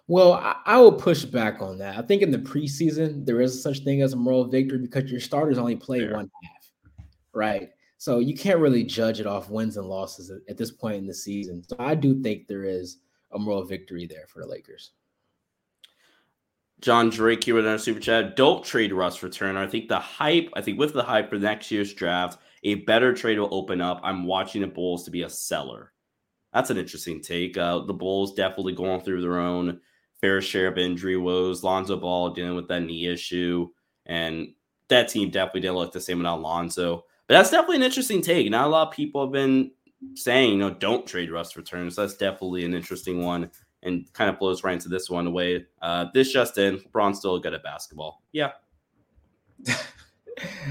Well, 0.08 0.34
I, 0.34 0.56
I, 0.66 0.78
will 0.80 0.92
push 0.92 1.24
back 1.24 1.62
on 1.62 1.78
that. 1.78 1.98
I 1.98 2.02
think 2.02 2.22
in 2.22 2.32
the 2.32 2.38
preseason 2.38 3.26
there 3.26 3.40
is 3.40 3.64
such 3.64 3.80
thing 3.80 4.02
as 4.02 4.14
a 4.14 4.18
moral 4.18 4.46
victory 4.46 4.80
because 4.80 5.10
your 5.10 5.22
starters 5.22 5.58
only 5.58 5.78
play 5.78 6.00
Fair. 6.00 6.16
one 6.16 6.30
half, 6.44 7.06
right? 7.34 7.70
So 7.98 8.20
you 8.20 8.36
can't 8.36 8.60
really 8.60 8.84
judge 8.84 9.22
it 9.22 9.26
off 9.26 9.50
wins 9.50 9.78
and 9.78 9.88
losses 9.88 10.30
at, 10.30 10.40
at 10.50 10.58
this 10.58 10.72
point 10.72 10.98
in 10.98 11.08
the 11.08 11.14
season. 11.14 11.64
So 11.64 11.78
I 11.80 11.96
do 11.96 12.22
think 12.22 12.48
there 12.48 12.66
is 12.66 12.98
a 13.32 13.40
moral 13.40 13.64
victory 13.64 14.06
there 14.06 14.26
for 14.28 14.42
the 14.42 14.48
Lakers. 14.48 14.92
John 16.84 17.10
Drake 17.10 17.46
here 17.46 17.56
with 17.56 17.66
our 17.66 17.78
super 17.78 18.02
chat. 18.02 18.36
Don't 18.36 18.62
trade 18.62 18.92
Russ 18.92 19.16
for 19.16 19.30
Turner. 19.30 19.64
I 19.64 19.68
think 19.68 19.88
the 19.88 20.00
hype, 20.00 20.50
I 20.54 20.60
think 20.60 20.78
with 20.78 20.92
the 20.92 21.02
hype 21.02 21.30
for 21.30 21.40
next 21.40 21.72
year's 21.72 21.94
draft, 21.94 22.40
a 22.66 22.76
better 22.76 23.14
trade 23.14 23.40
will 23.40 23.54
open 23.56 23.80
up. 23.80 24.02
I'm 24.04 24.26
watching 24.26 24.60
the 24.60 24.68
Bulls 24.68 25.06
to 25.06 25.12
be 25.12 25.22
a 25.22 25.30
seller. 25.30 25.94
That's 26.54 26.72
an 26.72 26.78
interesting 26.78 27.22
take. 27.22 27.58
Uh, 27.58 27.86
the 27.86 27.94
Bulls 27.94 28.34
definitely 28.34 28.74
going 28.74 29.00
through 29.00 29.22
their 29.22 29.40
own 29.40 29.80
fair 30.20 30.42
share 30.42 30.68
of 30.68 30.78
injury 30.78 31.16
woes. 31.16 31.64
Lonzo 31.64 31.96
Ball 31.96 32.32
dealing 32.32 32.56
with 32.56 32.68
that 32.68 32.82
knee 32.82 33.08
issue, 33.08 33.70
and 34.06 34.50
that 34.90 35.08
team 35.08 35.30
definitely 35.30 35.62
didn't 35.62 35.78
look 35.78 35.94
the 35.94 36.02
same 36.02 36.18
without 36.18 36.42
Lonzo. 36.42 37.06
But 37.30 37.36
that's 37.36 37.52
definitely 37.52 37.78
an 37.78 37.84
interesting 37.84 38.22
take. 38.22 38.52
Not 38.52 38.68
a 38.68 38.70
lot 38.70 38.90
of 38.90 38.94
people 38.94 39.22
have 39.24 39.32
been 39.32 39.72
saying, 40.16 40.52
you 40.52 40.58
know, 40.58 40.74
don't 40.74 41.08
trade 41.08 41.32
Russ 41.32 41.54
for 41.54 41.62
Turner. 41.62 41.90
So 41.92 42.02
that's 42.02 42.18
definitely 42.18 42.66
an 42.66 42.74
interesting 42.74 43.24
one. 43.24 43.52
And 43.84 44.12
kind 44.14 44.30
of 44.30 44.40
blows 44.40 44.64
right 44.64 44.74
into 44.74 44.90
this 44.90 45.10
one 45.10 45.28
away. 45.28 45.66
Uh, 45.82 46.06
this 46.14 46.32
just 46.32 46.58
in, 46.58 46.80
LeBron's 46.80 47.20
still 47.20 47.40
good 47.40 47.54
at 47.54 47.64
basketball. 47.64 48.22
Yeah. 48.32 48.52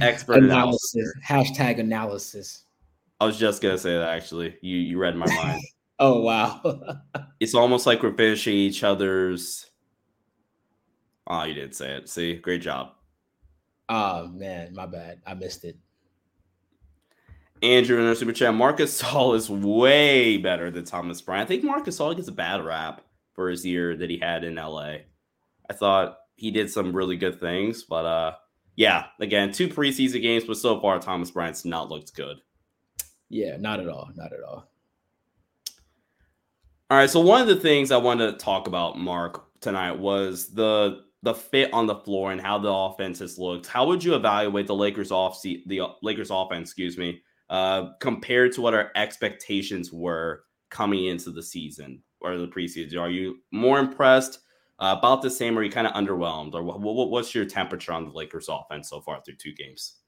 Expert 0.01 0.39
analysis. 0.39 0.95
analysis. 0.95 1.59
Hashtag 1.59 1.79
analysis. 1.79 2.65
I 3.21 3.27
was 3.27 3.39
just 3.39 3.63
gonna 3.63 3.79
say 3.79 3.93
that 3.97 4.09
actually. 4.09 4.57
You 4.63 4.79
you 4.79 4.99
read 4.99 5.17
my 5.17 5.27
mind. 5.27 5.63
oh 6.01 6.21
wow. 6.21 6.61
it's 7.41 7.55
almost 7.55 7.87
like 7.87 8.03
we're 8.03 8.17
finishing 8.17 8.55
each 8.55 8.83
other's. 8.83 9.71
Oh, 11.29 11.45
you 11.45 11.55
didn't 11.55 11.77
say 11.77 11.93
it. 11.97 12.09
See, 12.09 12.35
great 12.35 12.63
job. 12.63 12.95
Oh 13.89 14.27
man, 14.27 14.75
my 14.75 14.87
bad. 14.87 15.21
I 15.25 15.35
missed 15.35 15.65
it. 15.65 15.77
Andrew 17.63 18.01
in 18.01 18.07
our 18.07 18.15
super 18.15 18.33
chat. 18.33 18.55
Marcus 18.55 19.01
Gasol 19.01 19.37
is 19.37 19.49
way 19.49 20.37
better 20.37 20.71
than 20.71 20.85
Thomas 20.85 21.21
Bryant. 21.21 21.47
I 21.47 21.49
think 21.49 21.65
Marc 21.65 21.87
Gasol 21.87 22.17
gets 22.17 22.29
a 22.29 22.33
bad 22.33 22.65
rap 22.65 23.03
for 23.35 23.49
his 23.49 23.65
year 23.65 23.97
that 23.97 24.11
he 24.11 24.19
had 24.19 24.45
in 24.45 24.57
LA. 24.57 24.97
I 25.71 25.73
thought 25.73 26.19
he 26.35 26.51
did 26.51 26.71
some 26.71 26.95
really 26.95 27.17
good 27.17 27.39
things, 27.39 27.85
but 27.85 28.05
uh, 28.05 28.33
yeah, 28.75 29.07
again, 29.21 29.53
two 29.53 29.69
preseason 29.69 30.23
games, 30.23 30.45
but 30.45 30.57
so 30.57 30.81
far 30.81 30.99
Thomas 30.99 31.31
Bryant's 31.31 31.65
not 31.65 31.89
looked 31.89 32.15
good. 32.15 32.39
Yeah, 33.29 33.57
not 33.57 33.81
at 33.81 33.89
all. 33.89 34.11
Not 34.15 34.33
at 34.33 34.43
all. 34.43 34.69
All 36.91 36.99
right. 36.99 37.09
So 37.09 37.21
one 37.21 37.41
of 37.41 37.49
the 37.49 37.57
things 37.57 37.91
I 37.91 37.97
wanted 37.97 38.33
to 38.33 38.45
talk 38.45 38.67
about, 38.67 38.99
Mark, 38.99 39.47
tonight 39.61 39.99
was 39.99 40.49
the 40.49 41.05
the 41.23 41.33
fit 41.33 41.73
on 41.73 41.87
the 41.87 41.95
floor 41.95 42.33
and 42.33 42.41
how 42.41 42.59
the 42.59 42.69
offense 42.69 43.21
has 43.21 43.39
looked. 43.39 43.67
How 43.67 43.87
would 43.87 44.03
you 44.03 44.15
evaluate 44.17 44.67
the 44.67 44.75
Lakers 44.75 45.13
off 45.13 45.41
the 45.41 45.83
Lakers 46.03 46.31
offense, 46.31 46.69
excuse 46.69 46.99
me, 46.99 47.23
uh, 47.51 47.91
compared 48.01 48.53
to 48.53 48.61
what 48.61 48.75
our 48.75 48.91
expectations 48.95 49.93
were 49.93 50.45
coming 50.71 51.07
into 51.07 51.31
the 51.31 51.43
season 51.43 52.03
or 52.21 52.37
the 52.39 52.49
preseason? 52.49 53.01
Are 53.01 53.11
you 53.11 53.39
more 53.51 53.79
impressed? 53.79 54.41
Uh, 54.79 54.97
about 54.99 55.23
the 55.23 55.31
same, 55.31 55.57
or 55.57 55.61
are 55.61 55.65
you 55.65 55.71
kind 55.71 55.87
of 55.87 55.93
underwhelmed, 55.93 56.55
or 56.55 56.63
what, 56.65 56.81
what, 56.81 57.09
what's 57.09 57.37
your 57.37 57.45
temperature 57.45 57.93
on 57.93 58.05
the 58.05 58.11
Lakers 58.11 58.49
offense 58.49 58.91
so 58.91 59.01
far 59.01 59.23
through 59.23 59.37
two 59.37 59.55
games? 59.55 59.99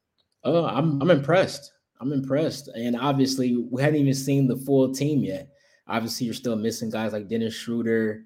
Oh, 0.43 0.65
I'm 0.65 1.01
I'm 1.01 1.11
impressed. 1.11 1.73
I'm 2.01 2.13
impressed, 2.13 2.69
and 2.69 2.97
obviously 2.97 3.57
we 3.71 3.81
hadn't 3.81 4.01
even 4.01 4.15
seen 4.15 4.49
the 4.49 4.57
full 4.57 4.93
team 4.93 5.23
yet. 5.23 5.49
Obviously, 5.87 6.27
you're 6.27 6.35
still 6.35 6.57
missing 6.57 6.91
guys 6.91 7.13
like 7.13 7.29
Dennis 7.29 7.55
Schroeder, 7.55 8.25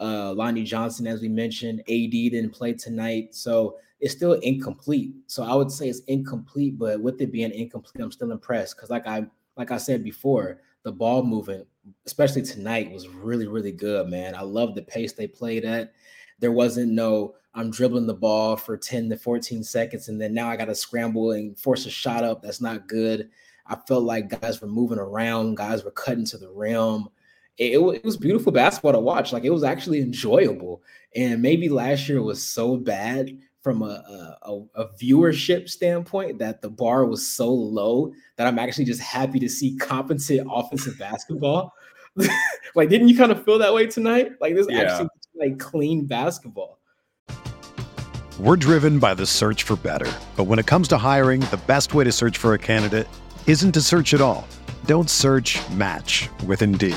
uh, 0.00 0.32
Lonnie 0.32 0.64
Johnson, 0.64 1.06
as 1.06 1.20
we 1.20 1.28
mentioned. 1.28 1.80
AD 1.80 2.10
didn't 2.10 2.50
play 2.50 2.72
tonight, 2.72 3.34
so 3.34 3.76
it's 4.04 4.12
still 4.12 4.34
incomplete. 4.34 5.14
So 5.28 5.42
I 5.44 5.54
would 5.54 5.70
say 5.70 5.88
it's 5.88 6.00
incomplete, 6.00 6.78
but 6.78 7.00
with 7.00 7.18
it 7.22 7.32
being 7.32 7.50
incomplete, 7.50 8.04
I'm 8.04 8.12
still 8.12 8.32
impressed 8.32 8.76
because, 8.76 8.90
like 8.90 9.06
I 9.06 9.24
like 9.56 9.70
I 9.70 9.78
said 9.78 10.04
before, 10.04 10.60
the 10.82 10.92
ball 10.92 11.22
movement, 11.22 11.66
especially 12.04 12.42
tonight, 12.42 12.92
was 12.92 13.08
really 13.08 13.46
really 13.46 13.72
good. 13.72 14.08
Man, 14.08 14.34
I 14.34 14.42
love 14.42 14.74
the 14.74 14.82
pace 14.82 15.14
they 15.14 15.26
played 15.26 15.64
at. 15.64 15.94
There 16.38 16.52
wasn't 16.52 16.92
no 16.92 17.36
I'm 17.54 17.70
dribbling 17.70 18.06
the 18.06 18.12
ball 18.12 18.56
for 18.56 18.76
10 18.76 19.08
to 19.08 19.16
14 19.16 19.64
seconds, 19.64 20.08
and 20.08 20.20
then 20.20 20.34
now 20.34 20.50
I 20.50 20.56
got 20.56 20.66
to 20.66 20.74
scramble 20.74 21.32
and 21.32 21.58
force 21.58 21.86
a 21.86 21.90
shot 21.90 22.24
up. 22.24 22.42
That's 22.42 22.60
not 22.60 22.86
good. 22.86 23.30
I 23.66 23.76
felt 23.88 24.04
like 24.04 24.38
guys 24.38 24.60
were 24.60 24.68
moving 24.68 24.98
around, 24.98 25.56
guys 25.56 25.82
were 25.82 25.92
cutting 25.92 26.26
to 26.26 26.36
the 26.36 26.50
rim 26.50 27.08
it, 27.56 27.74
it, 27.74 28.04
was 28.04 28.16
beautiful 28.16 28.52
basketball 28.52 28.92
to 28.92 28.98
watch. 28.98 29.32
Like 29.32 29.44
it 29.44 29.50
was 29.50 29.64
actually 29.64 30.00
enjoyable. 30.00 30.82
And 31.14 31.40
maybe 31.40 31.68
last 31.68 32.08
year 32.08 32.20
was 32.22 32.44
so 32.44 32.76
bad 32.76 33.38
from 33.64 33.80
a, 33.82 34.36
a, 34.42 34.60
a, 34.74 34.88
viewership 34.88 35.70
standpoint 35.70 36.38
that 36.38 36.60
the 36.60 36.68
bar 36.68 37.06
was 37.06 37.26
so 37.26 37.50
low 37.50 38.12
that 38.36 38.46
I'm 38.46 38.58
actually 38.58 38.84
just 38.84 39.00
happy 39.00 39.38
to 39.40 39.48
see 39.48 39.74
competent 39.76 40.46
offensive 40.52 40.98
basketball. 40.98 41.72
like, 42.74 42.90
didn't 42.90 43.08
you 43.08 43.16
kind 43.16 43.32
of 43.32 43.42
feel 43.42 43.58
that 43.58 43.72
way 43.72 43.86
tonight? 43.86 44.32
Like 44.38 44.54
this 44.54 44.66
yeah. 44.68 44.82
actually 44.82 45.08
like 45.34 45.58
clean 45.58 46.04
basketball. 46.04 46.78
We're 48.38 48.56
driven 48.56 48.98
by 48.98 49.14
the 49.14 49.24
search 49.24 49.62
for 49.62 49.76
better. 49.76 50.12
But 50.36 50.44
when 50.44 50.58
it 50.58 50.66
comes 50.66 50.86
to 50.88 50.98
hiring, 50.98 51.40
the 51.40 51.60
best 51.66 51.94
way 51.94 52.04
to 52.04 52.12
search 52.12 52.36
for 52.36 52.52
a 52.52 52.58
candidate 52.58 53.08
isn't 53.46 53.72
to 53.72 53.80
search 53.80 54.12
at 54.12 54.20
all. 54.20 54.46
Don't 54.84 55.08
search 55.08 55.58
match 55.70 56.28
with 56.46 56.60
Indeed. 56.60 56.96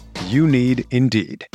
You 0.27 0.47
need 0.47 0.87
Indeed. 0.91 1.47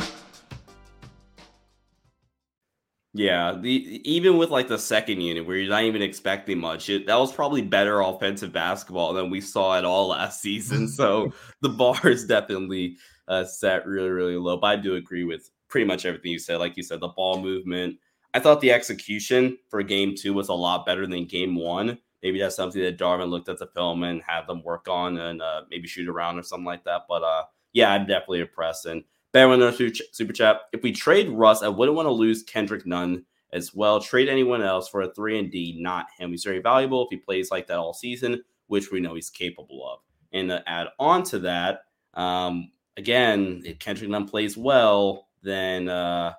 Yeah, 3.13 3.57
the 3.59 4.01
even 4.03 4.37
with 4.37 4.51
like 4.51 4.67
the 4.67 4.77
second 4.77 5.21
unit 5.21 5.47
where 5.47 5.57
you're 5.57 5.71
not 5.71 5.83
even 5.83 6.03
expecting 6.03 6.59
much, 6.59 6.87
it, 6.87 7.07
that 7.07 7.17
was 7.19 7.33
probably 7.33 7.63
better 7.63 7.99
offensive 8.01 8.53
basketball 8.53 9.13
than 9.13 9.31
we 9.31 9.41
saw 9.41 9.75
at 9.75 9.85
all 9.85 10.09
last 10.09 10.39
season. 10.43 10.87
So 10.87 11.33
the 11.61 11.69
bar 11.69 11.99
is 12.07 12.25
definitely 12.25 12.97
uh, 13.27 13.45
set 13.45 13.87
really, 13.87 14.09
really 14.09 14.35
low. 14.35 14.57
But 14.57 14.67
I 14.67 14.75
do 14.75 14.95
agree 14.95 15.23
with 15.23 15.49
pretty 15.67 15.87
much 15.87 16.05
everything 16.05 16.31
you 16.31 16.39
said. 16.39 16.57
Like 16.57 16.77
you 16.77 16.83
said, 16.83 16.99
the 16.99 17.07
ball 17.07 17.41
movement. 17.41 17.97
I 18.35 18.39
thought 18.39 18.61
the 18.61 18.71
execution 18.71 19.57
for 19.69 19.81
game 19.81 20.13
two 20.15 20.33
was 20.33 20.49
a 20.49 20.53
lot 20.53 20.85
better 20.85 21.07
than 21.07 21.25
game 21.25 21.55
one. 21.55 21.97
Maybe 22.21 22.39
that's 22.39 22.55
something 22.55 22.81
that 22.83 22.99
Darvin 22.99 23.29
looked 23.29 23.49
at 23.49 23.57
the 23.57 23.67
film 23.67 24.03
and 24.03 24.21
had 24.21 24.45
them 24.47 24.63
work 24.63 24.87
on 24.87 25.17
and 25.17 25.41
uh, 25.41 25.61
maybe 25.71 25.87
shoot 25.87 26.07
around 26.07 26.37
or 26.37 26.43
something 26.43 26.65
like 26.65 26.83
that. 26.83 27.03
But 27.09 27.23
uh, 27.23 27.43
yeah, 27.77 27.91
I'm 27.91 28.07
definitely 28.07 28.39
impressed. 28.39 28.87
And 28.87 29.03
Ben 29.33 29.49
with 29.49 29.61
another 29.61 29.93
super 30.11 30.33
chat. 30.33 30.61
If 30.73 30.81
we 30.81 30.91
trade 30.91 31.29
Russ, 31.29 31.61
I 31.61 31.67
wouldn't 31.67 31.95
want 31.95 32.07
to 32.07 32.11
lose 32.11 32.41
Kendrick 32.41 32.87
Nunn 32.87 33.23
as 33.53 33.71
well. 33.71 34.01
Trade 34.01 34.29
anyone 34.29 34.63
else 34.63 34.89
for 34.89 35.01
a 35.01 35.13
three 35.13 35.37
and 35.37 35.51
D, 35.51 35.77
not 35.79 36.07
him. 36.17 36.31
He's 36.31 36.43
very 36.43 36.57
valuable 36.59 37.03
if 37.03 37.09
he 37.11 37.17
plays 37.17 37.51
like 37.51 37.67
that 37.67 37.77
all 37.77 37.93
season, 37.93 38.43
which 38.65 38.89
we 38.89 38.99
know 38.99 39.13
he's 39.13 39.29
capable 39.29 39.87
of. 39.87 39.99
And 40.33 40.49
to 40.49 40.67
add 40.67 40.87
on 40.97 41.21
to 41.25 41.39
that, 41.39 41.81
um, 42.15 42.71
again, 42.97 43.61
if 43.63 43.77
Kendrick 43.77 44.09
Nunn 44.09 44.27
plays 44.27 44.57
well, 44.57 45.27
then 45.43 45.87
uh, 45.87 46.33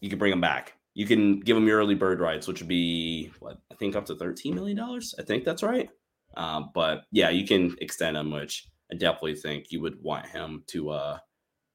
you 0.00 0.10
can 0.10 0.18
bring 0.18 0.34
him 0.34 0.42
back. 0.42 0.74
You 0.92 1.06
can 1.06 1.40
give 1.40 1.56
him 1.56 1.66
your 1.66 1.78
early 1.78 1.94
bird 1.94 2.20
rights, 2.20 2.46
which 2.46 2.60
would 2.60 2.68
be 2.68 3.32
what 3.40 3.56
I 3.72 3.74
think 3.76 3.96
up 3.96 4.04
to 4.06 4.16
thirteen 4.16 4.54
million 4.54 4.76
dollars. 4.76 5.14
I 5.18 5.22
think 5.22 5.44
that's 5.44 5.62
right. 5.62 5.88
Um, 6.36 6.72
but 6.74 7.04
yeah, 7.10 7.30
you 7.30 7.46
can 7.46 7.74
extend 7.80 8.18
him, 8.18 8.30
which 8.30 8.68
I 8.94 8.98
definitely 8.98 9.34
think 9.34 9.72
you 9.72 9.80
would 9.80 10.00
want 10.02 10.26
him 10.26 10.62
to 10.68 10.90
uh 10.90 11.18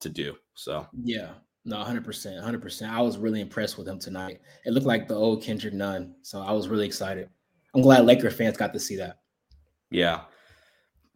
to 0.02 0.10
do. 0.10 0.36
So 0.54 0.88
yeah, 1.04 1.30
no, 1.66 1.78
hundred 1.78 2.06
percent, 2.06 2.44
hundred 2.44 2.62
percent. 2.62 2.94
I 2.94 3.02
was 3.02 3.18
really 3.18 3.42
impressed 3.42 3.78
with 3.78 3.88
him 3.88 4.00
tonight. 4.00 4.40
It 4.66 4.72
looked 4.72 4.88
like 4.88 5.08
the 5.08 5.16
old 5.16 5.44
Kendrick 5.44 5.74
Nunn, 5.74 6.16
so 6.22 6.42
I 6.42 6.52
was 6.52 6.68
really 6.68 6.86
excited. 6.86 7.30
I'm 7.76 7.82
glad 7.82 8.06
Laker 8.06 8.32
fans 8.32 8.58
got 8.58 8.74
to 8.74 8.80
see 8.80 8.96
that. 8.98 9.18
Yeah, 9.92 10.22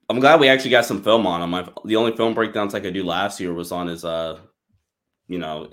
I'm 0.09 0.19
glad 0.19 0.39
we 0.39 0.49
actually 0.49 0.71
got 0.71 0.85
some 0.85 1.01
film 1.01 1.25
on 1.25 1.41
him. 1.41 1.53
I've, 1.53 1.69
the 1.85 1.95
only 1.95 2.15
film 2.15 2.33
breakdowns 2.33 2.75
I 2.75 2.79
could 2.79 2.93
do 2.93 3.03
last 3.03 3.39
year 3.39 3.53
was 3.53 3.71
on 3.71 3.87
his 3.87 4.03
uh, 4.03 4.39
you 5.27 5.39
know, 5.39 5.69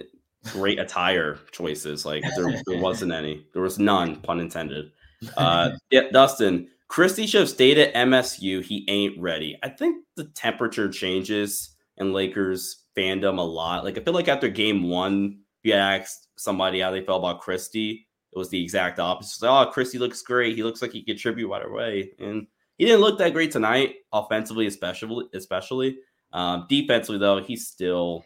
great 0.53 0.79
attire 0.79 1.39
choices. 1.51 2.07
Like 2.07 2.23
there, 2.37 2.63
there 2.67 2.81
wasn't 2.81 3.13
any. 3.13 3.47
There 3.53 3.63
was 3.63 3.79
none, 3.79 4.17
pun 4.17 4.41
intended. 4.41 4.93
Uh, 5.37 5.73
yeah, 5.91 6.11
Dustin, 6.13 6.69
Christie 6.91 7.29
should 7.29 7.43
have 7.43 7.49
stayed 7.49 7.79
at 7.79 7.95
MSU. 7.95 8.65
He 8.65 8.85
ain't 8.89 9.17
ready. 9.21 9.57
I 9.63 9.69
think 9.69 10.05
the 10.17 10.25
temperature 10.25 10.89
changes 10.89 11.77
in 11.99 12.13
Lakers 12.13 12.83
fandom 12.97 13.39
a 13.39 13.43
lot. 13.43 13.85
Like 13.85 13.97
I 13.97 14.01
feel 14.01 14.13
like 14.13 14.27
after 14.27 14.49
game 14.49 14.89
one, 14.89 15.39
you 15.63 15.73
asked 15.73 16.27
somebody 16.35 16.81
how 16.81 16.91
they 16.91 17.05
felt 17.05 17.21
about 17.21 17.43
Christie. 17.43 18.09
It 18.33 18.39
was 18.39 18.49
the 18.49 18.61
exact 18.61 18.99
opposite. 18.99 19.47
Like, 19.47 19.69
oh, 19.69 19.71
Christie 19.71 20.01
looks 20.01 20.21
great. 20.23 20.57
He 20.57 20.65
looks 20.65 20.83
like 20.83 20.91
he 20.91 21.05
contribute 21.05 21.49
right 21.49 21.65
away. 21.65 22.11
And 22.19 22.49
he 22.77 22.87
didn't 22.87 23.03
look 23.03 23.19
that 23.19 23.35
great 23.35 23.53
tonight, 23.53 23.95
offensively, 24.13 24.67
especially 24.67 25.27
especially. 25.33 25.99
Um, 26.33 26.67
defensively, 26.69 27.19
though, 27.19 27.41
he 27.41 27.55
still 27.55 28.25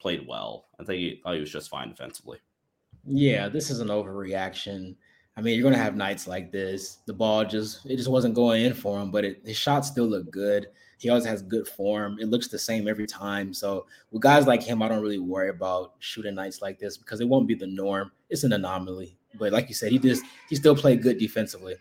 played 0.00 0.26
well. 0.26 0.64
I 0.80 0.84
think 0.84 0.98
he, 0.98 1.22
oh, 1.26 1.32
he 1.32 1.40
was 1.40 1.52
just 1.52 1.68
fine 1.68 1.90
defensively. 1.90 2.38
Yeah, 3.04 3.50
this 3.50 3.68
is 3.68 3.80
an 3.80 3.88
overreaction. 3.88 4.96
I 5.40 5.42
mean, 5.42 5.58
you're 5.58 5.64
gonna 5.64 5.82
have 5.82 5.96
nights 5.96 6.26
like 6.26 6.52
this. 6.52 6.98
The 7.06 7.14
ball 7.14 7.46
just 7.46 7.86
it 7.86 7.96
just 7.96 8.10
wasn't 8.10 8.34
going 8.34 8.62
in 8.62 8.74
for 8.74 9.00
him, 9.00 9.10
but 9.10 9.24
it, 9.24 9.40
his 9.42 9.56
shots 9.56 9.88
still 9.88 10.04
look 10.04 10.30
good. 10.30 10.66
He 10.98 11.08
always 11.08 11.24
has 11.24 11.40
good 11.40 11.66
form. 11.66 12.18
It 12.20 12.28
looks 12.28 12.48
the 12.48 12.58
same 12.58 12.86
every 12.86 13.06
time. 13.06 13.54
So 13.54 13.86
with 14.10 14.20
guys 14.20 14.46
like 14.46 14.62
him, 14.62 14.82
I 14.82 14.88
don't 14.88 15.00
really 15.00 15.18
worry 15.18 15.48
about 15.48 15.94
shooting 15.98 16.34
nights 16.34 16.60
like 16.60 16.78
this 16.78 16.98
because 16.98 17.22
it 17.22 17.24
won't 17.26 17.48
be 17.48 17.54
the 17.54 17.66
norm. 17.66 18.12
It's 18.28 18.44
an 18.44 18.52
anomaly. 18.52 19.16
But 19.38 19.50
like 19.50 19.70
you 19.70 19.74
said, 19.74 19.92
he 19.92 19.98
just 19.98 20.22
he 20.50 20.56
still 20.56 20.76
played 20.76 21.00
good 21.00 21.16
defensively. 21.16 21.76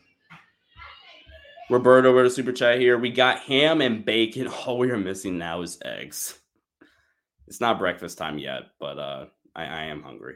Roberto 1.69 2.15
with 2.15 2.27
a 2.27 2.29
super 2.29 2.53
chat 2.53 2.79
here. 2.79 2.97
We 2.97 3.11
got 3.11 3.39
ham 3.39 3.81
and 3.81 4.05
bacon. 4.05 4.47
All 4.65 4.77
we 4.77 4.89
are 4.89 4.97
missing 4.97 5.37
now 5.37 5.63
is 5.63 5.77
eggs. 5.83 6.39
It's 7.45 7.59
not 7.59 7.77
breakfast 7.77 8.17
time 8.17 8.37
yet, 8.37 8.67
but 8.79 8.97
uh, 8.97 9.25
I, 9.53 9.65
I 9.65 9.83
am 9.83 10.01
hungry. 10.01 10.35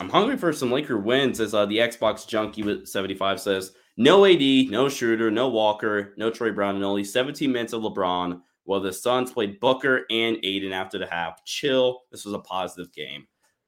I'm 0.00 0.08
hungry 0.08 0.36
for 0.36 0.52
some 0.52 0.72
Laker 0.72 0.98
wins, 0.98 1.40
as 1.40 1.54
uh, 1.54 1.66
the 1.66 1.78
Xbox 1.78 2.26
Junkie 2.26 2.62
with 2.62 2.86
75 2.86 3.40
says. 3.40 3.72
No 3.96 4.24
AD, 4.24 4.40
no 4.70 4.88
Schroeder, 4.88 5.30
no 5.30 5.48
Walker, 5.48 6.14
no 6.16 6.30
Troy 6.30 6.50
Brown, 6.50 6.74
and 6.74 6.84
only 6.84 7.04
17 7.04 7.50
minutes 7.50 7.72
of 7.72 7.82
LeBron. 7.82 8.40
While 8.64 8.80
the 8.80 8.92
Suns 8.92 9.30
played 9.30 9.60
Booker 9.60 10.06
and 10.10 10.38
Ayton 10.42 10.72
after 10.72 10.98
the 10.98 11.06
half. 11.06 11.44
Chill. 11.44 12.00
This 12.10 12.24
was 12.24 12.32
a 12.34 12.38
positive 12.38 12.92
game. 12.92 13.26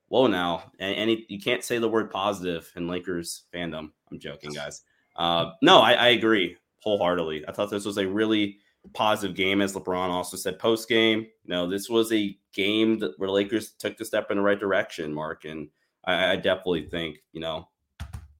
Whoa, 0.08 0.26
now, 0.26 0.70
and, 0.78 1.10
and 1.10 1.18
you 1.28 1.38
can't 1.38 1.64
say 1.64 1.78
the 1.78 1.88
word 1.88 2.10
positive 2.10 2.72
in 2.76 2.88
Lakers 2.88 3.44
fandom. 3.52 3.90
I'm 4.10 4.18
joking, 4.18 4.52
guys. 4.52 4.82
Uh, 5.16 5.50
no, 5.62 5.80
I, 5.80 5.92
I 5.92 6.08
agree 6.08 6.56
wholeheartedly. 6.80 7.44
I 7.46 7.52
thought 7.52 7.70
this 7.70 7.84
was 7.84 7.98
a 7.98 8.06
really 8.06 8.58
positive 8.94 9.36
game, 9.36 9.60
as 9.60 9.74
LeBron 9.74 10.08
also 10.08 10.36
said 10.36 10.58
post 10.58 10.88
game. 10.88 11.26
Know, 11.44 11.68
this 11.68 11.90
was 11.90 12.12
a 12.12 12.36
game 12.54 12.98
that 13.00 13.18
where 13.18 13.30
Lakers 13.30 13.72
took 13.72 13.96
the 13.96 14.04
step 14.04 14.30
in 14.30 14.36
the 14.36 14.42
right 14.42 14.58
direction, 14.58 15.12
Mark, 15.12 15.44
and 15.44 15.68
I, 16.06 16.32
I 16.32 16.36
definitely 16.36 16.88
think 16.88 17.18
you 17.32 17.40
know 17.40 17.68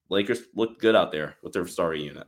Lakers 0.08 0.40
looked 0.54 0.80
good 0.80 0.96
out 0.96 1.12
there 1.12 1.36
with 1.42 1.52
their 1.52 1.66
starting 1.66 2.04
unit. 2.04 2.26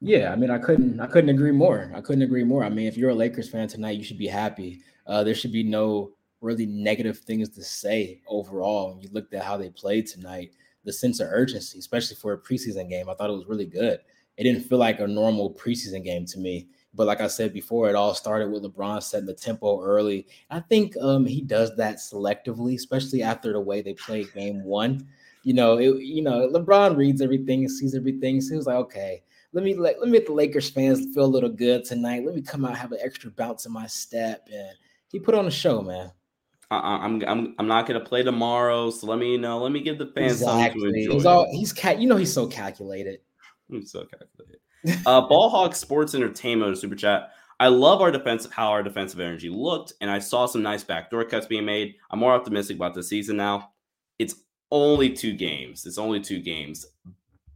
Yeah, 0.00 0.32
I 0.32 0.36
mean, 0.36 0.50
I 0.50 0.58
couldn't, 0.58 0.98
I 0.98 1.06
couldn't 1.06 1.30
agree 1.30 1.52
more. 1.52 1.92
I 1.94 2.00
couldn't 2.00 2.22
agree 2.22 2.42
more. 2.42 2.64
I 2.64 2.68
mean, 2.68 2.88
if 2.88 2.96
you're 2.96 3.10
a 3.10 3.14
Lakers 3.14 3.48
fan 3.48 3.68
tonight, 3.68 3.96
you 3.96 4.02
should 4.02 4.18
be 4.18 4.26
happy. 4.26 4.80
Uh, 5.06 5.22
there 5.22 5.34
should 5.34 5.52
be 5.52 5.62
no 5.62 6.10
really 6.40 6.66
negative 6.66 7.18
things 7.18 7.48
to 7.50 7.62
say 7.62 8.20
overall. 8.26 8.98
You 9.00 9.08
looked 9.12 9.32
at 9.32 9.44
how 9.44 9.56
they 9.56 9.70
played 9.70 10.08
tonight, 10.08 10.50
the 10.84 10.92
sense 10.92 11.20
of 11.20 11.28
urgency, 11.30 11.78
especially 11.78 12.16
for 12.16 12.32
a 12.32 12.38
preseason 12.38 12.88
game, 12.88 13.08
I 13.08 13.14
thought 13.14 13.30
it 13.30 13.34
was 13.34 13.46
really 13.46 13.66
good. 13.66 14.00
It 14.36 14.42
didn't 14.44 14.62
feel 14.62 14.78
like 14.78 14.98
a 14.98 15.06
normal 15.06 15.54
preseason 15.54 16.04
game 16.04 16.26
to 16.26 16.38
me. 16.38 16.68
But 16.94 17.06
like 17.06 17.20
I 17.20 17.26
said 17.26 17.54
before, 17.54 17.88
it 17.88 17.94
all 17.94 18.14
started 18.14 18.50
with 18.50 18.64
LeBron 18.64 19.02
setting 19.02 19.26
the 19.26 19.34
tempo 19.34 19.82
early. 19.82 20.26
I 20.50 20.60
think 20.60 20.94
um, 21.00 21.24
he 21.24 21.40
does 21.40 21.74
that 21.76 21.96
selectively, 21.96 22.74
especially 22.74 23.22
after 23.22 23.52
the 23.52 23.60
way 23.60 23.80
they 23.80 23.94
played 23.94 24.32
game 24.34 24.62
one. 24.62 25.08
You 25.42 25.54
know, 25.54 25.78
it, 25.78 26.02
you 26.02 26.22
know, 26.22 26.48
LeBron 26.48 26.96
reads 26.96 27.22
everything, 27.22 27.60
and 27.60 27.70
sees 27.70 27.94
everything. 27.94 28.40
So 28.40 28.50
he 28.50 28.56
was 28.56 28.66
like, 28.66 28.76
okay, 28.76 29.22
let 29.52 29.64
me 29.64 29.74
let, 29.74 29.98
let 30.00 30.06
me 30.06 30.12
make 30.12 30.26
the 30.26 30.32
Lakers 30.32 30.70
fans 30.70 31.14
feel 31.14 31.24
a 31.24 31.26
little 31.26 31.50
good 31.50 31.84
tonight. 31.84 32.24
Let 32.24 32.34
me 32.34 32.42
come 32.42 32.64
out, 32.64 32.76
have 32.76 32.92
an 32.92 33.00
extra 33.02 33.30
bounce 33.30 33.66
in 33.66 33.72
my 33.72 33.86
step. 33.86 34.48
And 34.52 34.76
he 35.08 35.18
put 35.18 35.34
on 35.34 35.46
a 35.46 35.50
show, 35.50 35.82
man. 35.82 36.12
I'm 36.70 37.22
I'm 37.26 37.54
I'm 37.58 37.66
not 37.66 37.86
gonna 37.86 38.00
play 38.00 38.22
tomorrow, 38.22 38.90
so 38.90 39.06
let 39.06 39.18
me 39.18 39.32
you 39.32 39.38
know. 39.38 39.58
Let 39.58 39.72
me 39.72 39.80
give 39.82 39.98
the 39.98 40.06
fans 40.06 40.40
exactly. 40.40 40.80
something 40.80 40.94
to 40.94 40.98
enjoy. 41.00 41.12
He's 41.14 41.26
all 41.26 41.46
he's 41.52 41.72
cat. 41.72 42.00
You 42.00 42.08
know 42.08 42.16
he's 42.16 42.32
so 42.32 42.46
calculated. 42.46 43.20
He's 43.68 43.92
so 43.92 44.06
calculated. 44.06 44.60
Uh, 45.06 45.26
Ballhawk 45.28 45.74
Sports 45.74 46.14
Entertainment 46.14 46.78
super 46.78 46.94
chat. 46.94 47.30
I 47.60 47.68
love 47.68 48.00
our 48.00 48.10
defense, 48.10 48.48
how 48.50 48.70
our 48.70 48.82
defensive 48.82 49.20
energy 49.20 49.48
looked, 49.48 49.92
and 50.00 50.10
I 50.10 50.18
saw 50.18 50.46
some 50.46 50.62
nice 50.62 50.82
backdoor 50.82 51.24
cuts 51.24 51.46
being 51.46 51.64
made. 51.64 51.94
I'm 52.10 52.18
more 52.18 52.32
optimistic 52.32 52.76
about 52.76 52.94
the 52.94 53.02
season 53.02 53.36
now. 53.36 53.70
It's 54.18 54.34
only 54.72 55.10
two 55.10 55.34
games. 55.34 55.86
It's 55.86 55.98
only 55.98 56.20
two 56.20 56.40
games, 56.40 56.86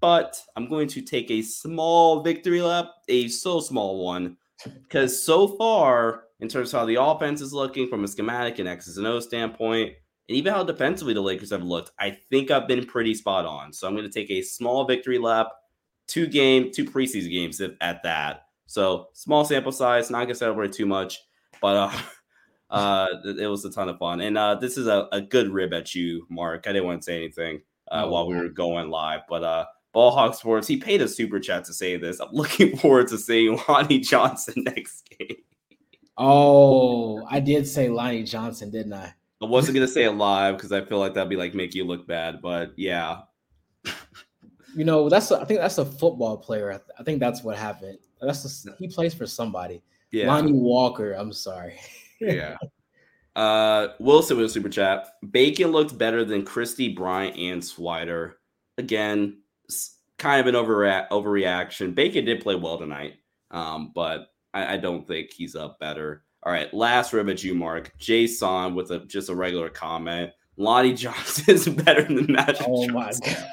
but 0.00 0.40
I'm 0.54 0.68
going 0.68 0.86
to 0.88 1.02
take 1.02 1.30
a 1.30 1.42
small 1.42 2.22
victory 2.22 2.62
lap, 2.62 2.86
a 3.08 3.26
so 3.28 3.58
small 3.58 4.04
one, 4.04 4.36
because 4.64 5.20
so 5.20 5.48
far, 5.48 6.24
in 6.40 6.48
terms 6.48 6.72
of 6.72 6.80
how 6.80 6.86
the 6.86 7.02
offense 7.02 7.40
is 7.40 7.52
looking 7.52 7.88
from 7.88 8.04
a 8.04 8.08
schematic 8.08 8.58
and 8.58 8.68
X's 8.68 8.98
and 8.98 9.06
O 9.06 9.18
standpoint, 9.18 9.94
and 10.28 10.36
even 10.36 10.52
how 10.52 10.62
defensively 10.62 11.14
the 11.14 11.20
Lakers 11.20 11.50
have 11.50 11.62
looked, 11.62 11.90
I 11.98 12.10
think 12.10 12.50
I've 12.50 12.68
been 12.68 12.84
pretty 12.84 13.14
spot 13.14 13.46
on. 13.46 13.72
So 13.72 13.88
I'm 13.88 13.94
going 13.96 14.08
to 14.08 14.12
take 14.12 14.30
a 14.30 14.42
small 14.42 14.84
victory 14.84 15.18
lap 15.18 15.48
two 16.06 16.26
game, 16.26 16.70
two 16.72 16.84
preseason 16.84 17.30
games 17.30 17.60
at, 17.60 17.72
at 17.80 18.02
that. 18.02 18.46
So 18.66 19.08
small 19.12 19.44
sample 19.44 19.72
size, 19.72 20.10
not 20.10 20.24
gonna 20.24 20.34
celebrate 20.34 20.72
too 20.72 20.86
much, 20.86 21.20
but 21.60 21.76
uh, 21.76 21.98
uh, 22.70 23.06
it 23.38 23.46
was 23.46 23.64
a 23.64 23.70
ton 23.70 23.88
of 23.88 23.98
fun. 23.98 24.20
And 24.20 24.36
uh, 24.36 24.56
this 24.56 24.76
is 24.76 24.86
a, 24.86 25.08
a 25.12 25.20
good 25.20 25.50
rib 25.50 25.72
at 25.72 25.94
you, 25.94 26.26
Mark. 26.28 26.66
I 26.66 26.72
didn't 26.72 26.86
want 26.86 27.02
to 27.02 27.04
say 27.04 27.16
anything 27.16 27.62
uh, 27.90 28.02
oh, 28.04 28.10
while 28.10 28.26
we 28.26 28.36
were 28.36 28.48
going 28.48 28.90
live, 28.90 29.20
but 29.28 29.44
uh, 29.44 29.66
Ballhawk 29.94 30.34
Sports, 30.34 30.68
he 30.68 30.76
paid 30.76 31.00
a 31.00 31.08
super 31.08 31.40
chat 31.40 31.64
to 31.64 31.72
say 31.72 31.96
this. 31.96 32.20
I'm 32.20 32.28
looking 32.32 32.76
forward 32.76 33.08
to 33.08 33.18
seeing 33.18 33.58
Lonnie 33.68 34.00
Johnson 34.00 34.54
next 34.64 35.08
game. 35.18 35.38
Oh, 36.18 37.24
I 37.26 37.40
did 37.40 37.66
say 37.66 37.88
Lonnie 37.88 38.22
Johnson, 38.24 38.70
didn't 38.70 38.94
I? 38.94 39.14
I 39.42 39.44
wasn't 39.44 39.74
gonna 39.74 39.86
say 39.86 40.04
it 40.04 40.12
live 40.12 40.56
because 40.56 40.72
I 40.72 40.82
feel 40.82 40.98
like 40.98 41.12
that'd 41.12 41.28
be 41.28 41.36
like 41.36 41.54
make 41.54 41.74
you 41.74 41.84
look 41.84 42.06
bad, 42.06 42.40
but 42.40 42.72
yeah, 42.76 43.20
you 44.76 44.84
know, 44.84 45.08
that's 45.08 45.30
a, 45.30 45.40
I 45.40 45.44
think 45.44 45.60
that's 45.60 45.78
a 45.78 45.84
football 45.86 46.36
player. 46.36 46.80
I, 46.98 47.02
think 47.02 47.18
that's 47.18 47.42
what 47.42 47.56
happened. 47.56 47.98
That's 48.20 48.66
a, 48.66 48.74
he 48.78 48.88
plays 48.88 49.14
for 49.14 49.26
somebody. 49.26 49.82
Yeah, 50.10 50.28
Lonnie 50.28 50.52
Walker. 50.52 51.12
I'm 51.12 51.32
sorry. 51.32 51.80
yeah. 52.20 52.56
Uh, 53.34 53.88
Wilson 53.98 54.36
with 54.36 54.46
a 54.46 54.48
super 54.48 54.68
chat. 54.68 55.08
Bacon 55.30 55.72
looked 55.72 55.96
better 55.96 56.24
than 56.24 56.44
Christie, 56.44 56.94
Bryant, 56.94 57.36
and 57.36 57.62
Swider. 57.62 58.34
Again, 58.78 59.38
kind 60.18 60.40
of 60.40 60.46
an 60.46 60.54
overre- 60.54 61.08
overreaction. 61.08 61.94
Bacon 61.94 62.24
did 62.24 62.42
play 62.42 62.54
well 62.54 62.78
tonight, 62.78 63.14
um, 63.50 63.92
but 63.94 64.28
I, 64.52 64.74
I 64.74 64.76
don't 64.76 65.06
think 65.06 65.32
he's 65.32 65.56
up 65.56 65.78
better. 65.80 66.22
All 66.42 66.52
right, 66.52 66.72
last 66.72 67.12
rib 67.12 67.28
at 67.30 67.42
you, 67.42 67.54
Mark. 67.54 67.92
Jason 67.98 68.74
with 68.74 68.90
a 68.90 69.00
just 69.00 69.30
a 69.30 69.34
regular 69.34 69.70
comment. 69.70 70.32
Lonnie 70.58 70.94
Johnson 70.94 71.54
is 71.54 71.66
better 71.66 72.02
than 72.02 72.30
Magic. 72.30 72.66
Oh 72.68 72.86
my 72.88 73.12
god. 73.24 73.48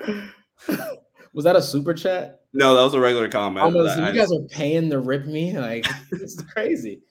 was 1.32 1.44
that 1.44 1.56
a 1.56 1.62
super 1.62 1.94
chat? 1.94 2.42
No, 2.52 2.74
that 2.74 2.82
was 2.82 2.94
a 2.94 3.00
regular 3.00 3.28
comment. 3.28 3.64
Almost, 3.64 3.98
you 3.98 4.12
guys 4.12 4.32
are 4.32 4.46
paying 4.48 4.90
to 4.90 5.00
rip 5.00 5.26
me. 5.26 5.58
Like 5.58 5.86
this 6.10 6.34
is 6.34 6.42
crazy. 6.52 7.02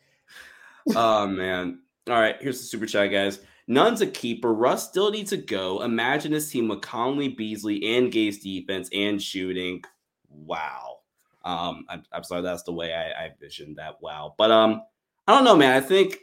oh 0.95 1.27
man. 1.27 1.81
All 2.09 2.19
right, 2.19 2.35
here's 2.39 2.59
the 2.59 2.65
super 2.65 2.85
chat, 2.85 3.11
guys. 3.11 3.39
Nunn's 3.67 4.01
a 4.01 4.07
keeper. 4.07 4.51
Russ 4.51 4.89
still 4.89 5.11
needs 5.11 5.29
to 5.29 5.37
go. 5.37 5.83
Imagine 5.83 6.31
this 6.31 6.49
team 6.49 6.67
with 6.67 6.81
Conley, 6.81 7.29
Beasley, 7.29 7.95
and 7.95 8.11
Gay's 8.11 8.39
defense 8.39 8.89
and 8.91 9.21
shooting. 9.21 9.83
Wow. 10.27 11.01
Um, 11.45 11.85
I'm, 11.87 12.03
I'm 12.11 12.23
sorry, 12.23 12.41
that's 12.41 12.63
the 12.63 12.73
way 12.73 12.93
I, 12.95 13.25
I 13.25 13.27
envisioned 13.27 13.77
that. 13.77 14.01
Wow. 14.01 14.33
But 14.39 14.49
um, 14.49 14.81
I 15.27 15.35
don't 15.35 15.43
know, 15.43 15.55
man. 15.55 15.71
I 15.71 15.81
think 15.81 16.17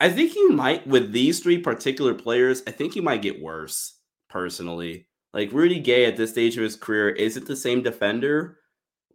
I 0.00 0.08
think 0.08 0.34
you 0.34 0.50
might 0.50 0.86
with 0.86 1.12
these 1.12 1.40
three 1.40 1.58
particular 1.58 2.14
players, 2.14 2.62
I 2.66 2.70
think 2.70 2.96
you 2.96 3.02
might 3.02 3.22
get 3.22 3.42
worse 3.42 3.94
personally. 4.28 5.06
Like 5.34 5.52
Rudy 5.52 5.80
Gay 5.80 6.04
at 6.04 6.16
this 6.16 6.30
stage 6.30 6.56
of 6.56 6.62
his 6.62 6.76
career 6.76 7.08
isn't 7.10 7.46
the 7.46 7.56
same 7.56 7.82
defender 7.82 8.58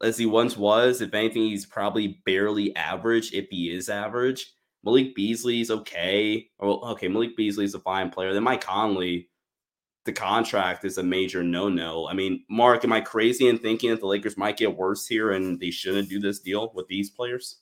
as 0.01 0.17
he 0.17 0.25
once 0.25 0.57
was. 0.57 1.01
If 1.01 1.13
anything, 1.13 1.43
he's 1.43 1.65
probably 1.65 2.21
barely 2.25 2.75
average 2.75 3.33
if 3.33 3.47
he 3.49 3.71
is 3.71 3.89
average. 3.89 4.53
Malik 4.83 5.15
Beasley's 5.15 5.69
okay. 5.69 6.49
Well, 6.59 6.83
okay, 6.91 7.07
Malik 7.07 7.35
Beasley's 7.35 7.75
a 7.75 7.79
fine 7.79 8.09
player. 8.09 8.33
Then 8.33 8.43
Mike 8.43 8.61
Conley, 8.61 9.29
the 10.05 10.13
contract 10.13 10.85
is 10.85 10.97
a 10.97 11.03
major 11.03 11.43
no-no. 11.43 12.07
I 12.07 12.13
mean, 12.13 12.43
Mark, 12.49 12.83
am 12.83 12.93
I 12.93 13.01
crazy 13.01 13.47
in 13.47 13.57
thinking 13.57 13.89
that 13.89 13.99
the 13.99 14.07
Lakers 14.07 14.37
might 14.37 14.57
get 14.57 14.75
worse 14.75 15.05
here 15.05 15.31
and 15.31 15.59
they 15.59 15.71
shouldn't 15.71 16.09
do 16.09 16.19
this 16.19 16.39
deal 16.39 16.71
with 16.73 16.87
these 16.87 17.09
players? 17.09 17.57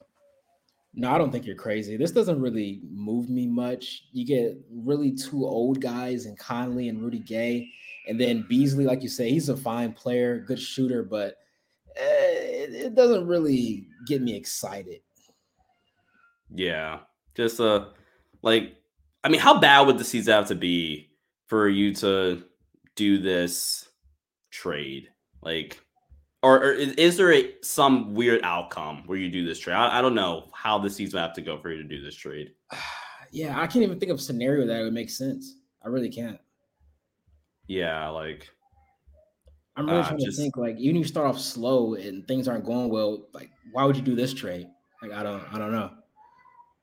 No, 0.93 1.11
I 1.11 1.17
don't 1.17 1.31
think 1.31 1.45
you're 1.45 1.55
crazy. 1.55 1.97
This 1.97 2.11
doesn't 2.11 2.39
really 2.39 2.81
move 2.89 3.29
me 3.29 3.47
much. 3.47 4.03
You 4.13 4.25
get 4.25 4.57
really 4.71 5.11
two 5.11 5.45
old 5.45 5.81
guys 5.81 6.25
and 6.25 6.37
Conley 6.37 6.87
and 6.87 7.01
Rudy 7.01 7.19
Gay. 7.19 7.69
And 8.07 8.19
then 8.19 8.45
Beasley, 8.47 8.85
like 8.85 9.01
you 9.01 9.09
say, 9.09 9.29
he's 9.29 9.49
a 9.49 9.57
fine 9.57 9.93
player, 9.93 10.39
good 10.39 10.59
shooter, 10.59 11.03
but 11.03 11.37
eh, 11.95 12.01
it, 12.01 12.73
it, 12.73 12.95
doesn't 12.95 13.27
really 13.27 13.87
get 14.07 14.21
me 14.21 14.35
excited. 14.35 15.01
Yeah, 16.53 16.99
just 17.33 17.59
uh, 17.59 17.87
like 18.41 18.75
I 19.25 19.29
mean, 19.29 19.41
how 19.41 19.59
bad 19.59 19.87
would 19.87 19.97
the 19.97 20.03
season 20.03 20.33
have 20.33 20.47
to 20.49 20.55
be 20.55 21.09
for 21.47 21.67
you 21.67 21.95
to 21.95 22.43
do 22.95 23.17
this 23.17 23.89
trade? 24.51 25.09
Like, 25.41 25.79
or, 26.43 26.63
or 26.63 26.71
is, 26.73 26.93
is, 26.93 27.17
there 27.17 27.33
a, 27.33 27.55
some 27.63 28.13
weird 28.13 28.41
outcome 28.43 29.01
where 29.07 29.17
you 29.17 29.31
do 29.31 29.43
this 29.43 29.57
trade? 29.57 29.73
I, 29.73 29.97
I 29.97 30.01
don't 30.03 30.13
know 30.13 30.51
how 30.53 30.77
the 30.77 30.91
season 30.91 31.19
have 31.19 31.33
to 31.33 31.41
go 31.41 31.57
for 31.57 31.71
you 31.71 31.81
to 31.81 31.87
do 31.87 32.03
this 32.03 32.15
trade. 32.15 32.51
yeah, 33.31 33.59
I 33.59 33.65
can't 33.65 33.83
even 33.83 33.99
think 33.99 34.11
of 34.11 34.19
a 34.19 34.21
scenario 34.21 34.67
that 34.67 34.83
would 34.83 34.93
make 34.93 35.09
sense. 35.09 35.55
I 35.83 35.87
really 35.87 36.09
can't. 36.09 36.39
Yeah, 37.67 38.09
like 38.09 38.49
I'm 39.75 39.87
really 39.87 39.99
uh, 39.99 40.07
trying 40.07 40.19
just, 40.19 40.37
to 40.37 40.43
think 40.43 40.57
like 40.57 40.77
even 40.77 40.97
if 40.97 41.01
you 41.01 41.07
start 41.07 41.27
off 41.27 41.39
slow 41.39 41.95
and 41.95 42.27
things 42.27 42.47
aren't 42.47 42.65
going 42.65 42.89
well, 42.89 43.27
like 43.33 43.49
why 43.71 43.83
would 43.83 43.95
you 43.95 44.01
do 44.01 44.15
this 44.15 44.33
trade? 44.33 44.67
Like 45.01 45.11
I 45.11 45.23
don't 45.23 45.43
I 45.53 45.57
don't 45.57 45.71
know. 45.71 45.91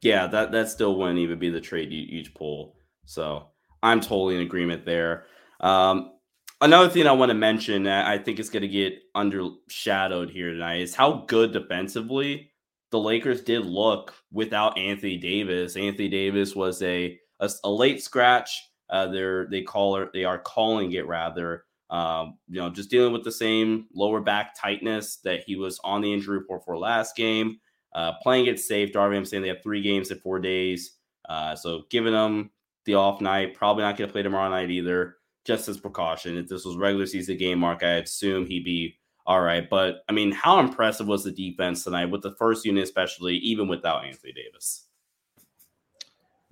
Yeah, 0.03 0.27
that 0.27 0.53
that 0.53 0.69
still 0.69 0.97
wouldn't 0.97 1.19
even 1.19 1.39
be 1.39 1.51
the 1.51 1.61
trade 1.61 1.93
you 1.93 2.01
each 2.01 2.35
pull. 2.35 2.77
So 3.05 3.49
I'm 3.83 4.01
totally 4.01 4.37
in 4.37 4.43
agreement 4.43 4.85
there. 4.85 5.27
Um, 5.61 6.13
another 6.61 6.89
thing 6.89 7.07
I 7.07 7.13
want 7.13 7.31
to 7.31 7.35
mention, 7.35 7.85
that 7.85 8.07
I 8.07 8.19
think 8.19 8.39
is 8.39 8.51
going 8.51 8.63
to 8.63 8.69
get 8.69 8.99
undershadowed 9.17 10.31
here 10.31 10.53
tonight, 10.53 10.81
is 10.81 10.95
how 10.95 11.25
good 11.29 11.53
defensively 11.53 12.51
the 12.91 12.99
Lakers 12.99 13.43
did 13.43 13.65
look 13.65 14.15
without 14.31 14.77
Anthony 14.77 15.17
Davis. 15.17 15.77
Anthony 15.77 16.09
Davis 16.09 16.55
was 16.55 16.83
a 16.83 17.19
a, 17.41 17.51
a 17.65 17.71
late 17.71 18.03
scratch. 18.03 18.71
Uh, 18.93 19.07
they're 19.09 19.47
they 19.47 19.63
call 19.63 19.97
it 19.97 20.13
they 20.13 20.25
are 20.25 20.39
calling 20.39 20.93
it 20.93 21.07
rather. 21.07 21.65
Um, 21.91 22.39
you 22.49 22.61
know, 22.61 22.71
just 22.71 22.91
dealing 22.91 23.13
with 23.13 23.25
the 23.25 23.33
same 23.33 23.87
lower 23.93 24.21
back 24.21 24.55
tightness 24.55 25.17
that 25.25 25.43
he 25.47 25.57
was 25.57 25.81
on 25.83 26.01
the 26.01 26.13
injury 26.13 26.39
report 26.39 26.65
for 26.65 26.79
last 26.79 27.17
game. 27.17 27.59
Uh, 27.95 28.13
playing 28.23 28.47
it 28.47 28.61
safe. 28.61 28.93
Darvin 28.93 29.15
Ham 29.15 29.25
saying 29.25 29.43
they 29.43 29.49
have 29.49 29.63
three 29.63 29.83
games 29.83 30.11
in 30.11 30.19
four 30.19 30.39
days. 30.39 30.97
Uh, 31.29 31.55
so 31.55 31.83
giving 31.91 32.13
them 32.13 32.51
the 32.85 32.95
off 32.95 33.21
night, 33.21 33.55
probably 33.55 33.83
not 33.83 33.97
going 33.97 34.09
to 34.09 34.13
play 34.13 34.23
tomorrow 34.23 34.49
night 34.49 34.71
either, 34.71 35.17
just 35.45 35.69
as 35.69 35.79
precaution. 35.79 36.39
If 36.39 36.49
this 36.49 36.65
was 36.65 36.77
regular 36.77 37.07
season 37.07 37.37
game, 37.37 37.59
Mark, 37.59 37.83
I 37.83 37.97
assume 37.97 38.47
he'd 38.47 38.65
be 38.65 38.99
all 39.27 39.41
right. 39.41 39.69
But 39.69 40.05
I 40.09 40.13
mean, 40.13 40.33
how 40.33 40.61
impressive 40.61 41.07
was 41.07 41.25
the 41.25 41.31
defense 41.31 41.85
tonight 41.85 42.07
with 42.07 42.23
the 42.23 42.35
first 42.37 42.65
unit, 42.65 42.85
especially 42.85 43.37
even 43.37 43.69
without 43.69 44.05
Anthony 44.05 44.33
Davis? 44.33 44.87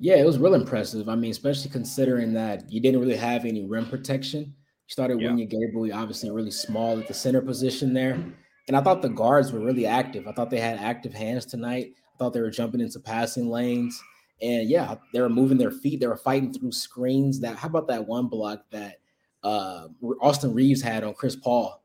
Yeah, 0.02 0.16
it 0.16 0.24
was 0.24 0.38
real 0.38 0.54
impressive. 0.54 1.10
I 1.10 1.14
mean, 1.14 1.30
especially 1.30 1.70
considering 1.70 2.32
that 2.32 2.72
you 2.72 2.80
didn't 2.80 3.00
really 3.00 3.16
have 3.16 3.44
any 3.44 3.66
rim 3.66 3.86
protection. 3.86 4.40
You 4.40 4.88
started 4.88 5.20
yeah. 5.20 5.28
Wenyen 5.28 5.50
Gabriel, 5.50 5.94
obviously 5.94 6.30
really 6.30 6.50
small 6.50 6.98
at 6.98 7.06
the 7.06 7.12
center 7.12 7.42
position 7.42 7.92
there. 7.92 8.18
And 8.66 8.76
I 8.76 8.80
thought 8.80 9.02
the 9.02 9.10
guards 9.10 9.52
were 9.52 9.60
really 9.60 9.84
active. 9.86 10.26
I 10.26 10.32
thought 10.32 10.48
they 10.48 10.58
had 10.58 10.78
active 10.78 11.12
hands 11.12 11.44
tonight. 11.44 11.92
I 12.14 12.18
thought 12.18 12.32
they 12.32 12.40
were 12.40 12.50
jumping 12.50 12.80
into 12.80 12.98
passing 12.98 13.50
lanes. 13.50 14.02
And 14.40 14.70
yeah, 14.70 14.94
they 15.12 15.20
were 15.20 15.28
moving 15.28 15.58
their 15.58 15.70
feet. 15.70 16.00
They 16.00 16.06
were 16.06 16.16
fighting 16.16 16.54
through 16.54 16.72
screens. 16.72 17.38
That 17.40 17.56
how 17.56 17.68
about 17.68 17.88
that 17.88 18.06
one 18.06 18.28
block 18.28 18.64
that 18.70 19.00
uh, 19.42 19.88
Austin 20.22 20.54
Reaves 20.54 20.80
had 20.80 21.04
on 21.04 21.12
Chris 21.12 21.36
Paul 21.36 21.82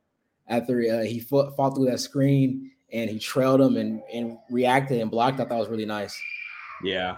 after 0.47 0.80
uh, 0.80 1.04
he 1.04 1.19
fought, 1.19 1.54
fought 1.58 1.75
through 1.75 1.89
that 1.89 1.99
screen 1.99 2.71
and 2.93 3.10
he 3.10 3.19
trailed 3.19 3.60
him 3.60 3.75
and, 3.75 4.01
and 4.13 4.38
reacted 4.49 5.01
and 5.01 5.12
blocked. 5.12 5.41
I 5.41 5.45
thought 5.45 5.60
was 5.60 5.67
really 5.67 5.86
nice. 5.86 6.17
Yeah. 6.82 7.17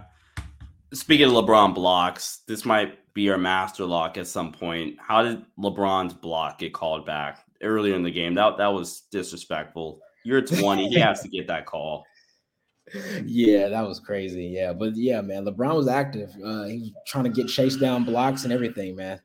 Speaking 0.94 1.28
of 1.28 1.34
LeBron 1.34 1.76
blocks, 1.76 2.42
this 2.48 2.66
might 2.66 3.14
be 3.14 3.30
our 3.30 3.38
master 3.38 3.86
lock 3.86 4.18
at 4.18 4.28
some 4.28 4.52
point. 4.52 4.98
How 5.00 5.22
did 5.22 5.44
LeBron's 5.60 6.14
block 6.14 6.60
get 6.60 6.74
called 6.74 7.06
back 7.06 7.40
earlier 7.62 7.96
in 7.96 8.04
the 8.04 8.12
game? 8.12 8.34
That 8.36 8.58
that 8.58 8.68
was 8.68 9.02
disrespectful. 9.12 10.00
You're 10.24 10.42
20. 10.44 10.90
he 10.90 11.00
has 11.00 11.22
to 11.22 11.30
get 11.30 11.48
that 11.48 11.66
call 11.66 12.06
yeah, 13.26 13.68
that 13.68 13.86
was 13.86 14.00
crazy. 14.00 14.46
Yeah, 14.46 14.74
but 14.74 14.96
yeah, 14.96 15.22
man, 15.22 15.46
LeBron 15.46 15.76
was 15.76 15.88
active. 15.88 16.30
Uh, 16.44 16.64
he 16.64 16.80
was 16.80 16.92
trying 17.06 17.26
to 17.26 17.30
get 17.30 17.48
chased 17.48 17.80
down 17.80 18.04
blocks 18.04 18.44
and 18.44 18.54
everything, 18.54 18.96
man. 18.96 19.20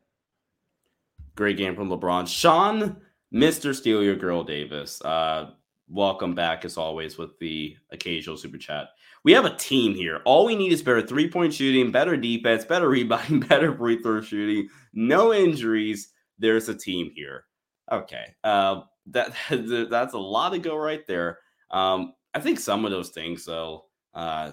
Great 1.34 1.56
game 1.56 1.74
from 1.74 1.88
LeBron. 1.88 2.26
Sean, 2.26 2.96
Mr. 3.32 3.74
Steal 3.74 4.02
Your 4.02 4.16
Girl 4.16 4.42
Davis. 4.42 5.00
Uh, 5.02 5.50
welcome 5.92 6.34
back 6.34 6.64
as 6.64 6.78
always 6.78 7.18
with 7.18 7.38
the 7.38 7.76
occasional 7.90 8.36
super 8.36 8.56
chat. 8.56 8.88
We 9.24 9.32
have 9.32 9.44
a 9.44 9.56
team 9.56 9.94
here. 9.94 10.20
All 10.24 10.46
we 10.46 10.56
need 10.56 10.72
is 10.72 10.82
better 10.82 11.06
three 11.06 11.28
point 11.30 11.52
shooting, 11.52 11.92
better 11.92 12.16
defense, 12.16 12.64
better 12.64 12.88
rebounding, 12.90 13.40
better 13.40 13.76
free 13.76 14.00
throw 14.02 14.20
shooting, 14.22 14.68
no 14.94 15.32
injuries. 15.32 16.08
There's 16.38 16.68
a 16.68 16.74
team 16.74 17.10
here. 17.14 17.44
Okay, 17.90 18.34
uh, 18.42 18.82
that 19.06 19.34
that's 19.90 20.14
a 20.14 20.18
lot 20.18 20.50
to 20.50 20.58
go 20.58 20.76
right 20.76 21.06
there. 21.06 21.38
Um, 21.70 22.14
I 22.34 22.40
think 22.40 22.58
some 22.58 22.84
of 22.84 22.90
those 22.90 23.10
things 23.10 23.44
though 23.44 23.84
uh, 24.14 24.52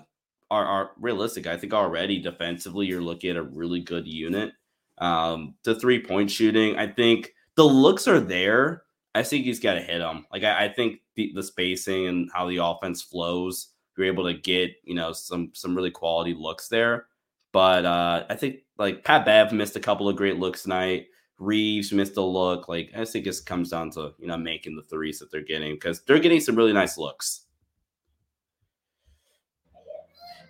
are 0.51 0.65
are 0.65 0.91
realistic. 0.99 1.47
I 1.47 1.57
think 1.57 1.73
already 1.73 2.19
defensively 2.19 2.87
you're 2.87 3.01
looking 3.01 3.31
at 3.31 3.37
a 3.37 3.43
really 3.43 3.79
good 3.79 4.07
unit. 4.07 4.51
Um, 4.97 5.55
the 5.63 5.75
three 5.75 6.03
point 6.03 6.29
shooting, 6.29 6.77
I 6.77 6.87
think 6.87 7.31
the 7.55 7.63
looks 7.63 8.07
are 8.07 8.19
there. 8.19 8.83
I 9.15 9.23
think 9.23 9.45
he's 9.45 9.59
got 9.59 9.73
to 9.73 9.81
hit 9.81 9.99
them. 9.99 10.25
Like 10.31 10.43
I, 10.43 10.65
I 10.65 10.69
think 10.69 11.01
the, 11.15 11.31
the, 11.33 11.43
spacing 11.43 12.07
and 12.07 12.29
how 12.33 12.47
the 12.47 12.63
offense 12.63 13.01
flows, 13.01 13.69
you're 13.97 14.07
able 14.07 14.25
to 14.25 14.33
get 14.33 14.71
you 14.83 14.95
know 14.95 15.11
some 15.11 15.51
some 15.53 15.75
really 15.75 15.91
quality 15.91 16.33
looks 16.33 16.67
there. 16.67 17.07
But 17.51 17.85
uh, 17.85 18.25
I 18.29 18.35
think 18.35 18.59
like 18.77 19.03
Pat 19.03 19.25
Bev 19.25 19.51
missed 19.51 19.75
a 19.75 19.79
couple 19.81 20.07
of 20.07 20.15
great 20.15 20.37
looks 20.37 20.63
tonight. 20.63 21.07
Reaves 21.39 21.91
missed 21.91 22.17
a 22.17 22.21
look. 22.21 22.69
Like 22.69 22.91
I 22.95 23.05
think 23.05 23.25
it 23.25 23.35
comes 23.45 23.71
down 23.71 23.91
to 23.91 24.13
you 24.19 24.27
know 24.27 24.37
making 24.37 24.75
the 24.75 24.83
threes 24.83 25.19
that 25.19 25.31
they're 25.31 25.41
getting 25.41 25.73
because 25.73 26.01
they're 26.01 26.19
getting 26.19 26.39
some 26.39 26.55
really 26.55 26.73
nice 26.73 26.97
looks. 26.97 27.45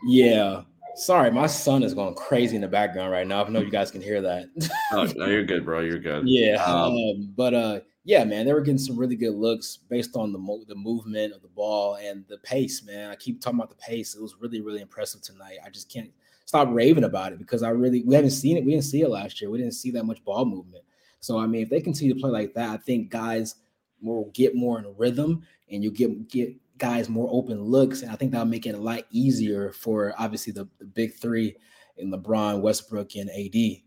Yeah. 0.05 0.63
Sorry, 0.95 1.31
my 1.31 1.47
son 1.47 1.83
is 1.83 1.93
going 1.93 2.15
crazy 2.15 2.55
in 2.55 2.61
the 2.61 2.67
background 2.67 3.11
right 3.11 3.25
now. 3.25 3.45
I 3.45 3.49
know 3.49 3.61
you 3.61 3.71
guys 3.71 3.91
can 3.91 4.01
hear 4.01 4.21
that. 4.21 4.47
oh, 4.91 5.07
no, 5.15 5.27
you're 5.27 5.43
good, 5.45 5.63
bro. 5.63 5.79
You're 5.79 5.99
good. 5.99 6.23
Yeah. 6.27 6.61
Um, 6.63 6.93
um, 6.93 7.33
but 7.37 7.53
uh, 7.53 7.79
yeah, 8.03 8.23
man, 8.23 8.45
they 8.45 8.53
were 8.53 8.61
getting 8.61 8.77
some 8.77 8.97
really 8.97 9.15
good 9.15 9.35
looks 9.35 9.77
based 9.77 10.15
on 10.15 10.31
the 10.31 10.39
mo- 10.39 10.63
the 10.67 10.75
movement 10.75 11.33
of 11.33 11.41
the 11.41 11.49
ball 11.49 11.95
and 11.95 12.25
the 12.27 12.37
pace, 12.39 12.83
man. 12.83 13.09
I 13.09 13.15
keep 13.15 13.41
talking 13.41 13.59
about 13.59 13.69
the 13.69 13.75
pace. 13.75 14.15
It 14.15 14.21
was 14.21 14.35
really, 14.39 14.61
really 14.61 14.81
impressive 14.81 15.21
tonight. 15.21 15.57
I 15.65 15.69
just 15.69 15.91
can't 15.91 16.09
stop 16.45 16.69
raving 16.71 17.03
about 17.03 17.33
it 17.33 17.39
because 17.39 17.61
I 17.61 17.69
really 17.69 18.03
we 18.03 18.15
haven't 18.15 18.31
seen 18.31 18.57
it. 18.57 18.65
We 18.65 18.71
didn't 18.71 18.85
see 18.85 19.01
it 19.01 19.09
last 19.09 19.41
year. 19.41 19.51
We 19.51 19.59
didn't 19.59 19.73
see 19.73 19.91
that 19.91 20.05
much 20.05 20.23
ball 20.23 20.45
movement. 20.45 20.83
So 21.19 21.37
I 21.37 21.45
mean, 21.45 21.63
if 21.63 21.69
they 21.69 21.81
continue 21.81 22.13
to 22.13 22.19
play 22.19 22.31
like 22.31 22.53
that, 22.53 22.69
I 22.69 22.77
think 22.77 23.11
guys 23.11 23.55
will 24.01 24.31
get 24.33 24.55
more 24.55 24.79
in 24.79 24.95
rhythm 24.97 25.45
and 25.69 25.83
you 25.83 25.91
get 25.91 26.29
get 26.29 26.55
guys 26.77 27.09
more 27.09 27.29
open 27.31 27.61
looks. 27.61 28.01
And 28.01 28.11
I 28.11 28.15
think 28.15 28.31
that'll 28.31 28.47
make 28.47 28.65
it 28.65 28.75
a 28.75 28.79
lot 28.79 29.03
easier 29.11 29.71
for 29.73 30.13
obviously 30.17 30.53
the, 30.53 30.67
the 30.79 30.85
big 30.85 31.13
three 31.13 31.55
in 31.97 32.11
LeBron, 32.11 32.61
Westbrook, 32.61 33.15
and 33.15 33.29
AD. 33.29 33.81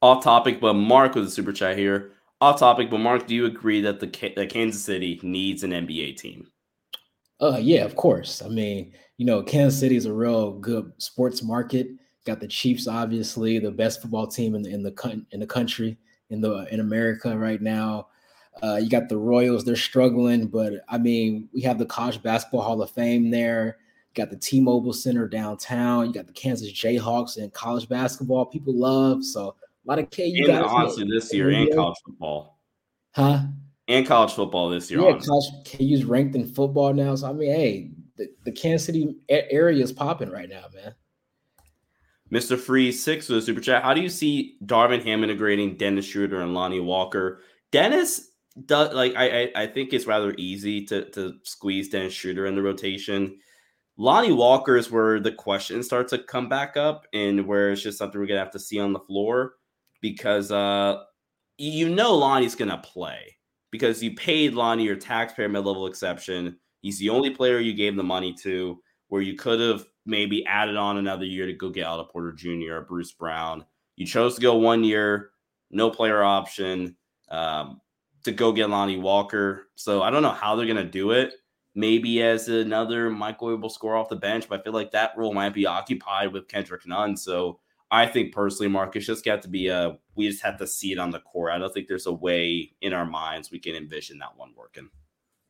Off 0.00 0.24
topic, 0.24 0.60
but 0.60 0.74
Mark 0.74 1.14
with 1.14 1.26
a 1.26 1.30
super 1.30 1.52
chat 1.52 1.76
here. 1.76 2.12
Off 2.42 2.58
topic, 2.58 2.88
but 2.90 2.98
Mark, 2.98 3.26
do 3.26 3.34
you 3.34 3.44
agree 3.44 3.82
that 3.82 4.00
the 4.00 4.06
that 4.36 4.48
Kansas 4.48 4.82
City 4.82 5.20
needs 5.22 5.62
an 5.62 5.72
NBA 5.72 6.16
team? 6.16 6.46
Uh, 7.40 7.58
yeah, 7.60 7.84
of 7.84 7.96
course. 7.96 8.42
I 8.42 8.48
mean, 8.48 8.92
you 9.18 9.26
know, 9.26 9.42
Kansas 9.42 9.78
City 9.78 9.96
is 9.96 10.06
a 10.06 10.12
real 10.12 10.52
good 10.52 10.90
sports 10.98 11.42
market. 11.42 11.88
Got 12.24 12.40
the 12.40 12.48
Chiefs, 12.48 12.86
obviously, 12.88 13.58
the 13.58 13.70
best 13.70 14.00
football 14.00 14.26
team 14.26 14.54
in 14.54 14.62
the 14.62 14.70
in 14.70 14.82
the 14.82 15.24
in 15.32 15.40
the 15.40 15.46
country 15.46 15.98
in 16.30 16.40
the 16.40 16.66
in 16.72 16.80
America 16.80 17.36
right 17.36 17.60
now. 17.60 18.08
Uh, 18.62 18.76
you 18.76 18.88
got 18.88 19.08
the 19.08 19.16
Royals, 19.16 19.64
they're 19.64 19.76
struggling, 19.76 20.46
but 20.46 20.72
I 20.88 20.98
mean, 20.98 21.48
we 21.52 21.60
have 21.62 21.78
the 21.78 21.86
College 21.86 22.22
Basketball 22.22 22.62
Hall 22.62 22.82
of 22.82 22.90
Fame 22.90 23.30
there. 23.30 23.78
You 24.10 24.24
got 24.24 24.30
the 24.30 24.36
T-Mobile 24.36 24.92
Center 24.92 25.28
downtown. 25.28 26.06
You 26.06 26.12
got 26.12 26.26
the 26.26 26.32
Kansas 26.32 26.72
Jayhawks 26.72 27.36
and 27.36 27.52
college 27.52 27.88
basketball. 27.88 28.46
People 28.46 28.74
love 28.74 29.24
so 29.24 29.54
lot 29.90 29.98
of 29.98 30.10
KU. 30.10 30.46
And 30.48 30.64
honestly, 30.64 31.06
this 31.10 31.32
year 31.32 31.50
and 31.50 31.74
college 31.74 31.96
football, 32.06 32.58
huh? 33.14 33.42
And 33.88 34.06
college 34.06 34.32
football 34.32 34.70
this 34.70 34.90
year. 34.90 35.00
Yeah, 35.00 35.18
college 35.18 35.46
KU's 35.66 36.04
ranked 36.04 36.36
in 36.36 36.46
football 36.46 36.92
now. 36.92 37.14
So 37.16 37.28
I 37.28 37.32
mean, 37.32 37.50
hey, 37.50 37.90
the, 38.16 38.28
the 38.44 38.52
Kansas 38.52 38.86
City 38.86 39.16
area 39.28 39.82
is 39.82 39.92
popping 39.92 40.30
right 40.30 40.48
now, 40.48 40.66
man. 40.74 40.94
Mr. 42.32 42.56
Free 42.56 42.92
six 42.92 43.28
with 43.28 43.38
a 43.38 43.42
super 43.42 43.60
chat. 43.60 43.82
How 43.82 43.92
do 43.92 44.00
you 44.00 44.08
see 44.08 44.56
Darvin 44.64 45.02
Ham 45.04 45.24
integrating 45.24 45.76
Dennis 45.76 46.06
Schroeder 46.06 46.40
and 46.40 46.54
Lonnie 46.54 46.80
Walker? 46.80 47.40
Dennis 47.72 48.28
does 48.66 48.94
like 48.94 49.14
I, 49.16 49.50
I 49.56 49.66
think 49.66 49.92
it's 49.92 50.06
rather 50.06 50.34
easy 50.38 50.84
to 50.86 51.10
to 51.10 51.34
squeeze 51.42 51.88
Dennis 51.88 52.12
Schroeder 52.12 52.46
in 52.46 52.54
the 52.54 52.62
rotation. 52.62 53.38
Lonnie 53.96 54.32
Walker 54.32 54.76
is 54.76 54.90
where 54.90 55.18
the 55.18 55.32
questions 55.32 55.86
start 55.86 56.08
to 56.08 56.18
come 56.18 56.48
back 56.48 56.76
up 56.76 57.06
and 57.12 57.46
where 57.46 57.72
it's 57.72 57.82
just 57.82 57.98
something 57.98 58.20
we're 58.20 58.28
gonna 58.28 58.38
have 58.38 58.52
to 58.52 58.58
see 58.60 58.78
on 58.78 58.92
the 58.92 59.00
floor 59.00 59.54
because 60.00 60.50
uh 60.50 61.02
you 61.58 61.88
know 61.88 62.14
Lonnie's 62.14 62.54
gonna 62.54 62.78
play 62.78 63.36
because 63.70 64.02
you 64.02 64.14
paid 64.14 64.54
Lonnie 64.54 64.84
your 64.84 64.96
taxpayer 64.96 65.48
mid-level 65.48 65.86
exception. 65.86 66.56
He's 66.80 66.98
the 66.98 67.10
only 67.10 67.30
player 67.30 67.58
you 67.58 67.74
gave 67.74 67.96
the 67.96 68.02
money 68.02 68.32
to 68.42 68.80
where 69.08 69.22
you 69.22 69.36
could 69.36 69.60
have 69.60 69.84
maybe 70.06 70.44
added 70.46 70.76
on 70.76 70.96
another 70.96 71.24
year 71.24 71.46
to 71.46 71.52
go 71.52 71.68
get 71.68 71.86
Otto 71.86 72.04
Porter 72.04 72.32
Jr. 72.32 72.76
or 72.76 72.80
Bruce 72.82 73.12
Brown. 73.12 73.64
You 73.96 74.06
chose 74.06 74.36
to 74.36 74.40
go 74.40 74.56
one 74.56 74.82
year, 74.82 75.30
no 75.70 75.90
player 75.90 76.22
option. 76.22 76.96
Um, 77.28 77.80
to 78.24 78.32
go 78.32 78.52
get 78.52 78.70
Lonnie 78.70 78.98
Walker. 78.98 79.68
So 79.76 80.02
I 80.02 80.10
don't 80.10 80.22
know 80.22 80.30
how 80.30 80.56
they're 80.56 80.66
gonna 80.66 80.84
do 80.84 81.12
it. 81.12 81.34
Maybe 81.74 82.22
as 82.22 82.48
another 82.48 83.10
microwavable 83.10 83.70
score 83.70 83.96
off 83.96 84.08
the 84.08 84.16
bench, 84.16 84.48
but 84.48 84.60
I 84.60 84.62
feel 84.62 84.72
like 84.72 84.90
that 84.90 85.16
role 85.16 85.32
might 85.32 85.54
be 85.54 85.66
occupied 85.66 86.32
with 86.32 86.48
Kendrick 86.48 86.86
Nunn. 86.86 87.16
So 87.16 87.60
I 87.90 88.06
think 88.06 88.32
personally, 88.32 88.68
Marcus 88.68 89.06
just 89.06 89.24
got 89.24 89.42
to 89.42 89.48
be 89.48 89.68
a. 89.68 89.98
We 90.14 90.28
just 90.28 90.42
have 90.42 90.58
to 90.58 90.66
see 90.66 90.92
it 90.92 90.98
on 90.98 91.10
the 91.10 91.20
court. 91.20 91.52
I 91.52 91.58
don't 91.58 91.72
think 91.72 91.88
there's 91.88 92.06
a 92.06 92.12
way 92.12 92.72
in 92.82 92.92
our 92.92 93.06
minds 93.06 93.50
we 93.50 93.58
can 93.58 93.74
envision 93.74 94.18
that 94.18 94.36
one 94.36 94.52
working. 94.56 94.88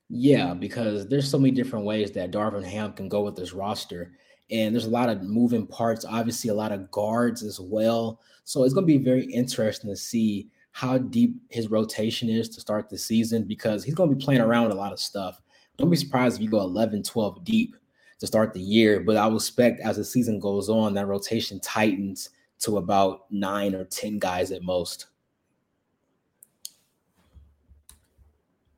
Yeah, 0.08 0.54
because 0.54 1.08
there's 1.08 1.30
so 1.30 1.38
many 1.38 1.52
different 1.52 1.84
ways 1.84 2.10
that 2.12 2.32
Darvin 2.32 2.64
Ham 2.64 2.92
can 2.92 3.08
go 3.08 3.22
with 3.22 3.36
this 3.36 3.52
roster. 3.52 4.12
And 4.50 4.74
there's 4.74 4.86
a 4.86 4.90
lot 4.90 5.08
of 5.08 5.22
moving 5.22 5.66
parts, 5.66 6.04
obviously, 6.04 6.50
a 6.50 6.54
lot 6.54 6.72
of 6.72 6.90
guards 6.90 7.44
as 7.44 7.60
well. 7.60 8.20
So 8.44 8.64
it's 8.64 8.74
going 8.74 8.86
to 8.86 8.98
be 8.98 9.02
very 9.02 9.24
interesting 9.26 9.88
to 9.90 9.96
see 9.96 10.48
how 10.72 10.98
deep 10.98 11.36
his 11.50 11.70
rotation 11.70 12.28
is 12.28 12.48
to 12.48 12.60
start 12.60 12.88
the 12.88 12.98
season 12.98 13.44
because 13.44 13.84
he's 13.84 13.94
going 13.94 14.10
to 14.10 14.16
be 14.16 14.24
playing 14.24 14.40
around 14.40 14.64
with 14.64 14.72
a 14.72 14.80
lot 14.80 14.92
of 14.92 14.98
stuff. 14.98 15.40
Don't 15.76 15.90
be 15.90 15.96
surprised 15.96 16.36
if 16.36 16.42
you 16.42 16.50
go 16.50 16.60
11, 16.60 17.04
12 17.04 17.44
deep 17.44 17.76
to 18.20 18.26
start 18.26 18.54
the 18.54 18.60
year, 18.60 19.00
but 19.00 19.16
I 19.16 19.26
would 19.26 19.36
expect 19.36 19.80
as 19.80 19.96
the 19.96 20.04
season 20.04 20.38
goes 20.38 20.68
on 20.68 20.94
that 20.94 21.06
rotation 21.06 21.58
tightens 21.60 22.30
to 22.60 22.76
about 22.76 23.30
nine 23.30 23.74
or 23.74 23.84
10 23.84 24.18
guys 24.18 24.52
at 24.52 24.62
most. 24.62 25.06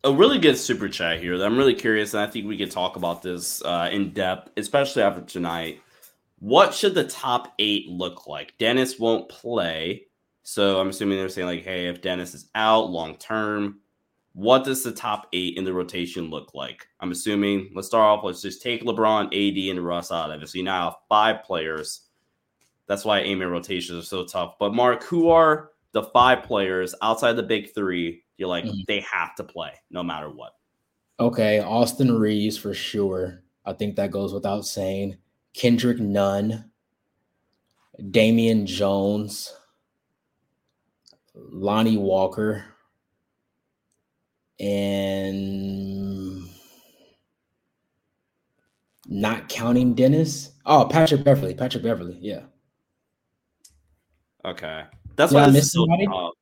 a 0.05 0.13
really 0.13 0.39
good 0.39 0.59
super 0.59 0.89
chat 0.89 1.21
here 1.21 1.41
I'm 1.43 1.57
really 1.57 1.75
curious, 1.75 2.15
and 2.15 2.23
I 2.23 2.27
think 2.27 2.47
we 2.47 2.59
could 2.59 2.71
talk 2.71 2.97
about 2.97 3.23
this 3.23 3.63
uh, 3.65 3.89
in 3.93 4.13
depth, 4.13 4.51
especially 4.57 5.03
after 5.03 5.23
tonight. 5.23 5.81
What 6.41 6.75
should 6.75 6.95
the 6.95 7.05
top 7.05 7.55
eight 7.61 7.89
look 7.89 8.27
like? 8.27 8.59
Dennis 8.59 8.99
won't 8.99 9.29
play, 9.29 10.07
so 10.43 10.81
I'm 10.81 10.89
assuming 10.89 11.19
they're 11.19 11.29
saying 11.29 11.47
like, 11.47 11.63
hey, 11.63 11.87
if 11.87 12.03
Dennis 12.03 12.35
is 12.35 12.49
out 12.57 12.91
long 12.91 13.15
term, 13.17 13.79
what 14.35 14.65
does 14.65 14.83
the 14.83 14.93
top 14.93 15.29
eight 15.33 15.57
in 15.57 15.65
the 15.65 15.73
rotation 15.73 16.31
look 16.31 16.55
like? 16.55 16.87
I'm 17.01 17.13
assuming. 17.13 17.71
Let's 17.75 17.89
start 17.89 18.19
off. 18.19 18.25
Let's 18.25 18.43
just 18.43 18.63
take 18.63 18.83
LeBron, 18.83 19.27
AD, 19.27 19.77
and 19.77 19.85
Russ 19.85 20.11
out 20.11 20.31
of 20.31 20.43
it. 20.43 20.49
So 20.49 20.59
you 20.59 20.65
now 20.65 20.91
have 20.91 20.99
five 21.09 21.45
players. 21.45 22.09
That's 22.87 23.05
why 23.05 23.21
aiming 23.21 23.49
rotations 23.49 24.05
are 24.05 24.07
so 24.07 24.25
tough. 24.25 24.55
But 24.59 24.75
Mark, 24.75 25.03
who 25.05 25.29
are 25.29 25.71
the 25.93 26.05
five 26.05 26.43
players 26.43 26.95
outside 27.03 27.35
the 27.35 27.43
big 27.43 27.75
three 27.75 28.23
you're 28.43 28.49
like, 28.49 28.65
mm-hmm. 28.65 28.81
they 28.89 28.99
have 29.01 29.37
to 29.37 29.45
play 29.45 29.73
no 29.91 30.03
matter 30.03 30.29
what. 30.29 30.57
Okay, 31.21 31.61
Austin 31.61 32.19
Reaves 32.19 32.59
for 32.59 32.75
sure. 32.75 33.41
I 33.65 33.73
think 33.73 33.95
that 33.95 34.11
goes 34.11 34.33
without 34.33 34.67
saying. 34.67 35.19
Kendrick 35.55 36.01
Nunn, 36.01 36.69
Damian 38.11 38.67
Jones, 38.67 39.55
Lonnie 41.35 41.99
Walker, 41.99 42.65
and 44.63 46.49
not 49.09 49.49
counting 49.49 49.95
Dennis. 49.95 50.53
Oh, 50.65 50.87
Patrick 50.87 51.25
Beverley. 51.25 51.55
Patrick 51.55 51.83
Beverley. 51.83 52.17
Yeah. 52.21 52.43
Okay. 54.45 54.85
That's 55.17 55.33
Did 55.33 55.37
why 55.37 55.45
I 55.45 55.51
miss 55.51 55.73
somebody. 55.73 56.07
So 56.07 56.33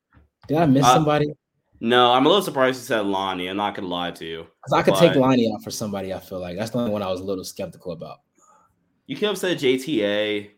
Did 0.49 0.59
I 0.59 0.67
miss 0.67 0.85
uh, 0.85 0.95
somebody? 0.95 1.33
No, 1.81 2.13
I'm 2.13 2.27
a 2.27 2.29
little 2.29 2.43
surprised 2.43 2.79
you 2.81 2.85
said 2.85 3.07
Lonnie. 3.07 3.49
I'm 3.49 3.57
not 3.57 3.75
gonna 3.75 3.89
lie 3.89 4.11
to 4.11 4.25
you. 4.27 4.47
I 4.73 4.83
could 4.83 4.93
but 4.93 5.01
take 5.01 5.15
Lonnie 5.15 5.51
out 5.53 5.65
for 5.65 5.71
somebody. 5.71 6.13
I 6.13 6.19
feel 6.19 6.39
like 6.39 6.59
that's 6.59 6.71
the 6.71 6.79
only 6.79 6.91
one 6.91 7.03
I 7.03 7.11
was 7.11 7.21
a 7.21 7.25
little 7.25 7.45
skeptical 7.45 7.93
about. 7.93 8.19
You 9.07 9.17
could 9.17 9.29
have 9.29 9.39
said 9.39 9.59
JTA 9.59 10.51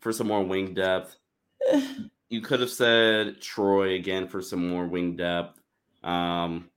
for 0.00 0.12
some 0.12 0.28
more 0.28 0.44
wing 0.44 0.74
depth. 0.74 1.16
you 2.28 2.42
could 2.42 2.60
have 2.60 2.70
said 2.70 3.40
Troy 3.40 3.94
again 3.94 4.28
for 4.28 4.42
some 4.42 4.68
more 4.68 4.86
wing 4.86 5.16
depth. 5.16 5.58
Um, 6.04 6.70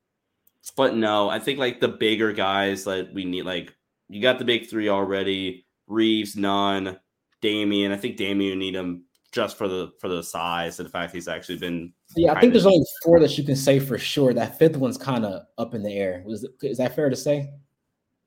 but 0.71 0.95
no, 0.95 1.29
I 1.29 1.39
think 1.39 1.59
like 1.59 1.79
the 1.79 1.87
bigger 1.87 2.33
guys 2.33 2.83
that 2.85 3.13
we 3.13 3.25
need, 3.25 3.43
like 3.43 3.73
you 4.07 4.21
got 4.21 4.39
the 4.39 4.45
big 4.45 4.69
three 4.69 4.89
already. 4.89 5.65
Reaves, 5.87 6.35
Nunn, 6.35 6.99
Damian. 7.41 7.91
I 7.91 7.97
think 7.97 8.17
Damian 8.17 8.59
need 8.59 8.75
him 8.75 9.05
just 9.31 9.57
for 9.57 9.67
the 9.67 9.91
for 9.99 10.07
the 10.07 10.23
size 10.23 10.79
and 10.79 10.87
the 10.87 10.91
fact 10.91 11.13
he's 11.13 11.27
actually 11.27 11.57
been. 11.57 11.93
Yeah, 12.15 12.33
I 12.33 12.39
think 12.39 12.53
there's 12.53 12.65
only 12.65 12.85
four 13.03 13.19
that 13.19 13.37
you 13.37 13.43
can 13.43 13.55
say 13.55 13.79
for 13.79 13.97
sure. 13.97 14.33
That 14.33 14.57
fifth 14.57 14.77
one's 14.77 14.97
kind 14.97 15.25
of 15.25 15.43
up 15.57 15.73
in 15.73 15.83
the 15.83 15.93
air. 15.93 16.23
Was 16.25 16.47
is 16.61 16.77
that 16.77 16.95
fair 16.95 17.09
to 17.09 17.15
say? 17.15 17.49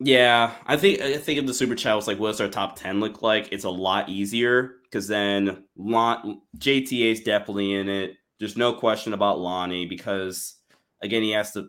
Yeah, 0.01 0.53
I 0.66 0.76
think 0.76 1.01
I 1.01 1.16
think 1.18 1.38
if 1.38 1.47
the 1.47 1.55
super 1.55 1.74
chat 1.74 1.97
was 1.97 2.07
like, 2.07 2.18
"What's 2.18 2.40
our 2.40 2.49
top 2.49 2.76
ten 2.76 3.01
look 3.01 3.22
like?" 3.22 3.53
It's 3.53 3.64
a 3.64 3.70
lot 3.70 4.09
easier 4.09 4.76
because 4.84 5.07
then 5.09 5.64
Lon- 5.76 6.40
JTA 6.59 7.12
is 7.12 7.20
definitely 7.20 7.74
in 7.74 7.88
it. 7.88 8.16
There's 8.38 8.57
no 8.57 8.72
question 8.72 9.12
about 9.12 9.38
Lonnie 9.38 9.86
because 9.86 10.57
again, 11.03 11.22
he 11.22 11.30
has 11.32 11.53
to. 11.53 11.68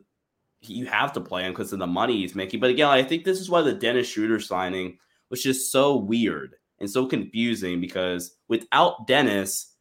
You 0.69 0.85
have 0.87 1.13
to 1.13 1.21
play 1.21 1.43
him 1.43 1.51
because 1.51 1.73
of 1.73 1.79
the 1.79 1.87
money 1.87 2.17
he's 2.17 2.35
making. 2.35 2.59
But 2.59 2.69
again, 2.69 2.89
I 2.89 3.03
think 3.03 3.23
this 3.23 3.39
is 3.39 3.49
why 3.49 3.61
the 3.61 3.73
Dennis 3.73 4.07
Schroeder 4.07 4.39
signing 4.39 4.97
was 5.29 5.41
just 5.41 5.71
so 5.71 5.95
weird 5.95 6.55
and 6.79 6.89
so 6.89 7.05
confusing 7.05 7.81
because 7.81 8.35
without 8.47 9.07
Dennis, 9.07 9.73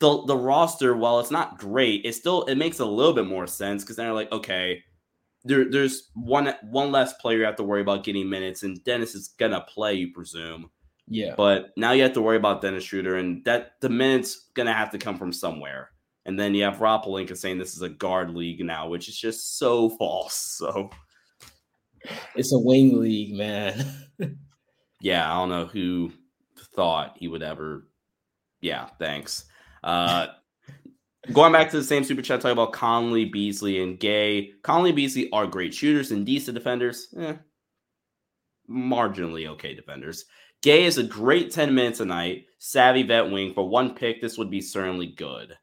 the 0.00 0.24
the 0.26 0.36
roster, 0.36 0.96
while 0.96 1.20
it's 1.20 1.30
not 1.30 1.58
great, 1.58 2.04
it 2.04 2.14
still 2.14 2.42
it 2.44 2.56
makes 2.56 2.80
a 2.80 2.84
little 2.84 3.12
bit 3.12 3.26
more 3.26 3.46
sense 3.46 3.82
because 3.82 3.96
then 3.96 4.06
they're 4.06 4.14
like, 4.14 4.32
okay, 4.32 4.82
there, 5.44 5.70
there's 5.70 6.10
one 6.14 6.52
one 6.62 6.90
less 6.90 7.12
player 7.14 7.38
you 7.38 7.44
have 7.44 7.56
to 7.56 7.62
worry 7.62 7.80
about 7.80 8.04
getting 8.04 8.28
minutes, 8.28 8.62
and 8.62 8.82
Dennis 8.84 9.14
is 9.14 9.28
gonna 9.38 9.60
play, 9.62 9.94
you 9.94 10.12
presume. 10.12 10.70
Yeah. 11.06 11.34
But 11.36 11.70
now 11.76 11.92
you 11.92 12.02
have 12.02 12.14
to 12.14 12.22
worry 12.22 12.36
about 12.36 12.62
Dennis 12.62 12.84
Schroeder, 12.84 13.16
and 13.16 13.44
that 13.44 13.72
the 13.80 13.88
minutes 13.88 14.48
gonna 14.54 14.72
have 14.72 14.90
to 14.90 14.98
come 14.98 15.18
from 15.18 15.32
somewhere. 15.32 15.90
And 16.26 16.38
then 16.38 16.54
you 16.54 16.64
have 16.64 16.80
Rob 16.80 17.04
Pelinka 17.04 17.36
saying 17.36 17.58
this 17.58 17.76
is 17.76 17.82
a 17.82 17.88
guard 17.88 18.30
league 18.30 18.64
now, 18.64 18.88
which 18.88 19.08
is 19.08 19.18
just 19.18 19.58
so 19.58 19.90
false. 19.90 20.34
So 20.34 20.90
it's 22.34 22.52
a 22.52 22.58
wing 22.58 23.00
league, 23.00 23.34
man. 23.34 23.84
yeah, 25.00 25.30
I 25.30 25.34
don't 25.36 25.50
know 25.50 25.66
who 25.66 26.12
thought 26.74 27.16
he 27.18 27.28
would 27.28 27.42
ever. 27.42 27.86
Yeah, 28.60 28.88
thanks. 28.98 29.44
Uh, 29.82 30.28
going 31.32 31.52
back 31.52 31.70
to 31.70 31.76
the 31.76 31.84
same 31.84 32.04
super 32.04 32.22
chat, 32.22 32.40
talking 32.40 32.52
about 32.52 32.72
Conley, 32.72 33.26
Beasley, 33.26 33.82
and 33.82 33.98
Gay. 34.00 34.52
Conley, 34.62 34.92
Beasley 34.92 35.30
are 35.30 35.46
great 35.46 35.74
shooters 35.74 36.10
and 36.10 36.24
decent 36.24 36.54
defenders. 36.54 37.08
Eh, 37.18 37.34
marginally 38.70 39.46
okay 39.48 39.74
defenders. 39.74 40.24
Gay 40.62 40.84
is 40.84 40.96
a 40.96 41.02
great 41.02 41.50
10 41.50 41.74
minutes 41.74 42.00
a 42.00 42.06
night, 42.06 42.46
savvy 42.58 43.02
vet 43.02 43.30
wing. 43.30 43.52
For 43.52 43.68
one 43.68 43.94
pick, 43.94 44.22
this 44.22 44.38
would 44.38 44.50
be 44.50 44.62
certainly 44.62 45.08
good. 45.08 45.54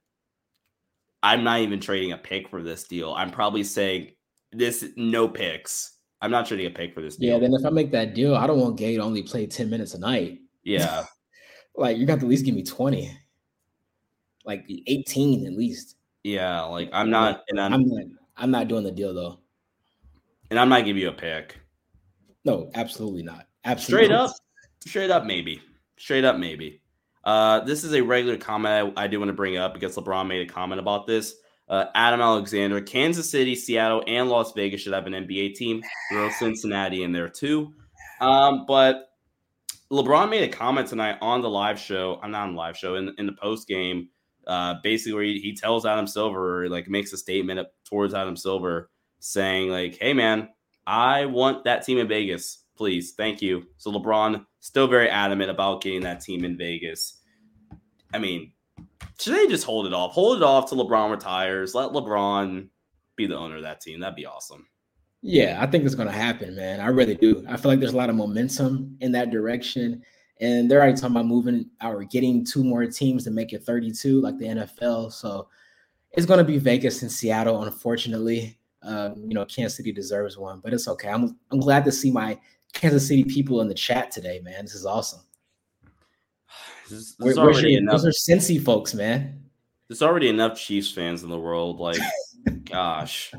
I'm 1.23 1.43
not 1.43 1.59
even 1.59 1.79
trading 1.79 2.11
a 2.11 2.17
pick 2.17 2.49
for 2.49 2.63
this 2.63 2.85
deal. 2.85 3.13
I'm 3.13 3.31
probably 3.31 3.63
saying 3.63 4.11
this 4.51 4.85
no 4.95 5.27
picks. 5.27 5.97
I'm 6.21 6.31
not 6.31 6.45
trading 6.45 6.67
a 6.67 6.71
pick 6.71 6.93
for 6.93 7.01
this 7.01 7.15
deal. 7.15 7.33
Yeah, 7.33 7.39
then 7.39 7.53
if 7.53 7.65
I 7.65 7.69
make 7.69 7.91
that 7.91 8.13
deal, 8.13 8.35
I 8.35 8.47
don't 8.47 8.59
want 8.59 8.77
Gay 8.77 8.95
to 8.95 9.01
only 9.01 9.23
play 9.23 9.47
10 9.47 9.69
minutes 9.69 9.93
a 9.93 9.99
night. 9.99 10.39
Yeah. 10.63 11.05
like 11.75 11.97
you 11.97 12.05
got 12.05 12.19
to 12.19 12.25
at 12.25 12.29
least 12.29 12.45
give 12.45 12.55
me 12.55 12.63
20. 12.63 13.17
Like 14.45 14.65
18 14.87 15.47
at 15.47 15.53
least. 15.53 15.97
Yeah, 16.23 16.61
like 16.61 16.89
I'm 16.93 17.09
not 17.09 17.43
and 17.49 17.59
I'm, 17.59 17.73
I'm 17.73 17.87
not 17.87 18.03
I'm 18.37 18.51
not 18.51 18.67
doing 18.67 18.83
the 18.83 18.91
deal 18.91 19.13
though. 19.13 19.39
And 20.49 20.59
I'm 20.59 20.69
not 20.69 20.85
giving 20.85 21.01
you 21.01 21.09
a 21.09 21.13
pick. 21.13 21.59
No, 22.43 22.69
absolutely 22.75 23.23
not. 23.23 23.47
Absolutely. 23.63 24.05
Straight 24.07 24.15
up. 24.15 24.31
Straight 24.85 25.11
up, 25.11 25.25
maybe. 25.25 25.61
Straight 25.97 26.23
up, 26.25 26.37
maybe. 26.37 26.80
Uh, 27.23 27.59
this 27.61 27.83
is 27.83 27.93
a 27.93 28.01
regular 28.01 28.37
comment 28.37 28.93
I, 28.97 29.03
I 29.03 29.07
do 29.07 29.19
want 29.19 29.29
to 29.29 29.33
bring 29.33 29.57
up 29.57 29.73
because 29.73 29.95
LeBron 29.95 30.27
made 30.27 30.49
a 30.49 30.51
comment 30.51 30.79
about 30.79 31.07
this. 31.07 31.35
Uh, 31.69 31.85
Adam 31.95 32.19
Alexander, 32.19 32.81
Kansas 32.81 33.29
City, 33.29 33.55
Seattle, 33.55 34.03
and 34.05 34.29
Las 34.29 34.51
Vegas 34.53 34.81
should 34.81 34.93
have 34.93 35.07
an 35.07 35.13
NBA 35.13 35.55
team. 35.55 35.81
Throw 36.11 36.29
Cincinnati 36.31 37.03
in 37.03 37.11
there 37.11 37.29
too. 37.29 37.73
Um, 38.19 38.65
but 38.67 39.11
LeBron 39.91 40.29
made 40.29 40.43
a 40.43 40.53
comment 40.53 40.87
tonight 40.87 41.17
on 41.21 41.41
the 41.41 41.49
live 41.49 41.79
show. 41.79 42.19
I'm 42.21 42.31
not 42.31 42.43
on 42.43 42.53
the 42.53 42.57
live 42.57 42.77
show 42.77 42.95
in, 42.95 43.13
in 43.17 43.25
the 43.25 43.33
post 43.33 43.67
game. 43.67 44.09
Uh, 44.47 44.75
basically, 44.81 45.13
where 45.13 45.23
he, 45.23 45.39
he 45.39 45.55
tells 45.55 45.85
Adam 45.85 46.07
Silver, 46.07 46.67
like, 46.67 46.89
makes 46.89 47.13
a 47.13 47.17
statement 47.17 47.67
towards 47.85 48.13
Adam 48.13 48.35
Silver, 48.35 48.89
saying, 49.19 49.69
like, 49.69 49.97
"Hey, 50.01 50.13
man, 50.13 50.49
I 50.87 51.25
want 51.25 51.65
that 51.65 51.85
team 51.85 51.99
in 51.99 52.07
Vegas, 52.07 52.60
please, 52.81 53.11
thank 53.11 53.41
you." 53.41 53.63
So 53.77 53.91
LeBron 53.91 54.43
still 54.59 54.87
very 54.87 55.09
adamant 55.09 55.51
about 55.51 55.81
getting 55.81 56.01
that 56.01 56.21
team 56.21 56.43
in 56.43 56.57
Vegas. 56.57 57.19
I 58.13 58.17
mean, 58.17 58.53
should 59.19 59.35
they 59.35 59.47
just 59.47 59.65
hold 59.65 59.85
it 59.85 59.93
off? 59.93 60.13
Hold 60.13 60.37
it 60.37 60.43
off 60.43 60.69
till 60.69 60.83
LeBron 60.83 61.11
retires. 61.11 61.75
Let 61.75 61.91
LeBron 61.91 62.67
be 63.15 63.27
the 63.27 63.37
owner 63.37 63.57
of 63.57 63.63
that 63.63 63.81
team. 63.81 63.99
That'd 63.99 64.15
be 64.15 64.25
awesome. 64.25 64.67
Yeah, 65.21 65.59
I 65.61 65.67
think 65.67 65.85
it's 65.85 65.93
going 65.93 66.07
to 66.07 66.13
happen, 66.13 66.55
man. 66.55 66.79
I 66.79 66.87
really 66.87 67.15
do. 67.15 67.45
I 67.47 67.55
feel 67.55 67.69
like 67.69 67.79
there's 67.79 67.93
a 67.93 67.97
lot 67.97 68.09
of 68.09 68.15
momentum 68.15 68.97
in 69.01 69.11
that 69.11 69.29
direction. 69.29 70.01
And 70.39 70.69
they're 70.69 70.81
already 70.81 70.95
talking 70.95 71.15
about 71.15 71.27
moving 71.27 71.69
or 71.83 72.03
getting 72.03 72.43
two 72.43 72.63
more 72.63 72.87
teams 72.87 73.23
to 73.25 73.31
make 73.31 73.53
it 73.53 73.63
32, 73.63 74.19
like 74.19 74.39
the 74.39 74.45
NFL. 74.45 75.11
So 75.11 75.47
it's 76.13 76.25
going 76.25 76.39
to 76.39 76.43
be 76.43 76.57
Vegas 76.57 77.03
and 77.03 77.11
Seattle, 77.11 77.63
unfortunately. 77.63 78.57
Uh, 78.81 79.11
you 79.15 79.35
know, 79.35 79.45
Kansas 79.45 79.77
City 79.77 79.91
deserves 79.91 80.39
one, 80.39 80.59
but 80.59 80.73
it's 80.73 80.87
okay. 80.87 81.09
I'm, 81.09 81.37
I'm 81.51 81.59
glad 81.59 81.85
to 81.85 81.91
see 81.91 82.09
my 82.09 82.39
Kansas 82.73 83.07
City 83.07 83.23
people 83.23 83.61
in 83.61 83.67
the 83.67 83.73
chat 83.73 84.11
today, 84.11 84.39
man. 84.43 84.63
This 84.63 84.75
is 84.75 84.85
awesome. 84.85 85.21
There's, 86.89 87.15
there's 87.19 87.37
Where, 87.37 87.45
already 87.45 87.75
enough. 87.75 88.01
Those 88.01 88.05
are 88.05 88.09
Cincy 88.09 88.61
folks, 88.61 88.93
man. 88.93 89.41
There's 89.87 90.01
already 90.01 90.27
enough 90.27 90.59
Chiefs 90.59 90.91
fans 90.91 91.23
in 91.23 91.29
the 91.29 91.39
world. 91.39 91.79
Like, 91.79 91.97
gosh. 92.63 93.33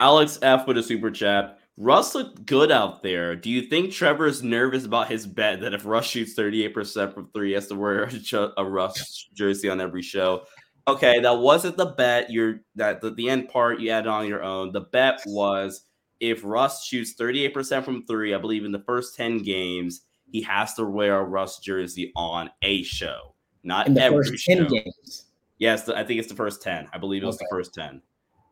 Alex 0.00 0.38
F 0.42 0.66
with 0.66 0.76
a 0.76 0.82
super 0.82 1.10
chat. 1.10 1.58
Russ 1.78 2.14
looked 2.14 2.44
good 2.44 2.70
out 2.70 3.02
there. 3.02 3.34
Do 3.34 3.50
you 3.50 3.62
think 3.62 3.92
Trevor 3.92 4.26
is 4.26 4.42
nervous 4.42 4.84
about 4.84 5.08
his 5.08 5.26
bet 5.26 5.60
that 5.60 5.72
if 5.72 5.86
Russ 5.86 6.06
shoots 6.06 6.34
38% 6.34 7.14
from 7.14 7.28
three, 7.32 7.48
he 7.48 7.54
has 7.54 7.68
to 7.68 7.74
wear 7.74 8.10
a 8.56 8.64
Russ 8.64 9.28
jersey 9.34 9.68
on 9.68 9.80
every 9.80 10.02
show? 10.02 10.44
Okay, 10.88 11.20
that 11.20 11.38
wasn't 11.38 11.76
the 11.76 11.86
bet. 11.86 12.30
You're 12.30 12.60
that 12.74 13.00
the, 13.00 13.10
the 13.10 13.30
end 13.30 13.48
part 13.48 13.80
you 13.80 13.90
added 13.90 14.08
on 14.08 14.26
your 14.26 14.42
own. 14.42 14.72
The 14.72 14.80
bet 14.80 15.20
was 15.26 15.82
if 16.22 16.44
Russ 16.44 16.84
shoots 16.84 17.14
38% 17.14 17.84
from 17.84 18.06
three, 18.06 18.32
I 18.32 18.38
believe 18.38 18.64
in 18.64 18.70
the 18.70 18.78
first 18.78 19.16
10 19.16 19.38
games, 19.38 20.02
he 20.30 20.40
has 20.42 20.72
to 20.74 20.84
wear 20.84 21.18
a 21.18 21.24
Russ 21.24 21.58
jersey 21.58 22.12
on 22.14 22.48
a 22.62 22.84
show, 22.84 23.34
not 23.64 23.88
in 23.88 23.94
the 23.94 24.02
every 24.02 24.24
first 24.24 24.46
10 24.46 24.56
show. 24.58 24.64
games. 24.68 25.24
Yes, 25.58 25.88
I 25.88 26.04
think 26.04 26.20
it's 26.20 26.28
the 26.28 26.36
first 26.36 26.62
10. 26.62 26.88
I 26.92 26.98
believe 26.98 27.24
it 27.24 27.26
was 27.26 27.34
okay. 27.36 27.46
the 27.50 27.56
first 27.56 27.74
10. 27.74 28.00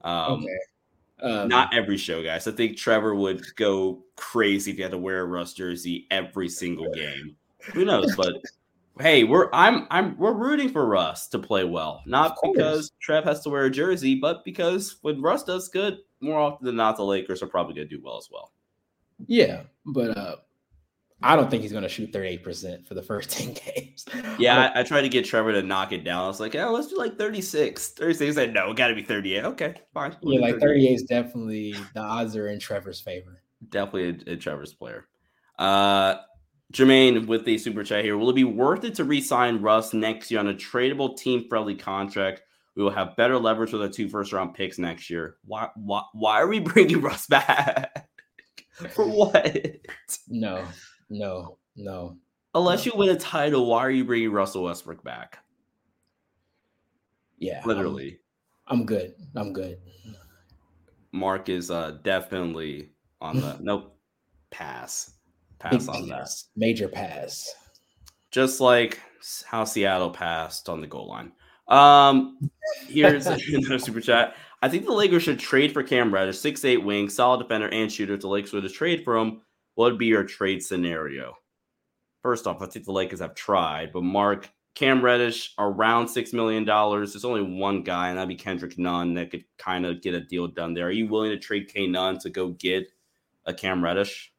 Um, 0.02 0.32
okay. 0.32 0.58
Um, 1.22 1.48
Not 1.48 1.72
every 1.72 1.96
show, 1.96 2.24
guys. 2.24 2.48
I 2.48 2.52
think 2.52 2.76
Trevor 2.76 3.14
would 3.14 3.44
go 3.54 4.02
crazy 4.16 4.72
if 4.72 4.76
he 4.76 4.82
had 4.82 4.90
to 4.90 4.98
wear 4.98 5.20
a 5.20 5.24
Russ 5.24 5.52
jersey 5.52 6.08
every 6.10 6.48
single 6.48 6.90
game. 6.92 7.36
Who 7.72 7.84
knows? 7.84 8.16
But 8.16 8.32
hey, 9.00 9.24
we're 9.24 9.48
I'm 9.52 9.86
I'm 9.90 10.16
we're 10.18 10.32
rooting 10.32 10.70
for 10.70 10.86
Russ 10.86 11.28
to 11.28 11.38
play 11.38 11.64
well, 11.64 12.02
not 12.06 12.36
because 12.42 12.92
Trev 13.00 13.24
has 13.24 13.40
to 13.42 13.50
wear 13.50 13.64
a 13.64 13.70
jersey, 13.70 14.14
but 14.14 14.44
because 14.44 14.96
when 15.02 15.20
Russ 15.20 15.44
does 15.44 15.68
good, 15.68 15.98
more 16.20 16.38
often 16.38 16.66
than 16.66 16.76
not, 16.76 16.96
the 16.96 17.04
Lakers 17.04 17.42
are 17.42 17.46
probably 17.46 17.74
going 17.74 17.88
to 17.88 17.96
do 17.96 18.02
well 18.02 18.18
as 18.18 18.28
well. 18.30 18.52
Yeah, 19.26 19.62
but 19.84 20.16
uh, 20.16 20.36
I 21.22 21.36
don't 21.36 21.50
think 21.50 21.62
he's 21.62 21.72
going 21.72 21.82
to 21.82 21.88
shoot 21.88 22.12
38% 22.12 22.86
for 22.86 22.94
the 22.94 23.02
first 23.02 23.30
10 23.38 23.54
games. 23.54 24.06
Yeah, 24.38 24.70
I, 24.74 24.80
I, 24.80 24.82
tried 24.82 25.02
to 25.02 25.08
get 25.08 25.24
Trevor 25.24 25.52
to 25.52 25.62
knock 25.62 25.92
it 25.92 26.04
down. 26.04 26.24
I 26.24 26.28
was 26.28 26.40
like, 26.40 26.54
oh, 26.54 26.72
let's 26.72 26.88
do 26.88 26.96
like 26.96 27.18
36. 27.18 27.90
36. 27.90 28.18
He 28.18 28.32
said, 28.32 28.54
no, 28.54 28.72
got 28.72 28.88
to 28.88 28.94
be 28.94 29.02
38. 29.02 29.44
Okay, 29.44 29.74
fine. 29.92 30.16
We'll 30.22 30.34
yeah, 30.34 30.40
like 30.40 30.60
38 30.60 30.94
is 30.94 31.02
definitely 31.02 31.74
the 31.94 32.00
odds 32.00 32.36
are 32.36 32.48
in 32.48 32.58
Trevor's 32.58 33.00
favor. 33.00 33.42
Definitely 33.68 34.32
a, 34.32 34.34
a 34.34 34.36
Trevor's 34.36 34.72
player. 34.72 35.06
Uh, 35.58 36.16
Jermaine 36.72 37.26
with 37.26 37.44
the 37.44 37.58
super 37.58 37.82
chat 37.82 38.04
here. 38.04 38.16
Will 38.16 38.30
it 38.30 38.34
be 38.34 38.44
worth 38.44 38.84
it 38.84 38.94
to 38.96 39.04
re-sign 39.04 39.60
Russ 39.60 39.92
next 39.92 40.30
year 40.30 40.40
on 40.40 40.48
a 40.48 40.54
tradable 40.54 41.16
team-friendly 41.16 41.76
contract? 41.76 42.42
We 42.76 42.84
will 42.84 42.90
have 42.90 43.16
better 43.16 43.38
leverage 43.38 43.72
with 43.72 43.82
our 43.82 43.88
two 43.88 44.08
first-round 44.08 44.54
picks 44.54 44.78
next 44.78 45.10
year. 45.10 45.36
Why? 45.44 45.68
Why? 45.74 46.02
Why 46.12 46.40
are 46.40 46.46
we 46.46 46.60
bringing 46.60 47.00
Russ 47.00 47.26
back? 47.26 48.08
For 48.90 49.06
what? 49.06 49.56
No, 50.28 50.64
no, 51.08 51.58
no. 51.76 52.16
Unless 52.54 52.86
no. 52.86 52.92
you 52.92 52.98
win 52.98 53.08
a 53.10 53.18
title, 53.18 53.66
why 53.66 53.80
are 53.80 53.90
you 53.90 54.04
bringing 54.04 54.32
Russell 54.32 54.64
Westbrook 54.64 55.02
back? 55.04 55.38
Yeah, 57.38 57.62
literally. 57.64 58.20
I'm, 58.68 58.80
I'm 58.80 58.86
good. 58.86 59.14
I'm 59.34 59.52
good. 59.52 59.78
Mark 61.12 61.48
is 61.48 61.70
uh 61.70 61.98
definitely 62.02 62.90
on 63.20 63.40
the 63.40 63.58
nope 63.60 63.96
pass 64.50 65.12
pass 65.60 65.86
Big 65.86 65.94
on 65.94 66.08
pass. 66.08 66.42
that 66.42 66.48
major 66.60 66.88
pass. 66.88 67.54
Just 68.30 68.60
like 68.60 69.00
how 69.46 69.64
Seattle 69.64 70.10
passed 70.10 70.68
on 70.68 70.80
the 70.80 70.86
goal 70.86 71.08
line. 71.08 71.32
Um, 71.68 72.50
here's 72.88 73.26
another 73.26 73.78
super 73.78 74.00
chat. 74.00 74.34
I 74.62 74.68
think 74.68 74.84
the 74.84 74.92
Lakers 74.92 75.22
should 75.22 75.38
trade 75.38 75.72
for 75.72 75.82
Cam 75.82 76.12
Reddish, 76.12 76.38
six 76.38 76.64
eight 76.64 76.84
wing, 76.84 77.08
solid 77.08 77.38
defender 77.38 77.68
and 77.68 77.90
shooter. 77.90 78.14
If 78.14 78.20
the 78.20 78.28
Lakers 78.28 78.52
were 78.52 78.60
to 78.60 78.68
trade 78.68 79.04
for 79.04 79.16
him, 79.16 79.40
what 79.74 79.90
would 79.92 79.98
be 79.98 80.06
your 80.06 80.24
trade 80.24 80.62
scenario? 80.62 81.34
First 82.22 82.46
off, 82.46 82.60
I 82.60 82.66
think 82.66 82.84
the 82.84 82.92
Lakers 82.92 83.20
have 83.20 83.34
tried, 83.34 83.92
but 83.92 84.02
Mark 84.02 84.50
Cam 84.74 85.02
Reddish 85.02 85.54
around 85.58 86.08
six 86.08 86.32
million 86.32 86.64
dollars. 86.64 87.12
There's 87.12 87.24
only 87.24 87.42
one 87.42 87.82
guy, 87.82 88.08
and 88.08 88.18
that'd 88.18 88.28
be 88.28 88.34
Kendrick 88.34 88.78
Nunn 88.78 89.14
that 89.14 89.30
could 89.30 89.44
kind 89.58 89.86
of 89.86 90.02
get 90.02 90.14
a 90.14 90.20
deal 90.20 90.46
done 90.46 90.74
there. 90.74 90.86
Are 90.86 90.92
you 90.92 91.08
willing 91.08 91.30
to 91.30 91.38
trade 91.38 91.68
K 91.72 91.86
Nunn 91.86 92.18
to 92.18 92.30
go 92.30 92.48
get 92.50 92.86
a 93.46 93.54
Cam 93.54 93.82
Reddish? 93.82 94.32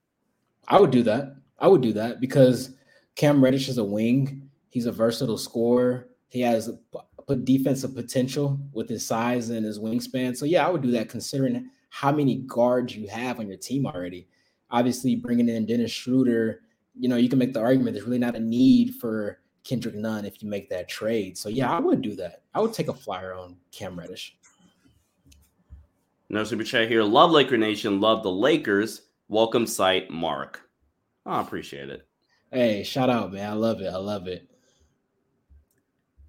I 0.68 0.80
would 0.80 0.92
do 0.92 1.04
that. 1.04 1.36
I 1.60 1.68
would 1.68 1.82
do 1.82 1.94
that 1.94 2.20
because 2.20 2.76
Cam 3.16 3.44
Reddish 3.44 3.70
is 3.70 3.78
a 3.78 3.84
wing. 3.84 4.50
He's 4.70 4.86
a 4.86 4.92
versatile 4.92 5.38
scorer. 5.38 6.10
He 6.30 6.42
has 6.42 6.72
defensive 7.44 7.96
potential 7.96 8.60
with 8.74 8.90
his 8.90 9.06
size 9.06 9.50
and 9.50 9.66
his 9.66 9.80
wingspan. 9.80 10.36
So 10.36 10.46
yeah, 10.46 10.66
I 10.66 10.70
would 10.70 10.82
do 10.82 10.92
that 10.92 11.10
considering 11.10 11.70
how 11.90 12.12
many 12.12 12.38
guards 12.48 12.96
you 12.96 13.08
have 13.08 13.40
on 13.40 13.48
your 13.48 13.58
team 13.58 13.86
already. 13.86 14.28
Obviously, 14.70 15.16
bringing 15.16 15.50
in 15.50 15.66
Dennis 15.66 15.92
Schroeder, 15.92 16.62
you 16.98 17.10
know, 17.10 17.18
you 17.18 17.30
can 17.30 17.40
make 17.40 17.54
the 17.54 17.62
argument 17.62 17.94
there's 17.94 18.06
really 18.06 18.20
not 18.20 18.36
a 18.36 18.40
need 18.40 18.96
for 18.96 19.40
Kendrick 19.64 19.96
Nunn 19.96 20.26
if 20.26 20.42
you 20.42 20.50
make 20.50 20.70
that 20.70 20.90
trade. 20.90 21.38
So 21.38 21.50
yeah, 21.50 21.72
I 21.72 21.80
would 21.80 22.02
do 22.02 22.16
that. 22.16 22.44
I 22.54 22.62
would 22.62 22.74
take 22.74 22.88
a 22.88 22.94
flyer 22.94 23.34
on 23.34 23.58
Cam 23.72 23.98
Reddish. 23.98 24.38
No 26.30 26.44
super 26.46 26.64
chat 26.64 26.88
here. 26.88 27.04
Love 27.04 27.32
Laker 27.32 27.58
Nation. 27.58 28.00
Love 28.00 28.24
the 28.24 28.32
Lakers. 28.32 29.04
Welcome 29.32 29.66
site, 29.66 30.12
Mark. 30.12 30.60
Oh, 31.26 31.32
I 31.32 31.42
appreciate 31.42 31.90
it. 31.90 32.06
Hey, 32.52 32.84
shout 32.84 33.10
out, 33.10 33.32
man. 33.32 33.50
I 33.50 33.54
love 33.54 33.80
it. 33.80 33.88
I 33.88 33.96
love 33.96 34.28
it. 34.28 34.50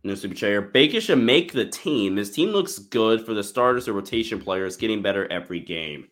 No 0.04 0.14
super 0.14 0.36
chat 0.36 0.72
Baker 0.72 1.00
should 1.00 1.18
make 1.18 1.50
the 1.50 1.64
team. 1.64 2.14
His 2.14 2.30
team 2.30 2.50
looks 2.50 2.78
good 2.78 3.26
for 3.26 3.34
the 3.34 3.42
starters 3.42 3.88
or 3.88 3.94
rotation 3.94 4.40
players, 4.40 4.76
getting 4.76 5.02
better 5.02 5.26
every 5.32 5.58
game. 5.58 6.10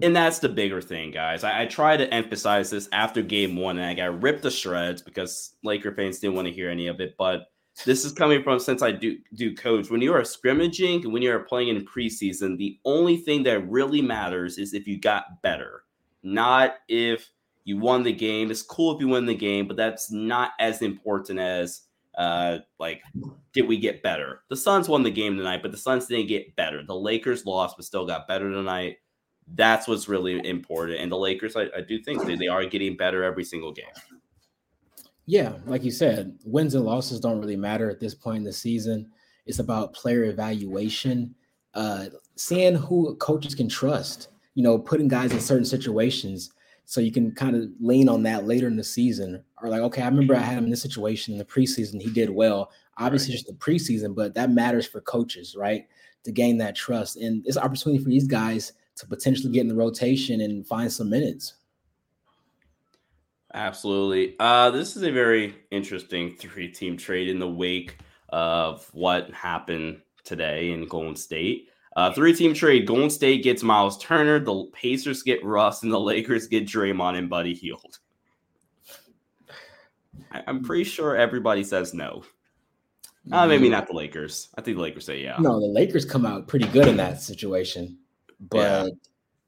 And 0.00 0.16
that's 0.16 0.38
the 0.38 0.48
bigger 0.48 0.80
thing, 0.80 1.10
guys. 1.10 1.44
I, 1.44 1.64
I 1.64 1.66
try 1.66 1.98
to 1.98 2.14
emphasize 2.14 2.70
this 2.70 2.88
after 2.92 3.20
game 3.20 3.54
one, 3.54 3.76
and 3.76 3.84
I 3.84 3.92
got 3.92 4.22
ripped 4.22 4.42
to 4.44 4.50
shreds 4.50 5.02
because 5.02 5.54
Laker 5.64 5.92
fans 5.92 6.18
didn't 6.18 6.36
want 6.36 6.48
to 6.48 6.54
hear 6.54 6.70
any 6.70 6.86
of 6.86 6.98
it. 6.98 7.14
But 7.18 7.48
this 7.84 8.06
is 8.06 8.12
coming 8.12 8.42
from 8.42 8.58
since 8.58 8.80
I 8.80 8.90
do 8.90 9.18
do 9.34 9.54
coach. 9.54 9.90
When 9.90 10.00
you 10.00 10.14
are 10.14 10.24
scrimmaging, 10.24 11.12
when 11.12 11.20
you 11.20 11.30
are 11.34 11.40
playing 11.40 11.68
in 11.68 11.84
preseason, 11.84 12.56
the 12.56 12.78
only 12.86 13.18
thing 13.18 13.42
that 13.42 13.68
really 13.68 14.00
matters 14.00 14.56
is 14.56 14.72
if 14.72 14.86
you 14.86 14.98
got 14.98 15.42
better, 15.42 15.82
not 16.26 16.74
if 16.88 17.30
you 17.64 17.78
won 17.78 18.02
the 18.02 18.12
game. 18.12 18.50
It's 18.50 18.62
cool 18.62 18.94
if 18.94 19.00
you 19.00 19.08
win 19.08 19.26
the 19.26 19.34
game, 19.34 19.66
but 19.66 19.76
that's 19.76 20.10
not 20.10 20.52
as 20.60 20.82
important 20.82 21.38
as 21.38 21.82
uh 22.18 22.58
like 22.78 23.02
did 23.52 23.68
we 23.68 23.78
get 23.78 24.02
better? 24.02 24.42
The 24.48 24.56
Suns 24.56 24.88
won 24.88 25.02
the 25.02 25.10
game 25.10 25.36
tonight, 25.36 25.62
but 25.62 25.70
the 25.70 25.78
Suns 25.78 26.06
didn't 26.06 26.28
get 26.28 26.56
better. 26.56 26.82
The 26.82 26.94
Lakers 26.94 27.46
lost, 27.46 27.76
but 27.76 27.86
still 27.86 28.06
got 28.06 28.28
better 28.28 28.50
tonight. 28.50 28.98
That's 29.54 29.86
what's 29.86 30.08
really 30.08 30.46
important. 30.46 30.98
And 31.00 31.10
the 31.10 31.16
Lakers, 31.16 31.54
I, 31.54 31.68
I 31.76 31.80
do 31.86 31.98
think 32.02 32.24
they, 32.24 32.34
they 32.34 32.48
are 32.48 32.66
getting 32.66 32.96
better 32.96 33.22
every 33.22 33.44
single 33.44 33.72
game. 33.72 33.86
Yeah, 35.26 35.54
like 35.66 35.84
you 35.84 35.90
said, 35.90 36.38
wins 36.44 36.74
and 36.74 36.84
losses 36.84 37.20
don't 37.20 37.40
really 37.40 37.56
matter 37.56 37.90
at 37.90 38.00
this 38.00 38.14
point 38.14 38.38
in 38.38 38.44
the 38.44 38.52
season. 38.52 39.10
It's 39.44 39.58
about 39.58 39.94
player 39.94 40.24
evaluation, 40.24 41.34
uh, 41.74 42.06
seeing 42.36 42.74
who 42.74 43.14
coaches 43.16 43.54
can 43.54 43.68
trust. 43.68 44.28
You 44.56 44.64
know, 44.64 44.76
putting 44.76 45.06
guys 45.06 45.30
in 45.30 45.38
certain 45.38 45.64
situations 45.64 46.50
so 46.86 47.00
you 47.00 47.12
can 47.12 47.32
kind 47.32 47.54
of 47.54 47.68
lean 47.80 48.08
on 48.08 48.22
that 48.24 48.46
later 48.46 48.66
in 48.66 48.76
the 48.76 48.84
season. 48.84 49.44
Or 49.62 49.68
like, 49.68 49.82
okay, 49.82 50.02
I 50.02 50.08
remember 50.08 50.34
I 50.34 50.40
had 50.40 50.56
him 50.56 50.64
in 50.64 50.70
this 50.70 50.82
situation 50.82 51.34
in 51.34 51.38
the 51.38 51.44
preseason. 51.44 52.00
He 52.00 52.10
did 52.10 52.30
well. 52.30 52.70
Obviously, 52.98 53.32
right. 53.32 53.38
just 53.38 53.46
the 53.46 53.54
preseason, 53.54 54.14
but 54.14 54.34
that 54.34 54.50
matters 54.50 54.86
for 54.86 55.00
coaches, 55.00 55.56
right? 55.56 55.86
To 56.24 56.32
gain 56.32 56.58
that 56.58 56.74
trust. 56.74 57.16
And 57.16 57.44
it's 57.46 57.56
an 57.56 57.62
opportunity 57.62 58.02
for 58.02 58.08
these 58.08 58.26
guys 58.26 58.72
to 58.96 59.06
potentially 59.06 59.52
get 59.52 59.60
in 59.60 59.68
the 59.68 59.74
rotation 59.74 60.40
and 60.40 60.66
find 60.66 60.90
some 60.90 61.10
minutes. 61.10 61.54
Absolutely. 63.52 64.36
Uh, 64.38 64.70
this 64.70 64.96
is 64.96 65.02
a 65.02 65.10
very 65.10 65.56
interesting 65.70 66.36
three 66.36 66.68
team 66.68 66.96
trade 66.96 67.28
in 67.28 67.38
the 67.38 67.48
wake 67.48 67.98
of 68.28 68.88
what 68.92 69.30
happened 69.32 70.00
today 70.24 70.72
in 70.72 70.86
Golden 70.86 71.16
State. 71.16 71.68
Uh, 71.96 72.12
three 72.12 72.34
team 72.34 72.54
trade 72.54 72.86
Golden 72.86 73.10
State 73.10 73.42
gets 73.42 73.62
Myles 73.62 73.98
Turner, 73.98 74.38
the 74.38 74.66
Pacers 74.72 75.22
get 75.22 75.44
Russ, 75.44 75.82
and 75.82 75.90
the 75.90 75.98
Lakers 75.98 76.46
get 76.46 76.66
Draymond 76.66 77.18
and 77.18 77.28
Buddy 77.28 77.54
Hield. 77.54 77.98
I, 80.30 80.42
am 80.46 80.62
pretty 80.62 80.84
sure 80.84 81.16
everybody 81.16 81.64
says 81.64 81.94
no. 81.94 82.22
Uh, 83.32 83.46
maybe 83.46 83.68
not 83.68 83.88
the 83.88 83.94
Lakers. 83.94 84.48
I 84.56 84.60
think 84.60 84.76
the 84.76 84.82
Lakers 84.82 85.06
say 85.06 85.20
yeah. 85.20 85.36
No, 85.40 85.58
the 85.58 85.66
Lakers 85.66 86.04
come 86.04 86.24
out 86.24 86.46
pretty 86.46 86.68
good 86.68 86.86
in 86.86 86.96
that 86.98 87.20
situation 87.20 87.98
but 88.40 88.58
yeah. 88.58 88.86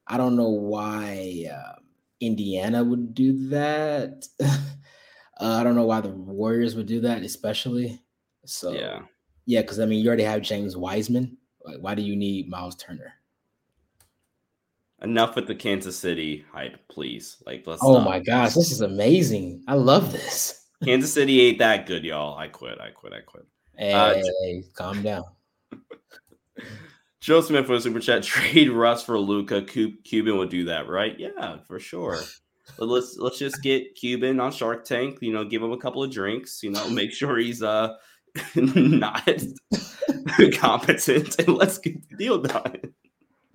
I 0.07 0.17
don't 0.17 0.35
know 0.35 0.49
why 0.49 1.45
uh, 1.51 1.75
Indiana 2.19 2.83
would 2.83 3.13
do 3.13 3.49
that. 3.49 4.27
uh, 4.39 4.49
I 5.39 5.63
don't 5.63 5.75
know 5.75 5.85
why 5.85 6.01
the 6.01 6.09
Warriors 6.09 6.75
would 6.75 6.87
do 6.87 7.01
that, 7.01 7.23
especially. 7.23 8.01
So 8.45 8.71
yeah, 8.71 9.01
yeah, 9.45 9.61
because 9.61 9.79
I 9.79 9.85
mean, 9.85 10.03
you 10.03 10.07
already 10.07 10.23
have 10.23 10.41
James 10.41 10.75
Wiseman. 10.75 11.37
Like, 11.63 11.77
why 11.79 11.95
do 11.95 12.01
you 12.01 12.15
need 12.15 12.49
Myles 12.49 12.75
Turner? 12.75 13.13
Enough 15.01 15.35
with 15.35 15.47
the 15.47 15.55
Kansas 15.55 15.97
City 15.97 16.45
hype, 16.51 16.77
please. 16.89 17.37
Like, 17.45 17.63
let's. 17.65 17.81
Oh 17.83 18.01
my 18.01 18.19
gosh, 18.19 18.53
this 18.53 18.71
is 18.71 18.81
amazing! 18.81 19.63
I 19.67 19.75
love 19.75 20.11
this. 20.11 20.65
Kansas 20.83 21.13
City 21.13 21.41
ain't 21.41 21.59
that 21.59 21.85
good, 21.85 22.03
y'all. 22.03 22.37
I 22.37 22.47
quit. 22.47 22.79
I 22.79 22.89
quit. 22.89 23.13
I 23.13 23.21
quit. 23.21 23.45
Hey, 23.77 23.93
uh, 23.93 24.61
calm 24.73 25.01
down. 25.01 25.23
Joe 27.21 27.41
Smith 27.41 27.65
for 27.65 27.75
a 27.75 27.81
super 27.81 27.99
chat. 27.99 28.23
Trade 28.23 28.69
Russ 28.69 29.03
for 29.03 29.17
Luka. 29.19 29.61
Cuban 29.61 30.37
would 30.37 30.49
do 30.49 30.65
that, 30.65 30.87
right? 30.87 31.17
Yeah, 31.17 31.57
for 31.67 31.79
sure. 31.79 32.19
But 32.77 32.87
let's 32.87 33.17
let's 33.17 33.39
just 33.39 33.61
get 33.61 33.95
Cuban 33.95 34.39
on 34.39 34.51
Shark 34.51 34.85
Tank. 34.85 35.19
You 35.21 35.33
know, 35.33 35.43
give 35.43 35.61
him 35.61 35.71
a 35.71 35.77
couple 35.77 36.03
of 36.03 36.11
drinks. 36.11 36.63
You 36.63 36.71
know, 36.71 36.89
make 36.89 37.13
sure 37.13 37.37
he's 37.37 37.63
uh 37.63 37.95
not 38.55 39.29
competent, 40.53 41.39
and 41.39 41.47
let's 41.57 41.77
get 41.77 42.09
the 42.09 42.15
deal 42.15 42.41
done. 42.41 42.77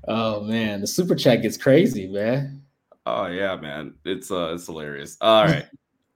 Oh 0.07 0.43
man, 0.43 0.81
the 0.81 0.87
super 0.87 1.15
chat 1.15 1.43
gets 1.43 1.57
crazy, 1.57 2.07
man. 2.07 2.63
Oh 3.07 3.27
yeah, 3.27 3.57
man, 3.57 3.95
it's 4.05 4.31
uh 4.31 4.53
it's 4.55 4.67
hilarious. 4.67 5.17
All 5.21 5.45
right, 5.45 5.67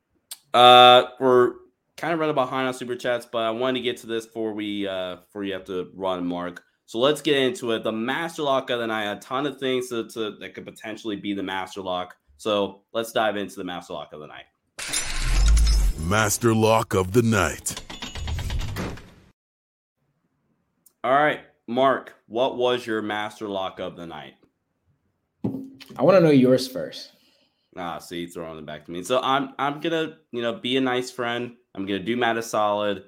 uh, 0.54 1.08
we're 1.20 1.52
kind 1.96 2.12
of 2.14 2.20
running 2.20 2.34
behind 2.34 2.68
on 2.68 2.74
super 2.74 2.96
chats, 2.96 3.26
but 3.30 3.42
I 3.44 3.50
wanted 3.50 3.80
to 3.80 3.84
get 3.84 3.98
to 3.98 4.06
this 4.06 4.26
before 4.26 4.52
we 4.52 4.86
uh 4.86 5.16
before 5.16 5.44
you 5.44 5.52
have 5.54 5.64
to 5.64 5.90
run, 5.94 6.26
Mark. 6.26 6.62
So 6.86 6.98
let's 6.98 7.20
get 7.20 7.36
into 7.36 7.72
it. 7.72 7.84
The 7.84 7.92
master 7.92 8.42
lock 8.42 8.70
of 8.70 8.78
the 8.78 8.86
night, 8.86 9.12
a 9.12 9.16
ton 9.16 9.44
of 9.44 9.58
things 9.58 9.90
to, 9.90 10.08
to, 10.08 10.36
that 10.40 10.54
could 10.54 10.64
potentially 10.64 11.16
be 11.16 11.34
the 11.34 11.42
master 11.42 11.82
lock. 11.82 12.16
So 12.38 12.80
let's 12.94 13.12
dive 13.12 13.36
into 13.36 13.56
the 13.56 13.64
master 13.64 13.92
lock 13.92 14.14
of 14.14 14.20
the 14.20 14.26
night. 14.26 14.46
Master 16.00 16.54
lock 16.54 16.94
of 16.94 17.12
the 17.12 17.20
night. 17.20 17.82
All 21.08 21.14
right, 21.14 21.40
Mark, 21.66 22.16
what 22.26 22.58
was 22.58 22.86
your 22.86 23.00
master 23.00 23.48
lock 23.48 23.80
of 23.80 23.96
the 23.96 24.06
night? 24.06 24.34
I 25.96 26.02
want 26.02 26.18
to 26.18 26.20
know 26.20 26.28
yours 26.28 26.68
first. 26.68 27.12
Ah, 27.78 27.96
see, 27.96 28.26
throwing 28.26 28.58
it 28.58 28.66
back 28.66 28.84
to 28.84 28.90
me. 28.90 29.02
So 29.02 29.18
I'm 29.22 29.54
I'm 29.58 29.80
gonna 29.80 30.18
you 30.32 30.42
know 30.42 30.52
be 30.52 30.76
a 30.76 30.82
nice 30.82 31.10
friend. 31.10 31.56
I'm 31.74 31.86
gonna 31.86 32.00
do 32.00 32.14
Matt 32.14 32.36
a 32.36 32.42
solid. 32.42 33.04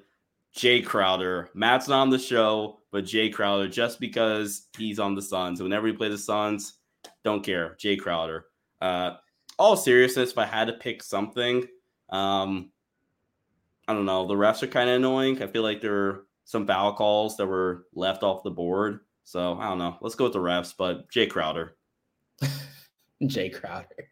Jae 0.55 0.83
Crowder. 0.83 1.51
Matt's 1.53 1.87
not 1.89 2.01
on 2.01 2.09
the 2.09 2.17
show, 2.17 2.79
but 2.91 3.03
Jae 3.03 3.31
Crowder 3.31 3.67
just 3.67 3.99
because 3.99 4.67
he's 4.75 4.97
on 4.97 5.13
the 5.13 5.21
Suns. 5.21 5.61
Whenever 5.61 5.83
we 5.83 5.93
play 5.93 6.09
the 6.09 6.17
Suns, 6.17 6.79
don't 7.23 7.43
care. 7.43 7.77
Jae 7.79 7.99
Crowder. 7.99 8.45
Uh, 8.81 9.17
all 9.59 9.77
seriousness, 9.77 10.31
if 10.31 10.39
I 10.39 10.45
had 10.47 10.65
to 10.65 10.73
pick 10.73 11.03
something, 11.03 11.67
um, 12.09 12.71
I 13.87 13.93
don't 13.93 14.07
know. 14.07 14.25
The 14.25 14.33
refs 14.33 14.63
are 14.63 14.67
kind 14.67 14.89
of 14.89 14.95
annoying. 14.95 15.43
I 15.43 15.45
feel 15.45 15.61
like 15.61 15.81
there 15.81 15.91
were 15.91 16.25
some 16.51 16.67
foul 16.67 16.91
calls 16.91 17.37
that 17.37 17.47
were 17.47 17.85
left 17.95 18.23
off 18.23 18.43
the 18.43 18.51
board. 18.51 18.99
So 19.23 19.57
I 19.57 19.69
don't 19.69 19.77
know. 19.77 19.95
Let's 20.01 20.15
go 20.15 20.25
with 20.25 20.33
the 20.33 20.39
refs, 20.39 20.73
but 20.77 21.09
Jae 21.09 21.29
Crowder. 21.29 21.77
Jae 23.23 23.53
Crowder. 23.53 24.09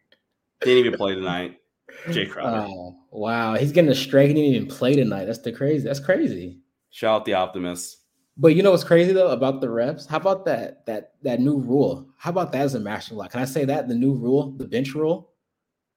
Didn't 0.62 0.86
even 0.86 0.96
play 0.96 1.14
tonight. 1.14 1.58
Jae 2.06 2.30
Crowder. 2.30 2.66
Oh, 2.66 2.96
wow. 3.10 3.56
He's 3.56 3.72
getting 3.72 3.90
a 3.90 3.94
strike. 3.94 4.28
He 4.28 4.34
didn't 4.34 4.54
even 4.54 4.68
play 4.68 4.94
tonight. 4.94 5.26
That's 5.26 5.40
the 5.40 5.52
crazy. 5.52 5.84
That's 5.84 6.00
crazy. 6.00 6.60
Shout 6.88 7.14
out 7.14 7.24
the 7.26 7.34
optimists. 7.34 7.98
But 8.38 8.54
you 8.54 8.62
know 8.62 8.70
what's 8.70 8.84
crazy 8.84 9.12
though 9.12 9.32
about 9.32 9.60
the 9.60 9.66
refs? 9.66 10.06
How 10.06 10.16
about 10.16 10.46
that 10.46 10.86
that 10.86 11.12
that 11.22 11.40
new 11.40 11.58
rule? 11.58 12.08
How 12.16 12.30
about 12.30 12.52
that 12.52 12.62
as 12.62 12.74
a 12.74 12.80
master 12.80 13.16
law? 13.16 13.26
Can 13.26 13.42
I 13.42 13.44
say 13.44 13.66
that 13.66 13.86
the 13.86 13.94
new 13.94 14.14
rule, 14.14 14.52
the 14.52 14.66
bench 14.66 14.94
rule? 14.94 15.32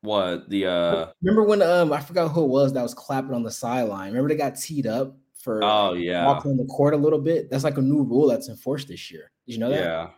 What 0.01 0.49
the 0.49 0.65
uh 0.65 1.07
remember 1.21 1.43
when 1.43 1.61
um 1.61 1.93
I 1.93 2.01
forgot 2.01 2.27
who 2.27 2.43
it 2.43 2.49
was 2.49 2.73
that 2.73 2.83
was 2.83 2.93
clapping 2.93 3.33
on 3.33 3.43
the 3.43 3.51
sideline? 3.51 4.07
Remember 4.07 4.27
they 4.27 4.35
got 4.35 4.59
teed 4.59 4.87
up 4.87 5.15
for 5.43 5.61
oh 5.61 5.93
yeah 5.93 6.25
walking 6.25 6.51
on 6.51 6.57
the 6.57 6.65
court 6.65 6.93
a 6.93 6.97
little 6.97 7.19
bit? 7.19 7.49
That's 7.51 7.65
like 7.65 7.77
a 7.77 7.81
new 7.81 8.03
rule 8.03 8.27
that's 8.27 8.49
enforced 8.49 8.87
this 8.87 9.11
year. 9.11 9.31
Did 9.45 9.53
you 9.53 9.59
know 9.59 9.69
that? 9.69 9.79
Yeah. 9.79 10.09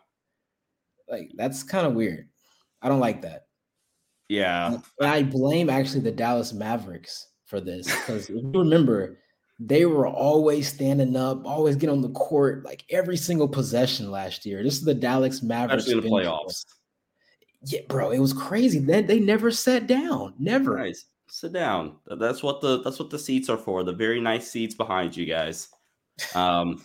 Like 1.10 1.32
that's 1.36 1.64
kind 1.64 1.88
of 1.88 1.94
weird. 1.94 2.30
I 2.82 2.90
don't 2.90 3.00
like 3.00 3.24
that. 3.24 3.48
Yeah. 4.30 4.68
And 4.68 4.84
I 5.02 5.24
blame 5.24 5.70
actually 5.70 6.02
the 6.02 6.12
Dallas 6.12 6.54
Mavericks 6.54 7.28
for 7.46 7.60
this 7.60 7.86
because 7.88 8.30
if 8.30 8.36
you 8.36 8.52
remember, 8.54 9.20
they 9.60 9.86
were 9.86 10.08
always 10.08 10.68
standing 10.68 11.16
up, 11.16 11.46
always 11.46 11.76
getting 11.76 11.96
on 11.96 12.02
the 12.02 12.10
court 12.10 12.64
like 12.64 12.84
every 12.90 13.18
single 13.18 13.48
possession 13.48 14.12
last 14.12 14.46
year. 14.46 14.64
This 14.64 14.76
is 14.76 14.84
the 14.84 14.94
Dallas 14.94 15.42
Mavericks 15.42 15.88
Especially 15.88 16.08
in 16.08 16.14
the 16.14 16.22
playoffs. 16.22 16.66
Yeah, 17.64 17.82
bro, 17.88 18.12
it 18.12 18.20
was 18.20 18.34
crazy. 18.34 18.78
They, 18.78 19.02
they 19.02 19.20
never 19.20 19.50
sat 19.50 19.88
down. 19.88 20.36
Never. 20.38 20.78
Nice. 20.78 21.06
Sit 21.28 21.54
down. 21.54 21.98
That's 22.08 22.44
what 22.44 22.62
the 22.62 22.82
that's 22.82 23.00
what 23.00 23.10
the 23.10 23.20
seats 23.20 23.50
are 23.50 23.58
for. 23.58 23.84
The 23.84 23.94
very 23.94 24.22
nice 24.22 24.50
seats 24.50 24.76
behind 24.76 25.16
you 25.16 25.26
guys. 25.26 25.70
Um 26.34 26.84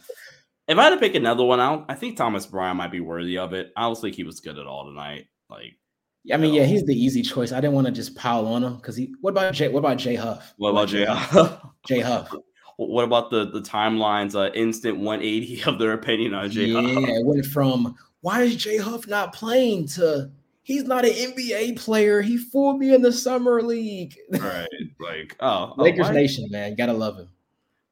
if 0.66 0.78
I 0.78 0.84
had 0.84 0.90
to 0.90 0.98
pick 0.98 1.14
another 1.14 1.44
one 1.44 1.60
out, 1.60 1.86
I 1.88 1.94
think 1.94 2.16
Thomas 2.16 2.46
Bryant 2.46 2.76
might 2.76 2.92
be 2.92 3.00
worthy 3.00 3.38
of 3.38 3.52
it. 3.52 3.72
I 3.76 3.82
don't 3.82 3.98
think 3.98 4.14
he 4.14 4.24
was 4.24 4.40
good 4.40 4.58
at 4.58 4.66
all 4.66 4.86
tonight. 4.86 5.26
Like 5.48 5.76
yeah, 6.24 6.34
I 6.34 6.38
mean, 6.38 6.52
yeah, 6.52 6.64
he's 6.64 6.84
the 6.84 6.94
easy 6.94 7.22
choice. 7.22 7.50
I 7.50 7.60
didn't 7.60 7.74
want 7.74 7.86
to 7.86 7.92
just 7.92 8.14
pile 8.14 8.46
on 8.46 8.62
him 8.62 8.76
because 8.76 8.96
he. 8.96 9.14
What 9.20 9.30
about 9.30 9.54
Jay? 9.54 9.68
What 9.68 9.78
about 9.78 9.96
Jay 9.96 10.14
Huff? 10.14 10.52
What 10.58 10.70
about 10.70 10.88
Jay 10.88 11.04
Huff? 11.06 11.64
Jay 11.86 12.00
Huff. 12.00 12.34
What 12.76 13.04
about 13.04 13.30
the 13.30 13.50
the 13.50 13.60
timelines? 13.60 14.34
Uh, 14.34 14.52
instant 14.52 14.98
180 14.98 15.62
of 15.66 15.78
their 15.78 15.92
opinion 15.92 16.34
on 16.34 16.50
Jay 16.50 16.66
yeah, 16.66 16.80
Huff. 16.80 17.08
it 17.08 17.26
went 17.26 17.46
from 17.46 17.96
why 18.20 18.42
is 18.42 18.56
Jay 18.56 18.76
Huff 18.76 19.06
not 19.06 19.32
playing 19.32 19.88
to 19.88 20.30
he's 20.62 20.84
not 20.84 21.04
an 21.04 21.12
NBA 21.12 21.78
player. 21.78 22.22
He 22.22 22.36
fooled 22.36 22.78
me 22.78 22.94
in 22.94 23.02
the 23.02 23.12
summer 23.12 23.62
league. 23.62 24.16
Right. 24.40 24.68
Like, 24.98 25.36
oh, 25.40 25.74
Lakers 25.76 26.08
oh, 26.08 26.12
Nation, 26.12 26.48
man. 26.50 26.70
You 26.70 26.76
gotta 26.76 26.92
love 26.92 27.16
him. 27.16 27.28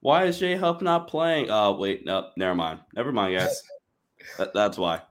Why 0.01 0.25
is 0.25 0.39
Jay 0.39 0.57
Huff 0.57 0.83
not 0.83 1.09
playing? 1.09 1.49
Oh, 1.51 1.77
wait, 1.77 2.05
no, 2.05 2.29
never 2.37 2.55
mind. 2.55 2.81
Never 2.95 3.13
mind, 3.13 3.39
guys. 3.39 3.63
that, 4.39 4.55
that's 4.55 4.79
why. 4.79 5.03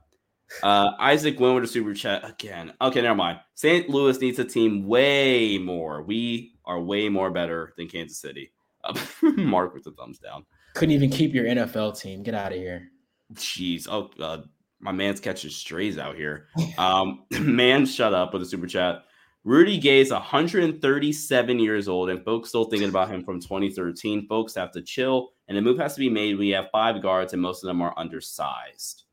Uh, 0.62 0.92
Isaac 0.98 1.38
went 1.38 1.54
with 1.54 1.64
a 1.64 1.66
super 1.68 1.92
chat 1.92 2.28
again. 2.28 2.72
Okay, 2.80 3.02
never 3.02 3.14
mind. 3.14 3.40
St. 3.54 3.88
Louis 3.88 4.18
needs 4.20 4.38
a 4.38 4.44
team 4.44 4.86
way 4.86 5.58
more. 5.58 6.02
We 6.02 6.54
are 6.64 6.80
way 6.80 7.08
more 7.08 7.30
better 7.30 7.74
than 7.76 7.88
Kansas 7.88 8.18
City. 8.18 8.52
Uh, 8.84 8.98
Mark 9.36 9.74
with 9.74 9.84
the 9.84 9.90
thumbs 9.92 10.18
down. 10.18 10.46
Couldn't 10.74 10.94
even 10.94 11.10
keep 11.10 11.34
your 11.34 11.44
NFL 11.44 12.00
team. 12.00 12.22
Get 12.22 12.34
out 12.34 12.52
of 12.52 12.58
here. 12.58 12.90
Jeez. 13.34 13.86
Oh, 13.90 14.10
uh, 14.22 14.42
my 14.80 14.92
man's 14.92 15.20
catching 15.20 15.50
strays 15.50 15.98
out 15.98 16.16
here. 16.16 16.46
Um, 16.76 17.24
man, 17.40 17.84
shut 17.86 18.14
up 18.14 18.32
with 18.32 18.42
a 18.42 18.46
super 18.46 18.66
chat. 18.66 19.04
Rudy 19.44 19.78
Gay 19.78 20.00
is 20.00 20.10
137 20.10 21.58
years 21.58 21.88
old, 21.88 22.10
and 22.10 22.24
folks 22.24 22.48
still 22.50 22.64
thinking 22.64 22.88
about 22.88 23.08
him 23.10 23.24
from 23.24 23.40
2013. 23.40 24.26
Folks 24.28 24.54
have 24.54 24.72
to 24.72 24.82
chill, 24.82 25.30
and 25.48 25.56
the 25.56 25.62
move 25.62 25.78
has 25.78 25.94
to 25.94 26.00
be 26.00 26.10
made. 26.10 26.36
We 26.38 26.50
have 26.50 26.68
five 26.70 27.00
guards, 27.02 27.32
and 27.32 27.40
most 27.40 27.62
of 27.62 27.68
them 27.68 27.80
are 27.80 27.94
undersized. 27.96 29.04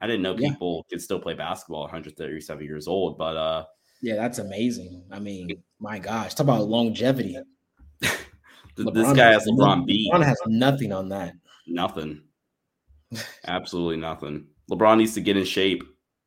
I 0.00 0.06
didn't 0.06 0.22
know 0.22 0.36
Yeah. 0.38 0.50
people 0.50 0.86
could 0.88 1.02
still 1.02 1.18
play 1.20 1.34
basketball 1.34 1.82
137 1.82 2.64
years 2.64 2.86
old, 2.88 3.18
but 3.18 3.36
uh, 3.36 3.64
Yeah, 4.00 4.14
that's 4.14 4.38
amazing. 4.38 5.02
I 5.10 5.18
mean, 5.18 5.50
my 5.80 5.98
gosh, 5.98 6.34
talk 6.34 6.44
about 6.44 6.68
longevity. 6.68 7.36
this 8.00 8.16
LeBron 8.78 9.16
guy 9.16 9.32
has 9.32 9.46
LeBron 9.46 9.56
nothing- 9.58 9.86
beat. 9.86 10.12
LeBron 10.12 10.24
has 10.24 10.38
nothing 10.46 10.92
on 10.92 11.08
that. 11.10 11.34
Nothing. 11.66 12.22
Absolutely 13.46 13.96
nothing. 13.96 14.46
LeBron 14.70 14.98
needs 14.98 15.14
to 15.14 15.20
get 15.20 15.36
in 15.36 15.44
shape. 15.44 15.82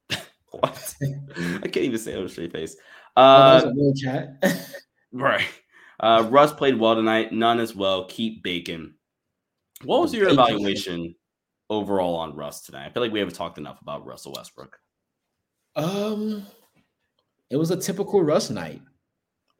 what? 0.51 0.95
I 1.01 1.67
can't 1.67 1.77
even 1.77 1.99
say 1.99 2.13
it 2.13 2.17
with 2.17 2.27
a 2.27 2.29
straight 2.29 2.51
face. 2.51 2.75
Oh, 3.17 3.21
Uh, 3.21 3.59
that 3.59 3.65
was 3.65 3.73
a 3.73 3.77
real 3.77 3.93
chat. 3.93 4.75
right. 5.11 5.45
Uh, 5.99 6.27
Russ 6.29 6.53
played 6.53 6.79
well 6.79 6.95
tonight. 6.95 7.31
Nunn 7.31 7.59
as 7.59 7.75
well. 7.75 8.05
Keep 8.05 8.43
bacon. 8.43 8.95
What 9.83 10.01
was 10.01 10.13
your 10.13 10.29
evaluation 10.29 11.15
overall 11.69 12.15
on 12.15 12.35
Russ 12.35 12.61
tonight? 12.61 12.85
I 12.85 12.89
feel 12.89 13.03
like 13.03 13.11
we 13.11 13.19
haven't 13.19 13.35
talked 13.35 13.57
enough 13.57 13.81
about 13.81 14.05
Russell 14.05 14.33
Westbrook. 14.35 14.77
Um, 15.75 16.45
it 17.49 17.57
was 17.57 17.71
a 17.71 17.77
typical 17.77 18.23
Russ 18.23 18.49
night. 18.49 18.81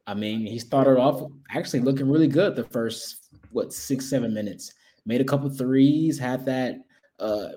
I 0.07 0.13
mean, 0.13 0.45
he 0.45 0.59
started 0.59 0.99
off 0.99 1.29
actually 1.51 1.81
looking 1.81 2.09
really 2.09 2.27
good 2.27 2.55
the 2.55 2.63
first 2.65 3.29
what 3.51 3.73
six 3.73 4.09
seven 4.09 4.33
minutes. 4.33 4.73
Made 5.05 5.21
a 5.21 5.25
couple 5.25 5.49
threes, 5.49 6.19
had 6.19 6.45
that 6.45 6.75
uh 7.21 7.49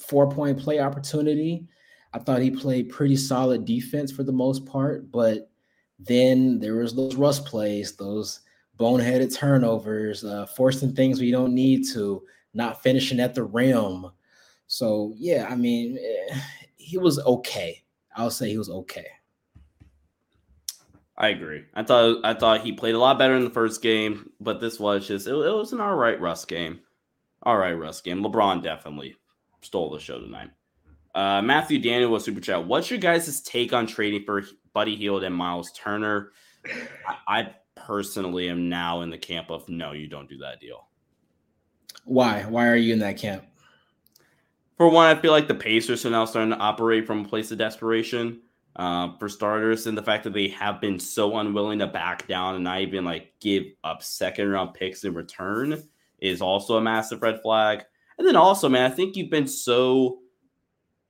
four 0.00 0.28
point 0.30 0.58
play 0.58 0.80
opportunity. 0.80 1.66
I 2.12 2.18
thought 2.18 2.40
he 2.40 2.50
played 2.50 2.90
pretty 2.90 3.16
solid 3.16 3.64
defense 3.64 4.10
for 4.10 4.24
the 4.24 4.32
most 4.32 4.66
part, 4.66 5.10
but 5.12 5.50
then 5.98 6.58
there 6.58 6.76
was 6.76 6.94
those 6.94 7.14
Russ 7.14 7.38
plays, 7.38 7.94
those 7.94 8.40
boneheaded 8.78 9.34
turnovers, 9.34 10.24
uh, 10.24 10.46
forcing 10.46 10.94
things 10.94 11.20
we 11.20 11.30
don't 11.30 11.54
need 11.54 11.86
to, 11.92 12.22
not 12.54 12.82
finishing 12.82 13.20
at 13.20 13.34
the 13.34 13.44
rim. 13.44 14.06
So 14.66 15.12
yeah, 15.16 15.46
I 15.48 15.54
mean, 15.54 15.98
eh, 15.98 16.40
he 16.76 16.98
was 16.98 17.18
okay. 17.20 17.82
I'll 18.16 18.30
say 18.30 18.48
he 18.48 18.58
was 18.58 18.70
okay. 18.70 19.06
I 21.16 21.28
agree. 21.28 21.64
I 21.74 21.82
thought 21.82 22.24
I 22.24 22.32
thought 22.32 22.62
he 22.62 22.72
played 22.72 22.94
a 22.94 22.98
lot 22.98 23.18
better 23.18 23.36
in 23.36 23.44
the 23.44 23.50
first 23.50 23.82
game, 23.82 24.30
but 24.40 24.58
this 24.58 24.80
was 24.80 25.06
just 25.06 25.26
it, 25.26 25.32
it 25.32 25.54
was 25.54 25.72
an 25.72 25.80
all 25.80 25.94
right 25.94 26.18
Russ 26.18 26.46
game. 26.46 26.80
All 27.42 27.56
right, 27.56 27.72
Russ 27.72 28.00
game. 28.00 28.22
LeBron 28.22 28.62
definitely 28.62 29.16
stole 29.62 29.90
the 29.90 29.98
show 29.98 30.20
tonight. 30.20 30.50
Uh, 31.14 31.42
Matthew 31.42 31.78
Daniel 31.78 32.10
was 32.10 32.24
super 32.24 32.40
chat. 32.40 32.66
What's 32.66 32.90
your 32.90 33.00
guys' 33.00 33.40
take 33.40 33.72
on 33.72 33.86
trading 33.86 34.24
for 34.24 34.44
Buddy 34.72 34.94
Hield 34.94 35.24
and 35.24 35.34
Myles 35.34 35.72
Turner? 35.72 36.32
I, 36.66 37.16
I 37.26 37.54
personally 37.74 38.48
am 38.48 38.68
now 38.68 39.00
in 39.00 39.10
the 39.10 39.18
camp 39.18 39.50
of 39.50 39.68
no, 39.68 39.92
you 39.92 40.06
don't 40.06 40.28
do 40.28 40.38
that 40.38 40.60
deal. 40.60 40.86
Why? 42.04 42.44
Why 42.44 42.68
are 42.68 42.76
you 42.76 42.92
in 42.92 42.98
that 43.00 43.16
camp? 43.16 43.44
For 44.76 44.88
one, 44.88 45.06
I 45.06 45.20
feel 45.20 45.32
like 45.32 45.48
the 45.48 45.54
Pacers 45.54 46.06
are 46.06 46.10
now 46.10 46.24
starting 46.24 46.52
to 46.52 46.58
operate 46.58 47.06
from 47.06 47.24
a 47.24 47.28
place 47.28 47.50
of 47.50 47.58
desperation. 47.58 48.42
Uh, 48.76 49.16
for 49.18 49.28
starters, 49.28 49.88
and 49.88 49.98
the 49.98 50.02
fact 50.02 50.22
that 50.22 50.32
they 50.32 50.46
have 50.46 50.80
been 50.80 50.98
so 50.98 51.36
unwilling 51.38 51.80
to 51.80 51.88
back 51.88 52.26
down 52.28 52.54
and 52.54 52.62
not 52.62 52.80
even 52.80 53.04
like 53.04 53.34
give 53.40 53.64
up 53.82 54.00
second 54.00 54.48
round 54.48 54.72
picks 54.74 55.02
in 55.02 55.12
return 55.12 55.82
is 56.20 56.42
also 56.42 56.76
a 56.76 56.80
massive 56.80 57.22
red 57.22 57.40
flag. 57.40 57.82
And 58.18 58.26
then 58.26 58.36
also, 58.36 58.68
man, 58.68 58.90
I 58.90 58.94
think 58.94 59.16
you've 59.16 59.30
been 59.30 59.46
so 59.46 60.18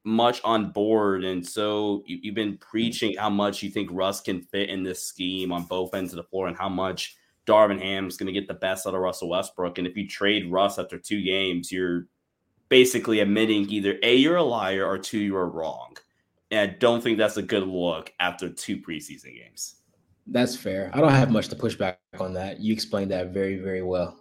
much 0.05 0.41
on 0.45 0.73
board 0.73 1.25
and 1.25 1.47
so 1.47 2.03
you, 2.07 2.19
you've 2.23 2.35
been 2.35 2.55
mm. 2.55 2.61
preaching 2.61 3.17
how 3.19 3.29
much 3.29 3.63
you 3.63 3.71
think 3.71 3.91
Russ 3.93 4.21
can 4.21 4.41
fit 4.41 4.71
in 4.71 4.83
this 4.83 5.03
scheme 5.03 5.53
on 5.53 5.65
both 5.65 5.95
ends 5.95 6.13
of 6.13 6.17
the 6.17 6.23
floor 6.23 6.49
and 6.49 6.57
how 6.57 6.69
much 6.69 7.17
Darvin 7.47 7.81
Ham's 7.81 8.17
going 8.17 8.27
to 8.27 8.33
get 8.33 8.49
the 8.49 8.55
best 8.55 8.87
out 8.87 8.95
of 8.95 9.01
Russell 9.01 9.29
Westbrook. 9.29 9.79
And 9.79 9.87
if 9.87 9.97
you 9.97 10.09
trade 10.09 10.51
Russ 10.51 10.79
after 10.79 10.99
two 10.99 11.23
games, 11.23 11.71
you're 11.71 12.07
basically 12.69 13.21
admitting 13.21 13.69
either 13.69 13.99
A, 14.03 14.15
you're 14.15 14.37
a 14.37 14.43
liar 14.43 14.87
or 14.87 14.99
two, 14.99 15.19
you're 15.19 15.49
wrong. 15.49 15.97
And 16.51 16.71
I 16.71 16.75
don't 16.79 17.03
think 17.03 17.19
that's 17.19 17.37
a 17.37 17.43
good 17.43 17.67
look 17.67 18.13
after 18.21 18.49
two 18.49 18.79
preseason 18.79 19.37
games. 19.37 19.77
That's 20.27 20.57
fair. 20.57 20.91
I 20.95 21.01
don't 21.01 21.11
have 21.11 21.31
much 21.31 21.49
to 21.49 21.57
push 21.57 21.75
back 21.75 22.01
on 22.19 22.33
that. 22.35 22.61
You 22.61 22.73
explained 22.73 23.11
that 23.11 23.33
very, 23.33 23.57
very 23.57 23.83
well. 23.83 24.21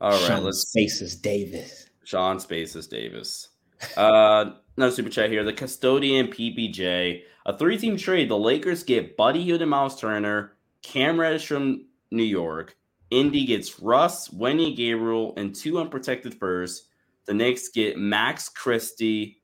All 0.00 0.10
right, 0.10 0.20
Sean 0.20 0.44
let's 0.44 0.68
Spaces 0.68 1.16
Davis. 1.16 1.88
Sean 2.04 2.38
Spaces 2.38 2.86
Davis. 2.86 3.48
Uh, 3.96 4.52
no 4.76 4.90
super 4.90 5.08
chat 5.08 5.30
here. 5.30 5.44
The 5.44 5.52
custodian 5.52 6.28
PBJ, 6.28 7.22
a 7.46 7.58
three 7.58 7.78
team 7.78 7.96
trade. 7.96 8.28
The 8.28 8.38
Lakers 8.38 8.82
get 8.82 9.16
Buddy 9.16 9.42
Hield 9.42 9.62
and 9.62 9.70
Myles 9.70 9.98
Turner, 9.98 10.56
Cam 10.82 11.18
Reddish 11.18 11.46
from 11.46 11.86
New 12.10 12.24
York. 12.24 12.76
Indy 13.10 13.46
gets 13.46 13.80
Russ, 13.80 14.28
Wenyen 14.28 14.76
Gabriel, 14.76 15.32
and 15.36 15.54
two 15.54 15.78
unprotected 15.78 16.34
firsts. 16.34 16.88
The 17.26 17.34
Knicks 17.34 17.68
get 17.68 17.98
Max 17.98 18.48
Christie 18.48 19.42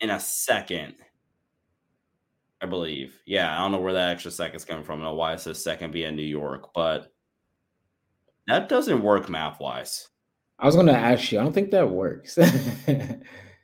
in 0.00 0.10
a 0.10 0.20
second, 0.20 0.94
I 2.60 2.66
believe. 2.66 3.20
Yeah, 3.26 3.52
I 3.52 3.58
don't 3.58 3.72
know 3.72 3.80
where 3.80 3.92
that 3.92 4.10
extra 4.10 4.30
second's 4.30 4.64
coming 4.64 4.84
from. 4.84 5.00
I 5.00 5.04
don't 5.04 5.12
know 5.12 5.16
why 5.16 5.34
it 5.34 5.40
says 5.40 5.62
second 5.62 5.92
being 5.92 6.08
in 6.08 6.16
New 6.16 6.22
York, 6.22 6.70
but 6.74 7.13
that 8.48 8.68
doesn't 8.68 9.02
work 9.02 9.28
math 9.28 9.60
wise. 9.60 10.08
I 10.58 10.66
was 10.66 10.74
going 10.74 10.86
to 10.86 10.92
ask 10.96 11.32
you. 11.32 11.40
I 11.40 11.42
don't 11.42 11.52
think 11.52 11.70
that 11.72 11.90
works. 11.90 12.38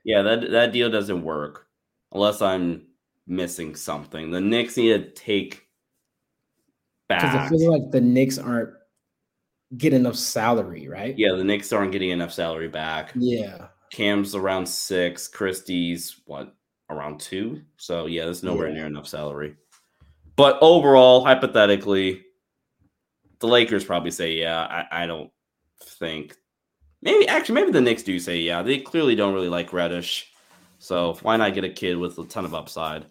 Yeah, 0.03 0.23
that 0.23 0.51
that 0.53 0.73
deal 0.73 0.89
doesn't 0.91 1.23
work 1.23 1.67
unless 2.13 2.41
I'm 2.41 2.87
missing 3.27 3.77
something. 3.77 4.31
The 4.31 4.41
Knicks 4.41 4.79
need 4.79 4.89
to 4.97 5.11
take 5.11 5.67
back. 7.07 7.21
Because 7.21 7.35
I 7.35 7.39
back. 7.39 7.51
feel 7.51 7.71
like 7.71 7.91
the 7.91 8.01
Knicks 8.01 8.39
aren't 8.39 8.71
getting 9.77 10.01
enough 10.01 10.17
salary, 10.17 10.89
right? 10.89 11.15
Yeah, 11.19 11.33
the 11.37 11.45
Knicks 11.45 11.71
aren't 11.71 11.93
getting 11.93 12.09
enough 12.11 12.33
salary 12.33 12.69
back. 12.69 13.13
Yeah. 13.15 13.67
Cam's 13.93 14.35
around 14.35 14.67
six. 14.67 15.29
Christie's 15.29 16.23
what 16.25 16.55
around 16.89 17.21
two. 17.21 17.61
So 17.77 18.07
yeah, 18.07 18.25
there's 18.25 18.43
nowhere 18.43 18.69
Yeah. 18.69 18.75
near 18.77 18.87
enough 18.87 19.07
salary. 19.07 19.55
But 20.37 20.57
overall, 20.63 21.23
hypothetically, 21.27 22.23
the 23.41 23.47
Lakers 23.47 23.85
probably 23.85 24.11
say 24.11 24.35
yeah. 24.35 24.61
I, 24.61 25.05
I 25.05 25.07
don't 25.07 25.31
think 25.83 26.37
maybe 27.03 27.27
actually 27.29 27.57
maybe 27.57 27.73
the 27.73 27.81
Knicks 27.81 28.03
do 28.03 28.19
say 28.19 28.39
yeah. 28.39 28.63
They 28.63 28.79
clearly 28.79 29.15
don't 29.15 29.35
really 29.35 29.49
like 29.49 29.73
Reddish. 29.73 30.31
So 30.79 31.19
why 31.23 31.37
not 31.37 31.55
get 31.55 31.65
a 31.65 31.71
kid 31.71 31.97
with 31.97 32.19
a 32.19 32.25
ton 32.25 32.45
of 32.45 32.55
upside? 32.55 33.07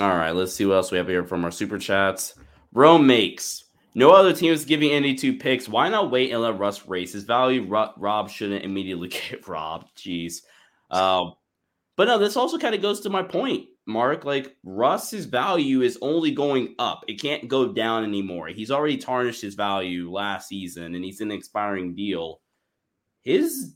All 0.00 0.16
right, 0.16 0.32
let's 0.32 0.52
see 0.52 0.66
what 0.66 0.74
else 0.74 0.90
we 0.90 0.98
have 0.98 1.06
here 1.06 1.24
from 1.24 1.44
our 1.44 1.52
super 1.52 1.78
chats. 1.78 2.34
Rome 2.72 3.06
makes 3.06 3.64
no 3.94 4.10
other 4.10 4.32
team 4.32 4.52
is 4.52 4.64
giving 4.64 4.90
any 4.90 5.14
two 5.14 5.36
picks. 5.36 5.68
Why 5.68 5.88
not 5.88 6.10
wait 6.10 6.32
and 6.32 6.42
let 6.42 6.58
Russ 6.58 6.86
raise 6.88 7.12
his 7.12 7.22
value? 7.22 7.64
Ro- 7.64 7.92
Rob 7.96 8.28
shouldn't 8.28 8.64
immediately 8.64 9.08
get 9.30 9.46
robbed. 9.46 9.96
Jeez. 9.96 10.42
Um, 10.90 11.34
but 11.96 12.08
no, 12.08 12.18
this 12.18 12.36
also 12.36 12.58
kind 12.58 12.74
of 12.74 12.82
goes 12.82 13.00
to 13.00 13.10
my 13.10 13.22
point, 13.22 13.66
Mark. 13.86 14.24
Like 14.24 14.56
Russ's 14.64 15.26
value 15.26 15.82
is 15.82 15.98
only 16.00 16.30
going 16.30 16.74
up. 16.78 17.04
It 17.08 17.20
can't 17.20 17.48
go 17.48 17.72
down 17.72 18.04
anymore. 18.04 18.48
He's 18.48 18.70
already 18.70 18.96
tarnished 18.96 19.42
his 19.42 19.54
value 19.54 20.10
last 20.10 20.48
season, 20.48 20.94
and 20.94 21.04
he's 21.04 21.20
an 21.20 21.30
expiring 21.30 21.94
deal. 21.94 22.40
His 23.22 23.74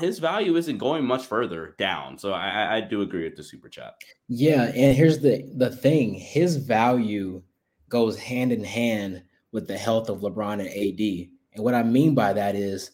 his 0.00 0.18
value 0.18 0.56
isn't 0.56 0.78
going 0.78 1.04
much 1.04 1.26
further 1.26 1.74
down. 1.78 2.16
So 2.16 2.32
I- 2.32 2.76
I 2.76 2.80
do 2.80 3.02
agree 3.02 3.24
with 3.24 3.36
the 3.36 3.42
super 3.42 3.68
chat. 3.68 3.94
Yeah, 4.28 4.72
and 4.74 4.96
here's 4.96 5.18
the 5.18 5.42
the 5.56 5.70
thing: 5.70 6.14
his 6.14 6.56
value 6.56 7.42
goes 7.88 8.18
hand 8.18 8.52
in 8.52 8.64
hand 8.64 9.22
with 9.52 9.68
the 9.68 9.76
health 9.78 10.08
of 10.08 10.20
LeBron 10.20 10.60
and 10.60 10.68
AD. 10.68 11.30
And 11.54 11.64
what 11.64 11.74
I 11.74 11.82
mean 11.82 12.14
by 12.14 12.32
that 12.32 12.54
is, 12.54 12.92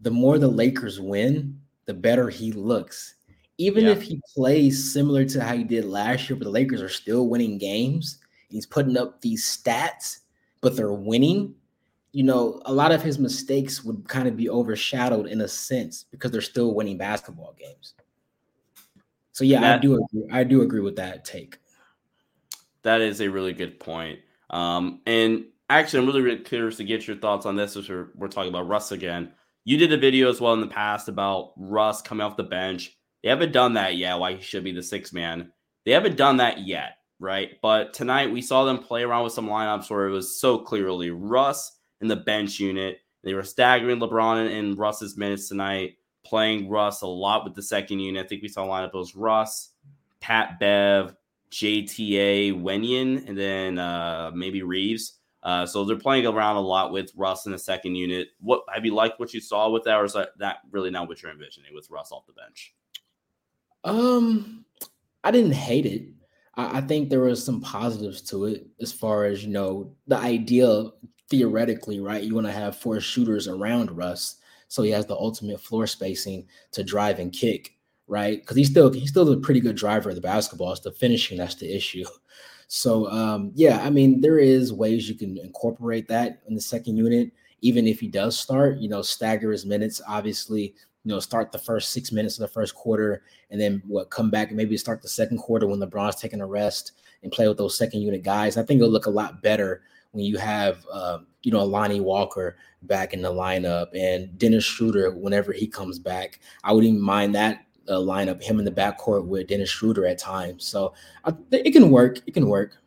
the 0.00 0.10
more 0.10 0.38
the 0.38 0.48
Lakers 0.48 1.00
win, 1.00 1.60
the 1.86 1.94
better 1.94 2.28
he 2.30 2.52
looks. 2.52 3.14
Even 3.58 3.84
Yeah. 3.84 3.92
if 3.92 4.02
he 4.02 4.20
plays 4.34 4.92
similar 4.92 5.24
to 5.26 5.42
how 5.42 5.56
he 5.56 5.64
did 5.64 5.84
last 5.84 6.28
year, 6.28 6.36
but 6.36 6.44
the 6.44 6.50
Lakers 6.50 6.82
are 6.82 6.88
still 6.88 7.28
winning 7.28 7.58
games, 7.58 8.18
he's 8.48 8.66
putting 8.66 8.96
up 8.96 9.20
these 9.20 9.44
stats, 9.44 10.20
but 10.60 10.76
they're 10.76 10.92
winning. 10.92 11.54
You 12.12 12.22
know, 12.24 12.62
a 12.64 12.72
lot 12.72 12.92
of 12.92 13.02
his 13.02 13.18
mistakes 13.18 13.84
would 13.84 14.08
kind 14.08 14.28
of 14.28 14.36
be 14.36 14.48
overshadowed 14.48 15.26
in 15.26 15.40
a 15.40 15.48
sense 15.48 16.04
because 16.10 16.30
they're 16.30 16.40
still 16.40 16.74
winning 16.74 16.96
basketball 16.96 17.54
games. 17.58 17.94
So 19.32 19.44
yeah, 19.44 19.74
I 19.74 19.78
do 19.78 19.94
agree. 19.94 20.28
I 20.30 20.44
do 20.44 20.62
agree 20.62 20.80
with 20.80 20.96
that 20.96 21.24
take. 21.24 21.58
That 22.82 23.00
is 23.00 23.20
a 23.20 23.28
really 23.28 23.52
good 23.52 23.80
point. 23.80 24.20
Um, 24.50 25.00
and 25.06 25.46
actually, 25.70 26.00
I'm 26.00 26.06
really, 26.06 26.20
really 26.22 26.38
curious 26.38 26.76
to 26.76 26.84
get 26.84 27.06
your 27.06 27.16
thoughts 27.16 27.46
on 27.46 27.56
this 27.56 27.76
as 27.76 27.88
we're, 27.88 28.10
we're 28.14 28.28
talking 28.28 28.50
about 28.50 28.68
Russ 28.68 28.92
again. 28.92 29.32
You 29.64 29.76
did 29.76 29.92
a 29.92 29.96
video 29.96 30.28
as 30.28 30.40
well 30.40 30.52
in 30.54 30.60
the 30.60 30.66
past 30.68 31.08
about 31.08 31.54
Russ 31.56 32.02
coming 32.02 32.24
off 32.24 32.36
the 32.36 32.44
bench. 32.44 32.96
They 33.24 33.30
haven't 33.30 33.52
done 33.52 33.72
that 33.72 33.96
yet, 33.96 34.18
why 34.18 34.34
he 34.34 34.42
should 34.42 34.64
be 34.64 34.72
the 34.72 34.82
sixth 34.82 35.14
man. 35.14 35.50
They 35.86 35.92
haven't 35.92 36.18
done 36.18 36.36
that 36.36 36.66
yet, 36.66 36.98
right? 37.18 37.52
But 37.62 37.94
tonight 37.94 38.30
we 38.30 38.42
saw 38.42 38.64
them 38.64 38.78
play 38.78 39.02
around 39.02 39.24
with 39.24 39.32
some 39.32 39.48
lineups 39.48 39.88
where 39.88 40.06
it 40.06 40.12
was 40.12 40.38
so 40.38 40.58
clearly 40.58 41.10
Russ 41.10 41.78
in 42.02 42.08
the 42.08 42.16
bench 42.16 42.60
unit. 42.60 42.98
They 43.22 43.32
were 43.32 43.42
staggering 43.42 43.98
LeBron 43.98 44.50
in 44.50 44.76
Russ's 44.76 45.16
minutes 45.16 45.48
tonight, 45.48 45.96
playing 46.22 46.68
Russ 46.68 47.00
a 47.00 47.06
lot 47.06 47.44
with 47.44 47.54
the 47.54 47.62
second 47.62 48.00
unit. 48.00 48.26
I 48.26 48.28
think 48.28 48.42
we 48.42 48.48
saw 48.48 48.66
a 48.66 48.68
lineup 48.68 48.92
was 48.92 49.16
Russ, 49.16 49.70
Pat 50.20 50.60
Bev, 50.60 51.16
JTA, 51.50 52.62
Wenyen, 52.62 53.26
and 53.26 53.38
then 53.38 53.78
uh, 53.78 54.32
maybe 54.34 54.62
Reaves. 54.62 55.14
Uh, 55.42 55.64
so 55.64 55.86
they're 55.86 55.96
playing 55.96 56.26
around 56.26 56.56
a 56.56 56.60
lot 56.60 56.92
with 56.92 57.10
Russ 57.16 57.46
in 57.46 57.52
the 57.52 57.58
second 57.58 57.94
unit. 57.94 58.28
What 58.40 58.64
have 58.70 58.84
you 58.84 58.94
liked 58.94 59.18
what 59.18 59.32
you 59.32 59.40
saw 59.40 59.70
with 59.70 59.84
that, 59.84 59.96
or 59.96 60.04
is 60.04 60.12
that, 60.12 60.36
that 60.40 60.58
really 60.70 60.90
not 60.90 61.08
what 61.08 61.22
you're 61.22 61.32
envisioning 61.32 61.72
with 61.72 61.88
Russ 61.90 62.12
off 62.12 62.26
the 62.26 62.34
bench? 62.34 62.74
Um, 63.84 64.64
I 65.22 65.30
didn't 65.30 65.52
hate 65.52 65.86
it. 65.86 66.06
I, 66.56 66.78
I 66.78 66.80
think 66.80 67.08
there 67.08 67.20
was 67.20 67.44
some 67.44 67.60
positives 67.60 68.22
to 68.22 68.46
it 68.46 68.66
as 68.80 68.92
far 68.92 69.24
as 69.24 69.44
you 69.44 69.50
know 69.50 69.94
the 70.06 70.16
idea 70.16 70.86
theoretically, 71.30 72.00
right? 72.00 72.22
You 72.22 72.34
want 72.34 72.46
to 72.46 72.52
have 72.52 72.76
four 72.76 73.00
shooters 73.00 73.48
around 73.48 73.90
Russ, 73.90 74.36
so 74.68 74.82
he 74.82 74.90
has 74.90 75.06
the 75.06 75.16
ultimate 75.16 75.60
floor 75.60 75.86
spacing 75.86 76.46
to 76.72 76.84
drive 76.84 77.18
and 77.18 77.32
kick, 77.32 77.74
right? 78.06 78.40
Because 78.40 78.56
he's 78.56 78.70
still 78.70 78.90
he's 78.92 79.10
still 79.10 79.30
a 79.32 79.36
pretty 79.36 79.60
good 79.60 79.76
driver 79.76 80.10
of 80.10 80.16
the 80.16 80.20
basketball. 80.20 80.72
It's 80.72 80.80
the 80.80 80.92
finishing 80.92 81.38
that's 81.38 81.56
the 81.56 81.74
issue. 81.74 82.04
So 82.66 83.08
um, 83.10 83.52
yeah, 83.54 83.80
I 83.84 83.90
mean 83.90 84.22
there 84.22 84.38
is 84.38 84.72
ways 84.72 85.06
you 85.06 85.14
can 85.14 85.36
incorporate 85.38 86.08
that 86.08 86.40
in 86.48 86.54
the 86.54 86.60
second 86.62 86.96
unit, 86.96 87.30
even 87.60 87.86
if 87.86 88.00
he 88.00 88.08
does 88.08 88.38
start. 88.38 88.78
You 88.78 88.88
know, 88.88 89.02
stagger 89.02 89.52
his 89.52 89.66
minutes. 89.66 90.00
Obviously, 90.08 90.74
you 91.04 91.12
know, 91.12 91.20
start 91.20 91.52
the 91.52 91.58
first 91.58 91.92
six 91.92 92.12
minutes 92.12 92.38
of 92.38 92.40
the 92.40 92.52
first 92.52 92.74
quarter, 92.74 93.22
and 93.50 93.60
then 93.60 93.82
what 93.86 94.10
come 94.10 94.30
back 94.30 94.48
and 94.48 94.56
maybe 94.56 94.76
start 94.76 95.02
the 95.02 95.08
second 95.08 95.38
quarter 95.38 95.66
when 95.66 95.80
LeBron's 95.80 96.16
taking 96.16 96.40
a 96.40 96.46
rest 96.46 96.92
and 97.22 97.32
play 97.32 97.46
with 97.46 97.58
those 97.58 97.76
second 97.76 98.00
unit 98.00 98.22
guys. 98.22 98.56
I 98.56 98.62
think 98.62 98.78
it'll 98.78 98.90
look 98.90 99.06
a 99.06 99.10
lot 99.10 99.42
better 99.42 99.82
when 100.12 100.24
you 100.24 100.38
have 100.38 100.84
um, 100.92 101.26
you 101.42 101.52
know 101.52 101.64
Lonnie 101.64 102.00
Walker 102.00 102.56
back 102.82 103.12
in 103.12 103.22
the 103.22 103.32
lineup 103.32 103.88
and 103.94 104.36
Dennis 104.38 104.64
Schroeder 104.64 105.10
whenever 105.10 105.52
he 105.52 105.66
comes 105.66 105.98
back. 105.98 106.40
I 106.62 106.72
wouldn't 106.72 106.94
even 106.94 107.04
mind 107.04 107.34
that 107.34 107.64
uh, 107.88 107.94
lineup, 107.94 108.42
him 108.42 108.58
in 108.58 108.64
the 108.64 108.70
backcourt 108.70 109.26
with 109.26 109.48
Dennis 109.48 109.70
Schroeder 109.70 110.06
at 110.06 110.18
times. 110.18 110.64
So 110.64 110.94
I, 111.24 111.34
it 111.50 111.72
can 111.72 111.90
work. 111.90 112.20
It 112.26 112.34
can 112.34 112.48
work. 112.48 112.78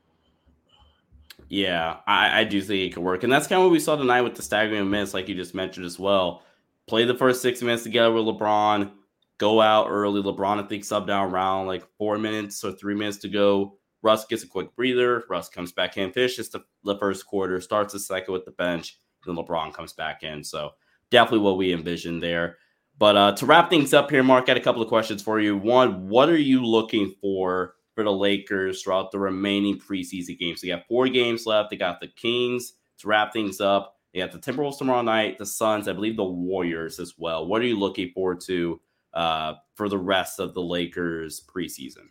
Yeah, 1.49 1.97
I, 2.07 2.41
I 2.41 2.43
do 2.43 2.61
think 2.61 2.79
it 2.91 2.93
could 2.93 3.03
work. 3.03 3.23
And 3.23 3.31
that's 3.31 3.47
kind 3.47 3.61
of 3.61 3.65
what 3.65 3.71
we 3.71 3.79
saw 3.79 3.95
tonight 3.95 4.21
with 4.21 4.35
the 4.35 4.41
staggering 4.41 4.89
minutes, 4.89 5.13
like 5.13 5.29
you 5.29 5.35
just 5.35 5.55
mentioned 5.55 5.85
as 5.85 5.97
well. 5.97 6.43
Play 6.87 7.05
the 7.05 7.15
first 7.15 7.41
six 7.41 7.61
minutes 7.61 7.83
together 7.83 8.13
with 8.13 8.25
LeBron, 8.25 8.91
go 9.39 9.61
out 9.61 9.87
early. 9.89 10.21
LeBron, 10.21 10.63
I 10.63 10.67
think, 10.67 10.85
sub 10.85 11.05
down 11.07 11.31
around 11.31 11.67
like 11.67 11.85
four 11.97 12.17
minutes 12.17 12.63
or 12.63 12.71
three 12.71 12.95
minutes 12.95 13.17
to 13.17 13.29
go. 13.29 13.77
Russ 14.03 14.25
gets 14.25 14.43
a 14.43 14.47
quick 14.47 14.75
breather. 14.75 15.23
Russ 15.29 15.49
comes 15.49 15.71
back 15.71 15.97
in, 15.97 16.11
finishes 16.11 16.49
the, 16.49 16.63
the 16.83 16.97
first 16.97 17.25
quarter, 17.25 17.59
starts 17.59 17.93
the 17.93 17.99
second 17.99 18.33
with 18.33 18.45
the 18.45 18.51
bench. 18.51 18.97
Then 19.25 19.35
LeBron 19.35 19.73
comes 19.73 19.93
back 19.93 20.23
in. 20.23 20.43
So 20.43 20.71
definitely 21.11 21.39
what 21.39 21.57
we 21.57 21.73
envisioned 21.73 22.23
there. 22.23 22.57
But 22.97 23.17
uh, 23.17 23.31
to 23.33 23.45
wrap 23.45 23.69
things 23.69 23.93
up 23.93 24.09
here, 24.09 24.23
Mark, 24.23 24.45
I 24.47 24.51
had 24.51 24.57
a 24.57 24.63
couple 24.63 24.81
of 24.81 24.87
questions 24.87 25.21
for 25.21 25.39
you. 25.39 25.57
One, 25.57 26.07
what 26.07 26.29
are 26.29 26.37
you 26.37 26.65
looking 26.65 27.13
for 27.21 27.75
for 27.95 28.03
the 28.03 28.11
Lakers 28.11 28.81
throughout 28.81 29.11
the 29.11 29.19
remaining 29.19 29.79
preseason 29.79 30.39
games? 30.39 30.61
They 30.61 30.69
got 30.69 30.87
four 30.87 31.07
games 31.07 31.45
left. 31.45 31.69
They 31.69 31.75
got 31.77 31.99
the 31.99 32.07
Kings 32.07 32.73
to 32.99 33.07
wrap 33.07 33.33
things 33.33 33.61
up. 33.61 33.96
Got 34.17 34.31
the 34.31 34.39
Timberwolves 34.39 34.79
tomorrow 34.79 35.01
night, 35.01 35.37
the 35.37 35.45
Suns, 35.45 35.87
I 35.87 35.93
believe 35.93 36.17
the 36.17 36.23
Warriors 36.23 36.99
as 36.99 37.13
well. 37.17 37.45
What 37.45 37.61
are 37.61 37.65
you 37.65 37.77
looking 37.77 38.11
forward 38.11 38.41
to 38.41 38.81
uh, 39.13 39.53
for 39.75 39.89
the 39.89 39.97
rest 39.97 40.39
of 40.39 40.53
the 40.53 40.61
Lakers 40.61 41.45
preseason? 41.47 42.07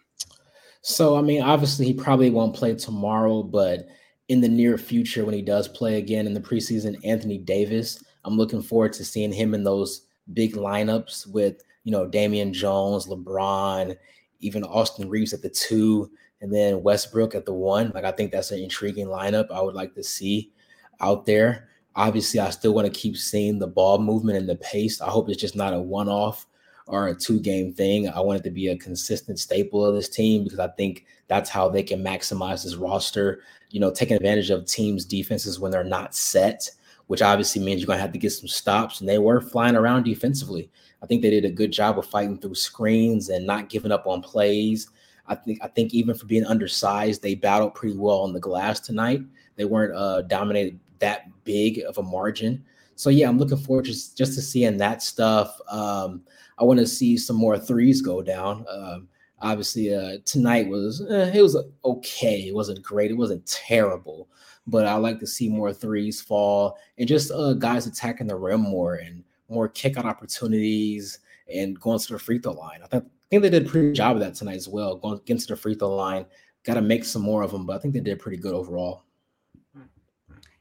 So 0.83 1.17
I 1.17 1.23
mean, 1.23 1.43
obviously 1.43 1.87
he 1.87 1.93
probably 1.93 2.31
won't 2.31 2.55
play 2.55 2.75
tomorrow, 2.75 3.43
but 3.43 3.87
in 4.29 4.41
the 4.41 4.49
near 4.49 4.79
future, 4.79 5.25
when 5.25 5.35
he 5.35 5.43
does 5.43 5.67
play 5.67 5.99
again 5.99 6.27
in 6.27 6.35
the 6.35 6.41
preseason, 6.41 6.97
Anthony 7.05 7.39
Davis, 7.39 8.03
I'm 8.25 8.37
looking 8.37 8.63
forward 8.63 8.93
to 8.95 9.05
seeing 9.05 9.33
him 9.33 9.55
in 9.55 9.65
those 9.65 10.03
big 10.33 10.55
lineups 10.55 11.27
with 11.27 11.63
you 11.83 11.93
know 11.93 12.07
Damian 12.07 12.53
Jones, 12.53 13.07
LeBron, 13.07 13.97
even 14.41 14.63
Austin 14.65 15.09
Reaves 15.09 15.33
at 15.33 15.43
the 15.43 15.51
two, 15.51 16.11
and 16.41 16.55
then 16.55 16.83
Westbrook 16.83 17.35
at 17.35 17.47
the 17.47 17.53
one. 17.53 17.91
Like 17.95 18.05
I 18.05 18.13
think 18.13 18.31
that's 18.31 18.51
an 18.51 18.61
intriguing 18.61 19.07
lineup 19.07 19.51
I 19.51 19.61
would 19.61 19.75
like 19.75 19.95
to 19.95 20.05
see 20.05 20.53
out 21.01 21.27
there. 21.27 21.69
Obviously, 21.97 22.39
I 22.41 22.51
still 22.51 22.75
want 22.75 22.87
to 22.87 23.01
keep 23.01 23.17
seeing 23.17 23.59
the 23.59 23.67
ball 23.67 23.99
movement 23.99 24.39
and 24.39 24.49
the 24.49 24.57
pace. 24.57 25.01
I 25.01 25.09
hope 25.09 25.29
it's 25.29 25.41
just 25.41 25.57
not 25.57 25.73
a 25.73 25.81
one-off 25.81 26.47
or 26.87 27.09
a 27.09 27.15
two 27.15 27.41
game 27.41 27.73
thing. 27.73 28.09
I 28.09 28.21
want 28.21 28.41
it 28.41 28.45
to 28.45 28.51
be 28.51 28.69
a 28.69 28.77
consistent 28.77 29.39
staple 29.39 29.85
of 29.85 29.95
this 29.95 30.09
team 30.09 30.45
because 30.45 30.59
I 30.59 30.69
think 30.69 31.07
that's 31.27 31.51
how 31.51 31.69
they 31.69 31.83
can 31.83 32.05
maximize 32.05 32.63
this 32.63 32.77
roster. 32.77 33.41
You 33.71 33.81
know, 33.81 33.91
taking 33.91 34.17
advantage 34.17 34.51
of 34.51 34.67
teams' 34.67 35.05
defenses 35.05 35.59
when 35.59 35.73
they're 35.73 35.83
not 35.83 36.15
set, 36.15 36.71
which 37.09 37.23
obviously 37.23 37.63
means 37.63 37.81
you're 37.81 37.87
going 37.87 37.99
to 37.99 38.03
have 38.03 38.13
to 38.13 38.19
get 38.19 38.31
some 38.31 38.49
stops. 38.49 39.01
And 39.01 39.09
they 39.09 39.19
were 39.19 39.41
flying 39.41 39.75
around 39.75 40.05
defensively. 40.05 40.71
I 41.03 41.07
think 41.07 41.23
they 41.23 41.31
did 41.31 41.45
a 41.45 41.51
good 41.51 41.73
job 41.73 41.99
of 41.99 42.07
fighting 42.07 42.39
through 42.39 42.55
screens 42.55 43.31
and 43.31 43.47
not 43.47 43.69
giving 43.69 43.93
up 43.93 44.07
on 44.07 44.23
plays. 44.23 44.91
I 45.29 45.35
think 45.35 45.59
I 45.63 45.69
think 45.69 45.93
even 45.93 46.15
for 46.15 46.27
being 46.27 46.45
undersized, 46.45 47.23
they 47.23 47.35
battled 47.35 47.75
pretty 47.75 47.97
well 47.97 48.21
on 48.21 48.33
the 48.33 48.41
glass 48.41 48.81
tonight. 48.81 49.23
They 49.57 49.65
weren't 49.65 49.95
uh, 49.95 50.23
dominated 50.23 50.79
that 50.99 51.29
big 51.45 51.81
of 51.81 51.99
a 51.99 52.03
margin. 52.03 52.65
So 52.95 53.11
yeah, 53.11 53.29
I'm 53.29 53.39
looking 53.39 53.59
forward 53.59 53.85
just 53.85 54.17
just 54.17 54.35
to 54.35 54.43
seeing 54.43 54.79
that 54.79 55.03
stuff. 55.03 55.59
Um, 55.69 56.23
I 56.59 56.65
want 56.65 56.81
to 56.81 56.87
see 56.87 57.17
some 57.17 57.37
more 57.37 57.59
threes 57.59 58.01
go 58.01 58.23
down. 58.23 58.65
Um, 58.71 59.09
obviously, 59.41 59.95
uh, 59.95 60.19
tonight 60.25 60.69
was 60.69 61.03
eh, 61.11 61.33
it 61.35 61.43
was 61.43 61.57
okay. 61.85 62.49
It 62.49 62.55
wasn't 62.55 62.83
great. 62.83 63.11
It 63.11 63.17
wasn't 63.17 63.47
terrible, 63.47 64.29
but 64.67 64.87
I 64.87 64.95
like 64.95 65.21
to 65.21 65.27
see 65.27 65.49
more 65.49 65.73
threes 65.73 66.21
fall 66.21 66.79
and 66.99 67.07
just 67.07 67.31
uh, 67.31 67.53
guys 67.53 67.87
attacking 67.87 68.29
the 68.29 68.37
rim 68.37 68.61
more 68.63 68.95
and 68.95 69.23
more 69.49 69.69
kick 69.69 69.97
out 69.97 70.07
opportunities 70.07 71.21
and 71.55 71.79
going 71.79 71.99
to 71.99 72.13
the 72.13 72.19
free 72.19 72.39
throw 72.39 72.53
line. 72.53 72.81
I 72.83 72.87
think 72.87 73.05
I 73.05 73.29
think 73.31 73.43
they 73.43 73.51
did 73.51 73.67
a 73.67 73.69
pretty 73.69 73.89
good 73.89 73.97
job 73.97 74.17
of 74.17 74.21
that 74.21 74.35
tonight 74.35 74.57
as 74.57 74.69
well. 74.69 74.97
Going 74.97 75.19
against 75.19 75.49
the 75.49 75.57
free 75.57 75.75
throw 75.75 75.95
line, 75.95 76.27
got 76.65 76.75
to 76.75 76.83
make 76.83 77.05
some 77.05 77.23
more 77.23 77.43
of 77.43 77.51
them, 77.51 77.67
but 77.67 77.77
I 77.77 77.79
think 77.79 77.95
they 77.95 78.01
did 78.01 78.19
pretty 78.19 78.39
good 78.39 78.55
overall. 78.55 79.03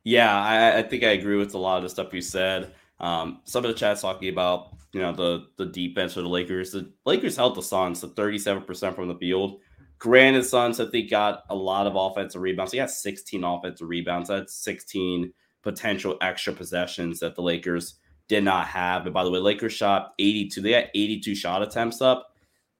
Yeah, 0.05 0.33
I, 0.33 0.77
I, 0.77 0.83
think 0.83 1.03
I 1.03 1.09
agree 1.09 1.35
with 1.35 1.55
a 1.55 1.57
lot 1.57 1.77
of 1.77 1.83
the 1.83 1.89
stuff 1.89 2.13
you 2.13 2.21
said. 2.21 2.73
Um, 2.99 3.41
some 3.43 3.65
of 3.65 3.71
the 3.71 3.77
chats 3.77 4.01
talking 4.01 4.29
about 4.29 4.69
you 4.93 5.01
know 5.01 5.11
the 5.11 5.47
the 5.57 5.65
defense 5.65 6.13
for 6.13 6.21
the 6.21 6.29
Lakers. 6.29 6.71
The 6.71 6.89
Lakers 7.05 7.35
held 7.35 7.55
the 7.55 7.63
Suns 7.63 8.01
to 8.01 8.07
37% 8.09 8.95
from 8.95 9.07
the 9.09 9.15
field. 9.15 9.59
Granted, 9.97 10.45
Suns 10.45 10.79
I 10.79 10.85
think 10.85 11.09
got 11.09 11.43
a 11.49 11.55
lot 11.55 11.87
of 11.87 11.95
offensive 11.95 12.41
rebounds. 12.41 12.71
They 12.71 12.77
got 12.77 12.91
16 12.91 13.43
offensive 13.43 13.89
rebounds. 13.89 14.29
That's 14.29 14.53
16 14.63 15.33
potential 15.63 16.17
extra 16.21 16.53
possessions 16.53 17.19
that 17.19 17.35
the 17.35 17.41
Lakers 17.41 17.95
did 18.27 18.43
not 18.43 18.67
have. 18.67 19.05
And 19.05 19.13
by 19.13 19.23
the 19.23 19.31
way, 19.31 19.39
Lakers 19.39 19.73
shot 19.73 20.13
82. 20.19 20.61
They 20.61 20.71
got 20.71 20.85
82 20.93 21.33
shot 21.33 21.63
attempts 21.63 22.01
up. 22.01 22.31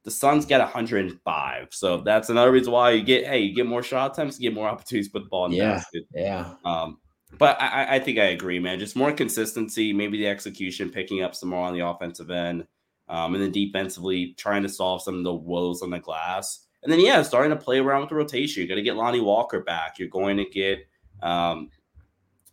The 0.03 0.11
Suns 0.11 0.45
get 0.45 0.59
105. 0.59 1.67
So 1.71 1.97
that's 2.01 2.29
another 2.29 2.51
reason 2.51 2.71
why 2.71 2.91
you 2.91 3.03
get 3.03 3.25
hey, 3.25 3.39
you 3.39 3.55
get 3.55 3.65
more 3.65 3.81
shot 3.81 4.11
attempts, 4.11 4.39
you 4.39 4.49
get 4.49 4.55
more 4.55 4.69
opportunities 4.69 5.07
to 5.07 5.13
put 5.13 5.23
the 5.23 5.29
ball 5.29 5.45
in 5.45 5.51
the 5.51 5.57
yeah, 5.57 5.73
basket. 5.73 6.03
Yeah. 6.13 6.53
Um, 6.63 6.99
but 7.37 7.61
I, 7.61 7.95
I, 7.95 7.99
think 7.99 8.19
I 8.19 8.25
agree, 8.25 8.59
man. 8.59 8.79
Just 8.79 8.95
more 8.95 9.11
consistency, 9.11 9.93
maybe 9.93 10.17
the 10.17 10.27
execution 10.27 10.89
picking 10.89 11.23
up 11.23 11.35
some 11.35 11.49
more 11.49 11.65
on 11.65 11.73
the 11.73 11.85
offensive 11.85 12.31
end, 12.31 12.65
um, 13.09 13.33
and 13.33 13.43
then 13.43 13.51
defensively 13.51 14.33
trying 14.37 14.63
to 14.63 14.69
solve 14.69 15.01
some 15.01 15.17
of 15.17 15.23
the 15.23 15.33
woes 15.33 15.81
on 15.81 15.89
the 15.89 15.99
glass. 15.99 16.65
And 16.83 16.91
then 16.91 16.99
yeah, 16.99 17.21
starting 17.23 17.49
to 17.49 17.63
play 17.63 17.79
around 17.79 18.01
with 18.01 18.09
the 18.09 18.15
rotation. 18.15 18.61
You're 18.61 18.67
going 18.67 18.77
to 18.77 18.83
get 18.83 18.95
Lonnie 18.95 19.21
Walker 19.21 19.61
back. 19.61 19.97
You're 19.97 20.07
going 20.07 20.37
to 20.37 20.45
get 20.45 20.87
um, 21.23 21.69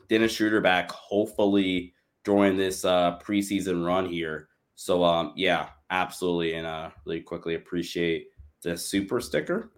Dennis 0.09 0.33
Schroeder 0.33 0.61
back, 0.61 0.91
hopefully 0.91 1.93
during 2.25 2.57
this 2.57 2.85
uh, 2.85 3.19
preseason 3.19 3.85
run 3.85 4.09
here. 4.09 4.49
So 4.75 5.05
um, 5.05 5.33
yeah, 5.37 5.69
absolutely, 5.91 6.55
and 6.55 6.67
uh, 6.67 6.91
really 7.05 7.21
quickly 7.21 7.55
appreciate 7.55 8.29
the 8.63 8.77
super 8.77 9.21
sticker. 9.21 9.71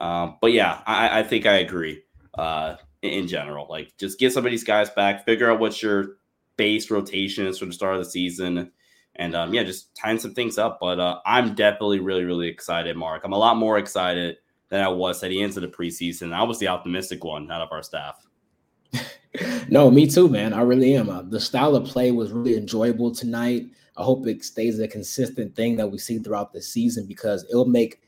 Um, 0.00 0.38
but 0.40 0.52
yeah, 0.52 0.82
I, 0.86 1.20
I 1.20 1.22
think 1.22 1.46
I 1.46 1.58
agree. 1.58 2.02
Uh, 2.34 2.76
in 3.02 3.26
general. 3.26 3.66
Like 3.68 3.92
just 3.98 4.18
get 4.18 4.32
some 4.32 4.46
of 4.46 4.50
these 4.50 4.64
guys 4.64 4.90
back, 4.90 5.24
figure 5.24 5.50
out 5.50 5.60
what 5.60 5.82
your 5.82 6.16
base 6.56 6.90
rotation 6.90 7.46
is 7.46 7.58
for 7.58 7.66
the 7.66 7.72
start 7.72 7.96
of 7.96 8.04
the 8.04 8.10
season. 8.10 8.70
And 9.16 9.34
um, 9.34 9.52
yeah, 9.52 9.62
just 9.62 9.94
tying 9.94 10.18
some 10.18 10.34
things 10.34 10.56
up. 10.56 10.78
But 10.80 10.98
uh, 10.98 11.20
I'm 11.26 11.54
definitely 11.54 12.00
really, 12.00 12.24
really 12.24 12.48
excited, 12.48 12.96
Mark. 12.96 13.22
I'm 13.24 13.32
a 13.32 13.38
lot 13.38 13.56
more 13.56 13.78
excited 13.78 14.36
than 14.70 14.82
I 14.82 14.88
was 14.88 15.20
heading 15.20 15.40
into 15.40 15.60
the 15.60 15.68
preseason. 15.68 16.32
I 16.32 16.44
was 16.44 16.58
the 16.58 16.68
optimistic 16.68 17.24
one 17.24 17.50
out 17.50 17.60
of 17.60 17.68
our 17.72 17.82
staff. 17.82 18.26
no, 19.68 19.90
me 19.90 20.06
too, 20.06 20.28
man. 20.28 20.54
I 20.54 20.62
really 20.62 20.94
am. 20.94 21.10
Uh, 21.10 21.22
the 21.22 21.40
style 21.40 21.76
of 21.76 21.84
play 21.84 22.10
was 22.10 22.32
really 22.32 22.56
enjoyable 22.56 23.14
tonight. 23.14 23.66
I 23.96 24.02
hope 24.02 24.26
it 24.26 24.42
stays 24.42 24.78
a 24.78 24.88
consistent 24.88 25.54
thing 25.54 25.76
that 25.76 25.88
we 25.88 25.98
see 25.98 26.18
throughout 26.18 26.52
the 26.52 26.62
season 26.62 27.06
because 27.06 27.44
it'll 27.50 27.66
make 27.66 28.00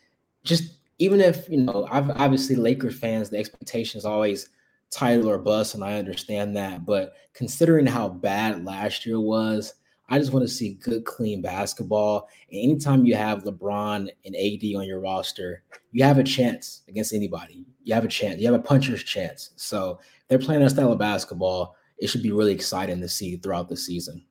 just 0.43 0.79
even 0.99 1.21
if 1.21 1.49
you 1.49 1.59
know, 1.59 1.87
I've 1.91 2.11
obviously 2.11 2.57
Lakers 2.57 2.99
fans, 2.99 3.29
the 3.29 3.39
expectations 3.39 4.05
always 4.05 4.49
title 4.95 5.29
or 5.29 5.39
bust, 5.39 5.75
and 5.75 5.85
I 5.85 5.99
understand 5.99 6.57
that. 6.57 6.87
But 6.87 7.15
considering 7.35 7.87
how 7.87 8.09
bad 8.09 8.65
last 8.65 9.05
year 9.05 9.21
was, 9.21 9.75
I 10.09 10.19
just 10.19 10.33
want 10.33 10.47
to 10.47 10.53
see 10.53 10.75
good, 10.75 11.05
clean 11.05 11.43
basketball. 11.43 12.29
And 12.51 12.63
anytime 12.63 13.07
you 13.07 13.17
have 13.17 13.45
LeBron 13.45 14.09
and 14.25 14.37
AD 14.37 14.77
on 14.77 14.87
your 14.87 15.01
roster, 15.01 15.63
you 15.93 16.05
have 16.05 16.19
a 16.19 16.25
chance 16.25 16.83
against 16.89 17.15
anybody. 17.15 17.67
You 17.83 17.95
have 17.95 18.05
a 18.05 18.09
chance. 18.09 18.41
You 18.41 18.47
have 18.47 18.61
a 18.61 18.63
puncher's 18.63 19.03
chance. 19.03 19.51
So 19.57 19.99
they're 20.29 20.39
playing 20.39 20.61
that 20.63 20.71
style 20.71 20.93
of 20.93 20.99
basketball. 20.99 21.77
It 21.99 22.09
should 22.09 22.23
be 22.23 22.33
really 22.33 22.53
exciting 22.53 23.01
to 23.01 23.09
see 23.09 23.37
throughout 23.37 23.69
the 23.69 23.77
season. 23.77 24.25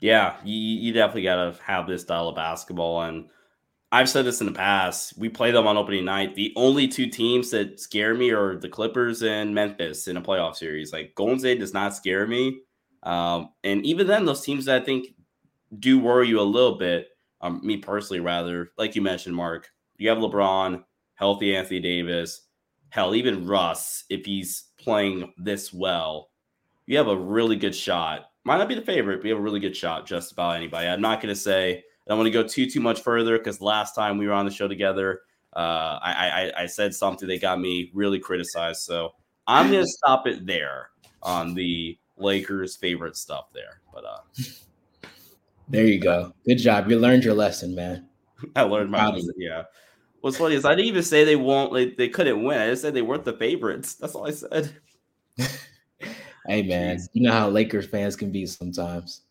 Yeah, 0.00 0.36
you, 0.42 0.56
you 0.56 0.92
definitely 0.92 1.22
got 1.22 1.36
to 1.36 1.62
have 1.62 1.86
this 1.86 2.02
style 2.02 2.28
of 2.28 2.34
basketball. 2.34 3.02
And 3.02 3.28
I've 3.92 4.08
said 4.08 4.24
this 4.24 4.40
in 4.40 4.46
the 4.46 4.52
past. 4.52 5.18
We 5.18 5.28
play 5.28 5.50
them 5.50 5.66
on 5.66 5.76
opening 5.76 6.06
night. 6.06 6.34
The 6.34 6.54
only 6.56 6.88
two 6.88 7.08
teams 7.08 7.50
that 7.50 7.78
scare 7.78 8.14
me 8.14 8.30
are 8.30 8.56
the 8.56 8.68
Clippers 8.68 9.22
and 9.22 9.54
Memphis 9.54 10.08
in 10.08 10.16
a 10.16 10.22
playoff 10.22 10.56
series. 10.56 10.94
Like 10.94 11.14
Golden 11.14 11.38
State 11.38 11.60
does 11.60 11.74
not 11.74 11.94
scare 11.94 12.26
me. 12.26 12.62
Um, 13.02 13.50
and 13.62 13.84
even 13.84 14.06
then, 14.06 14.24
those 14.24 14.40
teams 14.40 14.64
that 14.64 14.80
I 14.80 14.84
think 14.84 15.08
do 15.78 15.98
worry 15.98 16.28
you 16.28 16.40
a 16.40 16.42
little 16.42 16.78
bit. 16.78 17.08
Um, 17.42 17.60
me 17.62 17.76
personally, 17.76 18.20
rather, 18.20 18.70
like 18.78 18.96
you 18.96 19.02
mentioned, 19.02 19.36
Mark, 19.36 19.68
you 19.98 20.08
have 20.08 20.18
LeBron, 20.18 20.82
healthy 21.16 21.54
Anthony 21.54 21.80
Davis, 21.80 22.46
hell, 22.88 23.14
even 23.14 23.46
Russ, 23.46 24.04
if 24.08 24.24
he's 24.24 24.68
playing 24.78 25.32
this 25.36 25.70
well, 25.70 26.30
you 26.86 26.96
have 26.96 27.08
a 27.08 27.16
really 27.16 27.56
good 27.56 27.74
shot. 27.74 28.26
Might 28.44 28.58
not 28.58 28.68
be 28.68 28.74
the 28.74 28.80
favorite, 28.80 29.18
but 29.18 29.26
you 29.26 29.32
have 29.32 29.40
a 29.40 29.44
really 29.44 29.60
good 29.60 29.76
shot 29.76 30.06
just 30.06 30.32
about 30.32 30.56
anybody. 30.56 30.88
I'm 30.88 31.00
not 31.00 31.20
going 31.20 31.34
to 31.34 31.40
say 31.40 31.84
I 32.06 32.10
don't 32.10 32.18
want 32.18 32.26
to 32.26 32.32
go 32.32 32.42
too 32.46 32.68
too 32.68 32.80
much 32.80 33.00
further 33.02 33.38
because 33.38 33.60
last 33.60 33.94
time 33.94 34.18
we 34.18 34.26
were 34.26 34.32
on 34.32 34.44
the 34.44 34.50
show 34.50 34.68
together, 34.68 35.20
uh, 35.54 35.98
I, 36.02 36.52
I 36.56 36.62
I 36.62 36.66
said 36.66 36.94
something 36.94 37.28
that 37.28 37.40
got 37.40 37.60
me 37.60 37.90
really 37.94 38.18
criticized. 38.18 38.82
So 38.82 39.14
I'm 39.46 39.70
gonna 39.70 39.86
stop 39.86 40.26
it 40.26 40.46
there 40.46 40.90
on 41.22 41.54
the 41.54 41.98
Lakers' 42.16 42.76
favorite 42.76 43.16
stuff 43.16 43.46
there. 43.52 43.80
But 43.92 44.04
uh, 44.04 45.08
there 45.68 45.86
you 45.86 46.00
go. 46.00 46.32
Good 46.46 46.56
job. 46.56 46.90
You 46.90 46.98
learned 46.98 47.24
your 47.24 47.34
lesson, 47.34 47.74
man. 47.74 48.08
I 48.56 48.62
learned 48.62 48.90
my 48.90 49.08
lesson. 49.08 49.34
Yeah. 49.36 49.64
What's 50.20 50.36
funny 50.36 50.54
is 50.54 50.64
I 50.64 50.74
didn't 50.74 50.86
even 50.86 51.02
say 51.02 51.24
they 51.24 51.36
won't. 51.36 51.72
They, 51.72 51.90
they 51.90 52.08
couldn't 52.08 52.42
win. 52.42 52.60
I 52.60 52.68
just 52.68 52.82
said 52.82 52.94
they 52.94 53.02
weren't 53.02 53.24
the 53.24 53.32
favorites. 53.32 53.94
That's 53.94 54.14
all 54.14 54.26
I 54.26 54.30
said. 54.30 54.76
hey 56.46 56.62
man, 56.62 56.98
you 57.12 57.22
know 57.22 57.32
how 57.32 57.48
Lakers 57.48 57.86
fans 57.86 58.14
can 58.14 58.30
be 58.30 58.46
sometimes. 58.46 59.22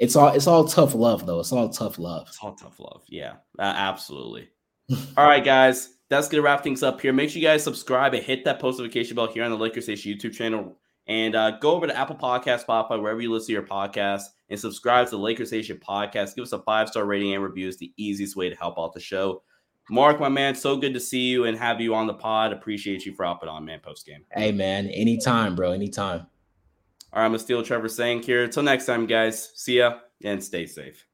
It's 0.00 0.16
all 0.16 0.28
it's 0.28 0.46
all 0.46 0.64
tough 0.64 0.94
love 0.94 1.26
though. 1.26 1.40
It's 1.40 1.52
all 1.52 1.68
tough 1.68 1.98
love. 1.98 2.26
It's 2.26 2.38
all 2.42 2.54
tough 2.54 2.80
love. 2.80 3.02
Yeah, 3.06 3.34
uh, 3.58 3.74
absolutely. 3.76 4.48
all 5.16 5.26
right, 5.26 5.44
guys, 5.44 5.90
that's 6.08 6.26
gonna 6.26 6.42
wrap 6.42 6.64
things 6.64 6.82
up 6.82 7.02
here. 7.02 7.12
Make 7.12 7.28
sure 7.28 7.40
you 7.40 7.46
guys 7.46 7.62
subscribe 7.62 8.14
and 8.14 8.24
hit 8.24 8.46
that 8.46 8.58
post 8.58 8.78
notification 8.78 9.14
bell 9.14 9.28
here 9.28 9.44
on 9.44 9.50
the 9.50 9.58
Lakers 9.58 9.88
Nation 9.88 10.12
YouTube 10.12 10.32
channel, 10.32 10.78
and 11.06 11.36
uh, 11.36 11.58
go 11.58 11.72
over 11.72 11.86
to 11.86 11.94
Apple 11.94 12.16
Podcast, 12.16 12.64
Spotify, 12.64 13.00
wherever 13.00 13.20
you 13.20 13.30
listen 13.30 13.48
to 13.48 13.52
your 13.52 13.62
podcast, 13.62 14.22
and 14.48 14.58
subscribe 14.58 15.04
to 15.04 15.10
the 15.10 15.18
Lakers 15.18 15.52
Nation 15.52 15.78
podcast. 15.86 16.34
Give 16.34 16.44
us 16.44 16.52
a 16.52 16.60
five 16.60 16.88
star 16.88 17.04
rating 17.04 17.34
and 17.34 17.42
reviews. 17.42 17.76
The 17.76 17.92
easiest 17.98 18.36
way 18.36 18.48
to 18.48 18.56
help 18.56 18.78
out 18.78 18.94
the 18.94 19.00
show. 19.00 19.42
Mark, 19.90 20.18
my 20.18 20.30
man, 20.30 20.54
so 20.54 20.78
good 20.78 20.94
to 20.94 21.00
see 21.00 21.26
you 21.26 21.44
and 21.44 21.58
have 21.58 21.78
you 21.78 21.94
on 21.94 22.06
the 22.06 22.14
pod. 22.14 22.54
Appreciate 22.54 23.04
you 23.04 23.12
for 23.12 23.26
hopping 23.26 23.50
on, 23.50 23.66
man. 23.66 23.80
Post 23.80 24.06
game. 24.06 24.24
Hey, 24.32 24.50
man, 24.50 24.86
anytime, 24.86 25.54
bro. 25.54 25.72
Anytime. 25.72 26.26
All 27.12 27.20
right, 27.20 27.26
I'm 27.26 27.34
a 27.34 27.38
Steel 27.38 27.62
Trevor 27.62 27.88
saying 27.88 28.22
here. 28.22 28.44
Until 28.44 28.62
next 28.62 28.86
time, 28.86 29.06
guys. 29.06 29.52
See 29.54 29.78
ya 29.78 29.98
and 30.22 30.42
stay 30.42 30.66
safe. 30.66 31.06